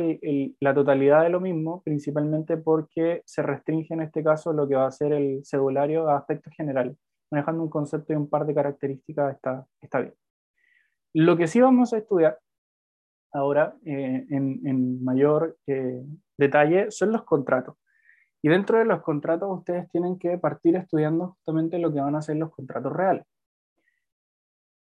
[0.60, 4.86] la totalidad de lo mismo, principalmente porque se restringe en este caso lo que va
[4.86, 6.98] a ser el cedulario a aspectos generales
[7.32, 10.14] manejando un concepto y un par de características está, está bien.
[11.14, 12.38] Lo que sí vamos a estudiar
[13.32, 16.04] ahora eh, en, mayor eh,
[16.36, 17.76] detalle son los contratos.
[18.42, 22.22] Y dentro de los contratos ustedes tienen que partir estudiando justamente lo que van a
[22.22, 23.24] ser los contratos reales.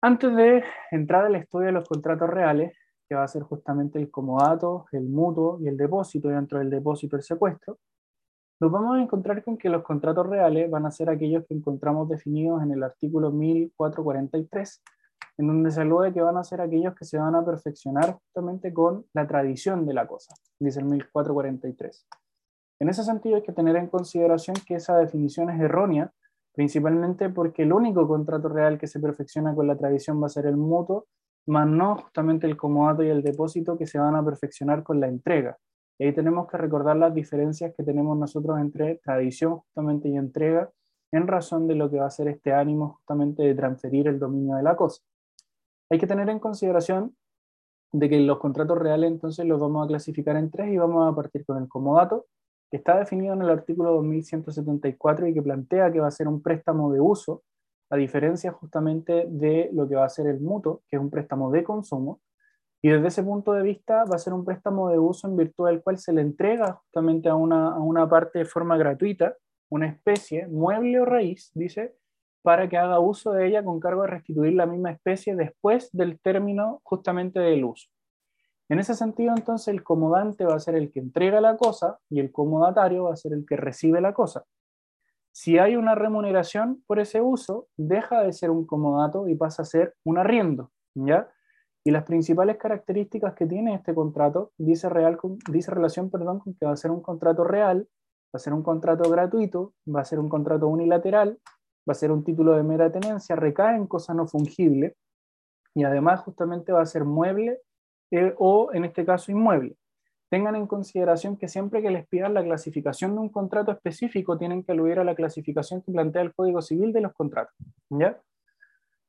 [0.00, 2.72] Antes de entrar al estudio de los contratos reales,
[3.06, 6.70] que va a ser justamente el comodato, el mutuo y el depósito, y dentro del
[6.70, 7.78] depósito el secuestro,
[8.62, 12.08] nos vamos a encontrar con que los contratos reales van a ser aquellos que encontramos
[12.08, 14.84] definidos en el artículo 1443,
[15.38, 18.72] en donde se alude que van a ser aquellos que se van a perfeccionar justamente
[18.72, 22.06] con la tradición de la cosa, dice el 1443.
[22.78, 26.12] En ese sentido hay que tener en consideración que esa definición es errónea,
[26.54, 30.46] principalmente porque el único contrato real que se perfecciona con la tradición va a ser
[30.46, 31.08] el mutuo,
[31.46, 35.08] más no justamente el comodato y el depósito que se van a perfeccionar con la
[35.08, 35.58] entrega.
[36.02, 40.70] Ahí tenemos que recordar las diferencias que tenemos nosotros entre tradición justamente y entrega
[41.12, 44.56] en razón de lo que va a ser este ánimo justamente de transferir el dominio
[44.56, 45.00] de la cosa.
[45.90, 47.14] Hay que tener en consideración
[47.92, 51.14] de que los contratos reales entonces los vamos a clasificar en tres y vamos a
[51.14, 52.26] partir con el comodato,
[52.70, 56.42] que está definido en el artículo 2174 y que plantea que va a ser un
[56.42, 57.42] préstamo de uso,
[57.90, 61.50] a diferencia justamente de lo que va a ser el mutuo, que es un préstamo
[61.50, 62.20] de consumo,
[62.82, 65.66] y desde ese punto de vista va a ser un préstamo de uso en virtud
[65.66, 69.36] del cual se le entrega justamente a una, a una parte de forma gratuita,
[69.70, 71.94] una especie, mueble o raíz, dice,
[72.42, 76.18] para que haga uso de ella con cargo de restituir la misma especie después del
[76.18, 77.88] término justamente del uso.
[78.68, 82.18] En ese sentido, entonces, el comodante va a ser el que entrega la cosa y
[82.18, 84.44] el comodatario va a ser el que recibe la cosa.
[85.30, 89.66] Si hay una remuneración por ese uso, deja de ser un comodato y pasa a
[89.66, 91.30] ser un arriendo, ¿ya?
[91.84, 95.18] Y las principales características que tiene este contrato dice, real,
[95.50, 97.88] dice relación perdón, con que va a ser un contrato real,
[98.34, 101.38] va a ser un contrato gratuito, va a ser un contrato unilateral,
[101.88, 104.96] va a ser un título de mera tenencia, recae en cosa no fungible
[105.74, 107.60] y además justamente va a ser mueble
[108.10, 109.76] eh, o en este caso inmueble.
[110.30, 114.62] Tengan en consideración que siempre que les pidan la clasificación de un contrato específico tienen
[114.62, 117.54] que aludir a la clasificación que plantea el Código Civil de los contratos.
[117.90, 118.18] ¿ya?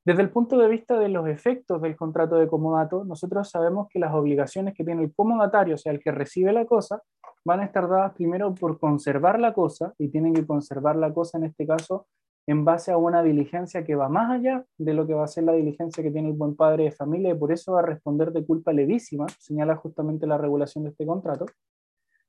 [0.05, 3.99] Desde el punto de vista de los efectos del contrato de comodato, nosotros sabemos que
[3.99, 7.01] las obligaciones que tiene el comodatario, o sea, el que recibe la cosa,
[7.45, 11.37] van a estar dadas primero por conservar la cosa y tienen que conservar la cosa
[11.37, 12.07] en este caso
[12.45, 15.45] en base a una diligencia que va más allá de lo que va a ser
[15.45, 18.33] la diligencia que tiene el buen padre de familia y por eso va a responder
[18.33, 21.45] de culpa levísima, señala justamente la regulación de este contrato.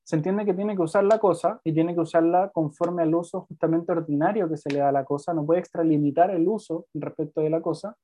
[0.05, 3.43] Se entiende que tiene que usar la cosa y tiene que usarla conforme al uso
[3.43, 7.41] justamente ordinario que se le da a la cosa, no puede extralimitar el uso respecto
[7.41, 7.97] de la cosa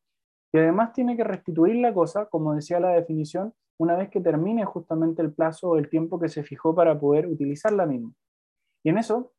[0.53, 4.65] y además tiene que restituir la cosa, como decía la definición, una vez que termine
[4.65, 8.13] justamente el plazo o el tiempo que se fijó para poder utilizar la misma.
[8.83, 9.33] Y en eso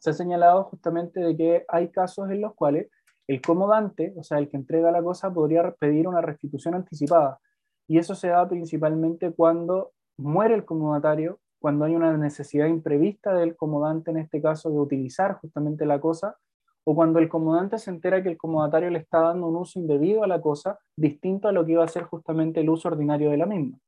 [0.00, 2.88] se ha señalado justamente de que hay casos en los cuales
[3.28, 7.38] el comodante, o sea, el que entrega la cosa, podría pedir una restitución anticipada.
[7.86, 13.54] Y eso se da principalmente cuando muere el comodatario, cuando hay una necesidad imprevista del
[13.54, 16.36] comodante, en este caso, de utilizar justamente la cosa,
[16.84, 20.24] o cuando el comodante se entera que el comodatario le está dando un uso indebido
[20.24, 23.36] a la cosa, distinto a lo que iba a ser justamente el uso ordinario de
[23.36, 23.78] la misma.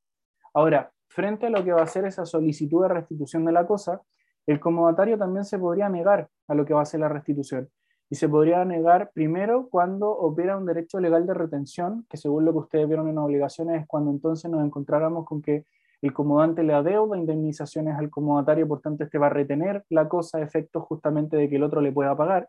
[0.52, 4.02] Ahora, frente a lo que va a ser esa solicitud de restitución de la cosa,
[4.46, 7.70] el comodatario también se podría negar a lo que va a ser la restitución.
[8.10, 12.52] Y se podría negar primero cuando opera un derecho legal de retención, que según lo
[12.52, 15.64] que ustedes vieron en obligaciones es cuando entonces nos encontráramos con que
[16.02, 20.38] el comodante le adeuda indemnizaciones al comodatario, por tanto este va a retener la cosa
[20.38, 22.48] a efecto justamente de que el otro le pueda pagar.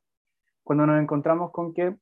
[0.63, 1.95] Cuando nos encontramos con que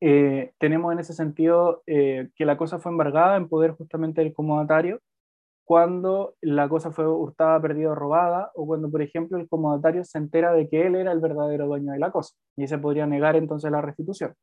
[0.00, 4.32] eh, tenemos en ese sentido eh, que la cosa fue embargada en poder justamente del
[4.32, 5.00] comodatario
[5.64, 10.18] cuando la cosa fue hurtada, perdida o robada, o cuando, por ejemplo, el comodatario se
[10.18, 13.36] entera de que él era el verdadero dueño de la cosa, y se podría negar
[13.36, 14.34] entonces la restitución.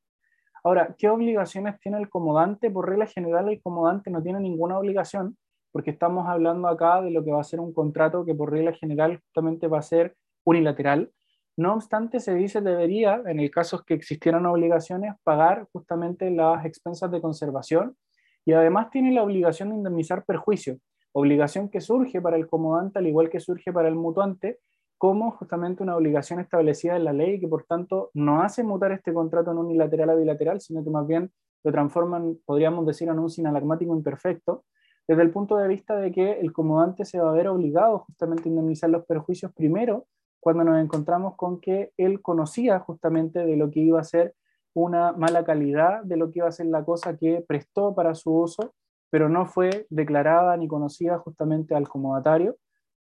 [0.64, 2.72] Ahora, ¿qué obligaciones tiene el comodante?
[2.72, 5.38] Por regla general, el comodante no tiene ninguna obligación,
[5.72, 8.74] porque estamos hablando acá de lo que va a ser un contrato que por regla
[8.74, 11.12] general justamente va a ser unilateral.
[11.58, 17.12] No obstante, se dice debería, en el caso que existieran obligaciones, pagar justamente las expensas
[17.12, 17.98] de conservación
[18.46, 20.78] y además tiene la obligación de indemnizar perjuicio
[21.12, 24.60] obligación que surge para el comodante al igual que surge para el mutuante,
[24.98, 29.14] como justamente una obligación establecida en la ley que por tanto no hace mutar este
[29.14, 31.32] contrato en unilateral a bilateral, sino que más bien
[31.64, 34.66] lo transforman, podríamos decir, en un sinalagmático imperfecto,
[35.10, 38.44] desde el punto de vista de que el comodante se va a ver obligado justamente
[38.48, 40.06] a indemnizar los perjuicios primero
[40.40, 44.36] cuando nos encontramos con que él conocía justamente de lo que iba a ser
[44.76, 48.32] una mala calidad, de lo que iba a ser la cosa que prestó para su
[48.32, 48.76] uso
[49.10, 52.58] pero no fue declarada ni conocida justamente al comodatario,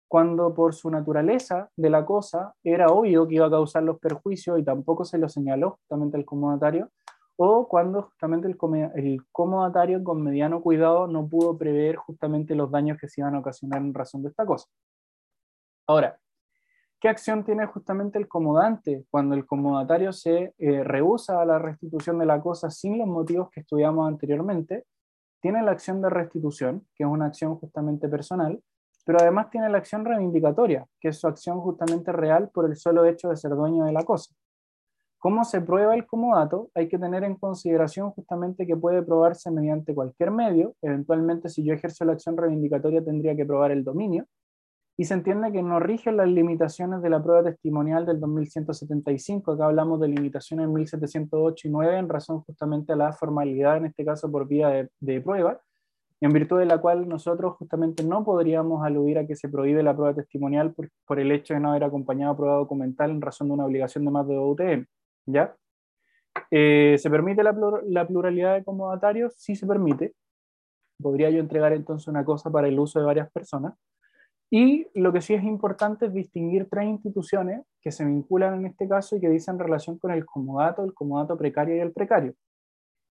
[0.07, 4.57] cuando por su naturaleza de la cosa era obvio que iba a causar los perjuicios
[4.57, 6.89] y tampoco se lo señaló justamente al comodatario,
[7.37, 8.57] o cuando justamente el,
[9.31, 13.81] comodatario con mediano cuidado no pudo prever justamente los daños que se iban a ocasionar
[13.81, 14.67] en razón de esta cosa.
[15.87, 16.19] Ahora,
[16.99, 22.19] ¿qué acción tiene justamente el comodante cuando el comodatario se eh, rehúsa a la restitución
[22.19, 24.85] de la cosa sin los motivos que estudiamos anteriormente?
[25.39, 28.61] tiene la acción de restitución, que es una acción justamente personal,
[29.05, 33.05] pero además tiene la acción reivindicatoria, que es su acción justamente real por el solo
[33.05, 34.33] hecho de ser dueño de la cosa.
[35.19, 36.69] ¿Cómo se prueba el comodato?
[36.75, 40.75] Hay que tener en consideración justamente que puede probarse mediante cualquier medio.
[40.81, 44.25] Eventualmente, si yo ejerzo la acción reivindicatoria, tendría que probar el dominio
[44.99, 49.51] y se entiende que no rigen las limitaciones de la prueba testimonial del 2175.
[49.51, 53.85] Acá hablamos de limitaciones en 1708 y 9 en razón justamente a la formalidad, en
[53.85, 55.61] este caso por vía de, prueba,
[56.19, 59.95] en virtud de la cual nosotros justamente no podríamos aludir a que se prohíbe la
[59.95, 63.53] prueba testimonial por, por el hecho de no haber acompañado prueba documental en razón de
[63.53, 64.85] una obligación de más de UTM.
[65.27, 65.55] ¿Ya?
[66.51, 67.55] Eh, ¿Se permite la,
[67.85, 69.35] la pluralidad de comodatarios?
[69.37, 70.15] Sí se permite.
[71.01, 73.75] Podría yo entregar entonces una cosa para el uso de varias personas
[74.49, 78.87] Y lo que sí es importante es distinguir tres instituciones que se vinculan en este
[78.87, 82.33] caso y que dicen relación con el comodato, el comodato precario y el precario.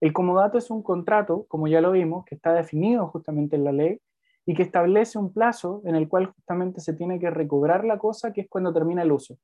[0.01, 3.73] El comodato es un contrato, como ya lo vimos, que está definido justamente en la
[3.73, 4.01] ley
[4.47, 8.33] y que establece un plazo en el cual justamente se tiene que recobrar la cosa,
[8.33, 9.39] que es cuando termina el uso.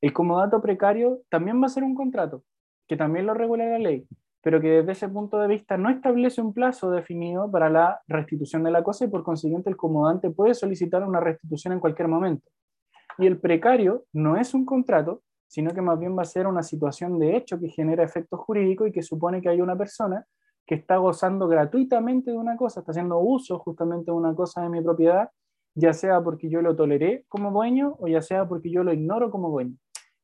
[0.00, 2.42] El comodato precario también va a ser un contrato,
[2.86, 4.06] que también lo regula la ley,
[4.42, 8.62] pero que desde ese punto de vista no establece un plazo definido para la restitución
[8.62, 12.48] de la cosa y por consiguiente el comodante puede solicitar una restitución en cualquier momento.
[13.18, 16.62] Y el precario no es un contrato, sino que más bien va a ser una
[16.62, 20.26] situación de hecho que genera efectos jurídicos y que supone que hay una persona
[20.66, 24.68] que está gozando gratuitamente de una cosa, está haciendo uso justamente de una cosa de
[24.68, 25.30] mi propiedad,
[25.74, 29.30] ya sea porque yo lo toleré como dueño o ya sea porque yo lo ignoro
[29.30, 29.76] como dueño.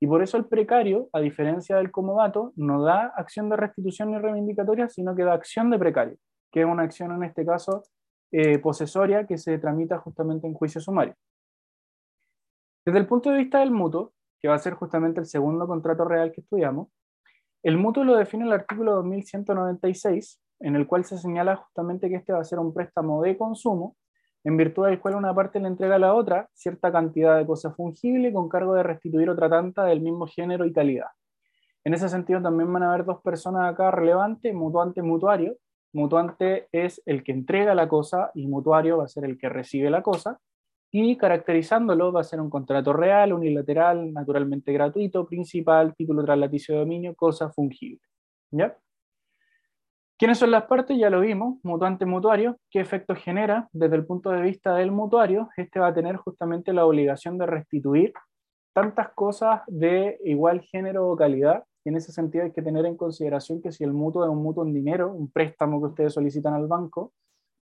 [0.03, 4.19] Y por eso el precario, a diferencia del comodato, no da acción de restitución ni
[4.19, 6.17] reivindicatoria, sino que da acción de precario,
[6.51, 7.85] que es una acción en este caso
[8.33, 11.15] eh, posesoria que se tramita justamente en juicio sumario.
[12.85, 16.05] Desde el punto de vista del mutuo, que va a ser justamente el segundo contrato
[16.05, 16.89] real que estudiamos,
[17.63, 22.33] el mutuo lo define el artículo 2196, en el cual se señala justamente que este
[22.33, 23.95] va a ser un préstamo de consumo,
[24.45, 27.75] en virtud del cual una parte le entrega a la otra cierta cantidad de cosas
[27.77, 31.09] fungibles con cargo de restituir otra tanta del mismo género y calidad.
[31.85, 35.57] En ese sentido también van a haber dos personas acá relevantes, mutuante y mutuario.
[35.93, 39.91] Mutuante es el que entrega la cosa y mutuario va a ser el que recibe
[39.91, 40.41] la cosa
[40.91, 46.75] y caracterizándolo va a ser un contrato real, unilateral, naturalmente gratuito, principal, título tras laticio
[46.75, 48.01] de dominio, cosa fungible.
[48.51, 48.77] ¿Ya?
[50.23, 50.97] ¿Quiénes son las partes?
[50.97, 52.57] Ya lo vimos, mutuante mutuario.
[52.71, 53.69] ¿Qué efecto genera?
[53.73, 57.47] Desde el punto de vista del mutuario, este va a tener justamente la obligación de
[57.47, 58.13] restituir
[58.73, 61.65] tantas cosas de igual género o calidad.
[61.85, 64.41] Y en ese sentido hay que tener en consideración que si el mutuo es un
[64.45, 67.13] mutuo en dinero, un préstamo que ustedes solicitan al banco,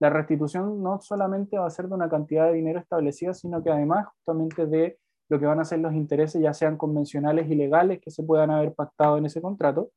[0.00, 3.70] la restitución no solamente va a ser de una cantidad de dinero establecida, sino que
[3.70, 4.98] además justamente de
[5.28, 8.50] lo que van a ser los intereses, ya sean convencionales y legales, que se puedan
[8.50, 9.92] haber pactado en ese contrato.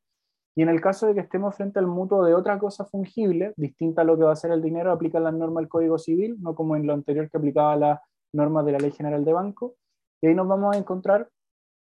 [0.55, 4.01] Y en el caso de que estemos frente al mutuo de otra cosa fungible, distinta
[4.01, 6.55] a lo que va a ser el dinero, aplica la norma del Código Civil, no
[6.55, 7.99] como en lo anterior que aplicaba las
[8.33, 9.75] normas de la Ley General de Banco.
[10.21, 11.29] Y ahí nos vamos a encontrar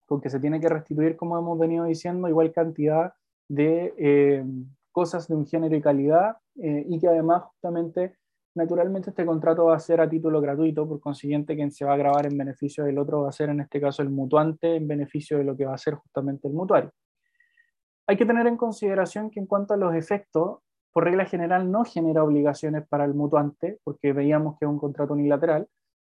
[0.05, 3.13] con que se tiene que restituir, como hemos venido diciendo, igual cantidad
[3.49, 4.45] de eh,
[4.91, 8.15] cosas de un género y calidad eh, y que además justamente
[8.55, 11.97] naturalmente este contrato va a ser a título gratuito, por consiguiente quien se va a
[11.97, 15.37] grabar en beneficio del otro va a ser en este caso el mutuante en beneficio
[15.37, 16.91] de lo que va a ser justamente el mutuario.
[18.05, 20.59] Hay que tener en consideración que en cuanto a los efectos,
[20.91, 25.13] por regla general no genera obligaciones para el mutuante, porque veíamos que es un contrato
[25.13, 25.69] unilateral.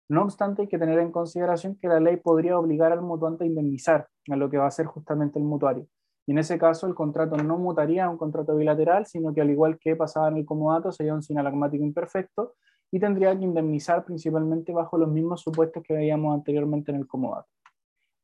[0.09, 3.47] No obstante, hay que tener en consideración que la ley podría obligar al mutuante a
[3.47, 5.87] indemnizar a lo que va a ser justamente el mutuario.
[6.27, 9.51] Y en ese caso el contrato no mutaría a un contrato bilateral, sino que al
[9.51, 12.55] igual que pasaba en el comodato, sería un sinalagmático imperfecto
[12.91, 17.49] y tendría que indemnizar principalmente bajo los mismos supuestos que veíamos anteriormente en el comodato.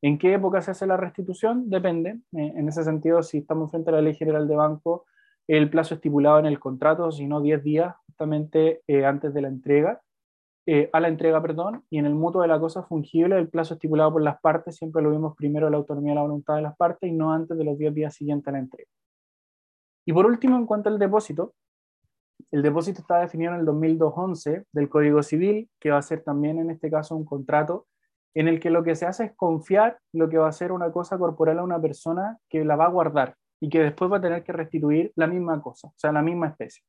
[0.02, 1.70] ¿En qué época se hace la restitución?
[1.70, 2.10] Depende.
[2.32, 5.06] Eh, en ese sentido, si estamos frente a la Ley General de Banco,
[5.46, 9.48] el plazo estipulado en el contrato, si no 10 días justamente eh, antes de la
[9.48, 10.02] entrega,
[10.66, 13.74] eh, a la entrega, perdón, y en el mutuo de la cosa fungible, el plazo
[13.74, 16.76] estipulado por las partes, siempre lo vimos primero la autonomía y la voluntad de las
[16.76, 18.90] partes y no antes de los 10 días siguientes a la entrega.
[20.04, 21.54] Y por último, en cuanto al depósito,
[22.50, 26.58] el depósito está definido en el 2011 del Código Civil, que va a ser también
[26.58, 27.86] en este caso un contrato
[28.34, 30.90] en el que lo que se hace es confiar lo que va a ser una
[30.90, 34.20] cosa corporal a una persona que la va a guardar y que después va a
[34.20, 36.82] tener que restituir la misma cosa, o sea, la misma especie.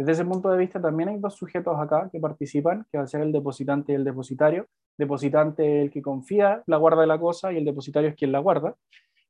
[0.00, 3.06] Desde ese punto de vista también hay dos sujetos acá que participan, que va a
[3.06, 4.66] ser el depositante y el depositario.
[4.96, 8.38] Depositante el que confía la guarda de la cosa y el depositario es quien la
[8.38, 8.74] guarda.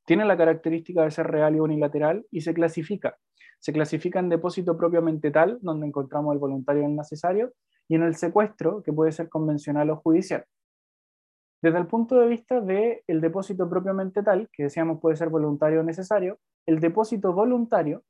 [0.04, 3.16] Tiene la característica de ser real y unilateral y se clasifica.
[3.58, 7.52] Se clasifica en depósito propiamente tal, donde encontramos el voluntario y el necesario,
[7.88, 10.44] y en el secuestro, que puede ser convencional o judicial.
[11.62, 15.80] Desde el punto de vista del el depósito propiamente tal, que decíamos puede ser voluntario
[15.80, 18.02] o necesario, el depósito voluntario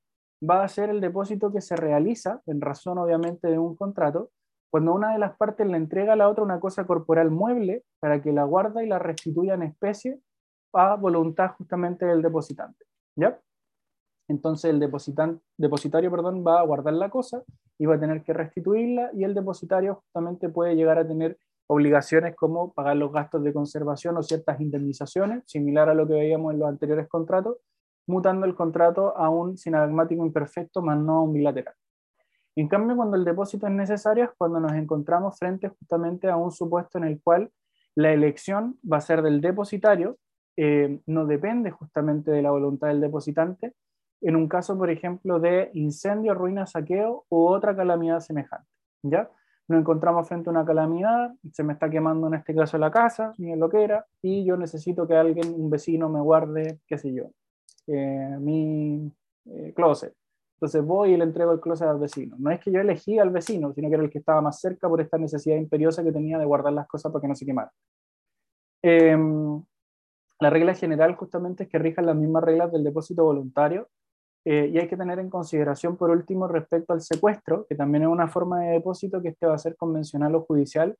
[0.48, 4.30] va a ser el depósito que se realiza, en razón obviamente de un contrato,
[4.70, 8.22] cuando una de las partes le entrega a la otra una cosa corporal mueble para
[8.22, 10.20] que la guarda y la restituya en especie
[10.72, 12.84] a voluntad justamente del depositante.
[13.16, 13.40] ¿Ya?
[14.28, 17.42] Entonces el depositario perdón, va a guardar la cosa
[17.78, 21.36] y va a tener que restituirla y el depositario justamente puede llegar a tener
[21.72, 26.52] obligaciones como pagar los gastos de conservación o ciertas indemnizaciones, similar a lo que veíamos
[26.52, 27.58] en los anteriores contratos,
[28.08, 31.74] mutando el contrato a un sinagmático imperfecto más no a un bilateral.
[32.56, 36.50] En cambio, cuando el depósito es necesario es cuando nos encontramos frente justamente a un
[36.50, 37.52] supuesto en el cual
[37.94, 40.18] la elección va a ser del depositario,
[40.56, 43.74] eh, no depende justamente de la voluntad del depositante,
[44.22, 48.66] en un caso, por ejemplo, de incendio, ruina, saqueo u otra calamidad semejante.
[49.02, 49.30] ¿ya?
[49.70, 53.34] Nos encontramos frente a una calamidad, se me está quemando en este caso la casa,
[53.38, 57.14] ni lo que era, y yo necesito que alguien, un vecino, me guarde, qué sé
[57.14, 57.30] yo,
[57.86, 59.12] eh, mi
[59.44, 60.12] eh, closet.
[60.56, 62.34] Entonces voy y le entrego el closet al vecino.
[62.40, 64.88] No es que yo elegí al vecino, sino que era el que estaba más cerca
[64.88, 67.70] por esta necesidad imperiosa que tenía de guardar las cosas para que no se quemaran.
[68.82, 69.62] Em,
[70.40, 73.88] la regla general justamente es que rijan las mismas reglas del depósito voluntario
[74.44, 78.08] eh, y hay que tener en consideración, por último, respecto al secuestro, que también es
[78.08, 80.96] una forma de depósito que este va a ser convencional o judicial.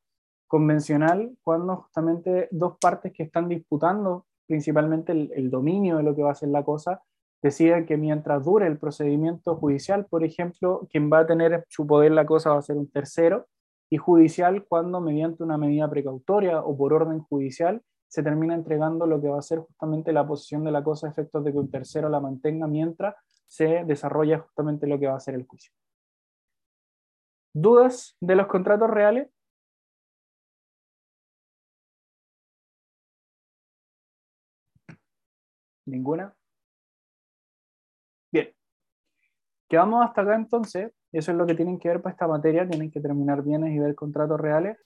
[0.46, 6.22] Convencional cuando justamente dos partes que están disputando principalmente el, el dominio de lo que
[6.22, 7.02] va a ser la cosa,
[7.42, 12.12] deciden que mientras dure el procedimiento judicial, por ejemplo, quien va a tener su poder
[12.12, 13.46] la cosa va a ser un tercero,
[13.90, 19.20] y judicial cuando mediante una medida precautoria o por orden judicial se termina entregando lo
[19.20, 21.70] que va a ser justamente la posición de la cosa a efectos de que un
[21.70, 23.14] tercero la mantenga mientras
[23.46, 25.72] se desarrolla justamente lo que va a ser el juicio.
[27.52, 29.28] ¿Dudas de los contratos reales?
[35.86, 36.34] ¿Ninguna?
[38.32, 38.52] Bien.
[39.68, 40.92] Quedamos hasta acá entonces.
[41.12, 42.68] Eso es lo que tienen que ver para esta materia.
[42.68, 44.76] Tienen que terminar bienes y ver contratos reales.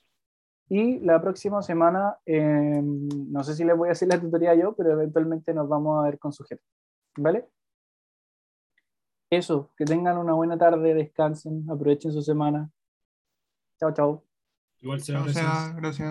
[0.69, 4.75] Y la próxima semana, eh, no sé si les voy a hacer la tutoría yo,
[4.75, 6.67] pero eventualmente nos vamos a ver con sujetos.
[7.17, 7.47] ¿Vale?
[9.31, 12.71] Eso, que tengan una buena tarde, descansen, aprovechen su semana.
[13.79, 14.25] Chao, chao.
[14.81, 15.99] Igual sea, gracias.